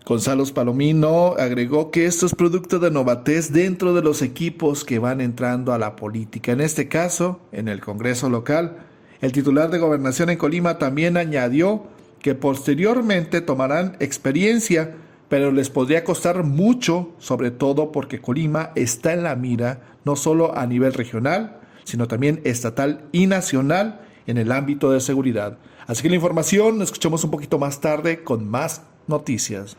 [0.05, 5.19] Gonzalo Palomino agregó que esto es producto de novatez dentro de los equipos que van
[5.19, 6.53] entrando a la política.
[6.53, 8.77] En este caso, en el Congreso local,
[9.19, 11.83] el titular de gobernación en Colima también añadió
[12.21, 14.95] que posteriormente tomarán experiencia,
[15.29, 20.57] pero les podría costar mucho, sobre todo porque Colima está en la mira no solo
[20.57, 25.57] a nivel regional, sino también estatal y nacional en el ámbito de seguridad.
[25.85, 29.77] Así que la información, escuchamos un poquito más tarde con más noticias.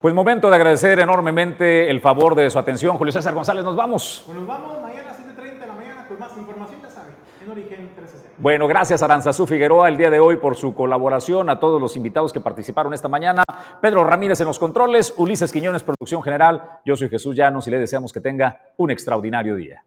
[0.00, 2.96] Pues momento de agradecer enormemente el favor de su atención.
[2.96, 4.22] Julio César González, nos vamos.
[4.24, 7.50] Pues nos vamos mañana a 7.30 de la mañana con más información, ya saben, en
[7.50, 7.97] Origen 360.
[8.40, 12.32] Bueno, gracias Aranzazú Figueroa el día de hoy por su colaboración, a todos los invitados
[12.32, 13.42] que participaron esta mañana.
[13.82, 16.78] Pedro Ramírez en los controles, Ulises Quiñones, producción general.
[16.84, 19.84] Yo soy Jesús Llanos y le deseamos que tenga un extraordinario día.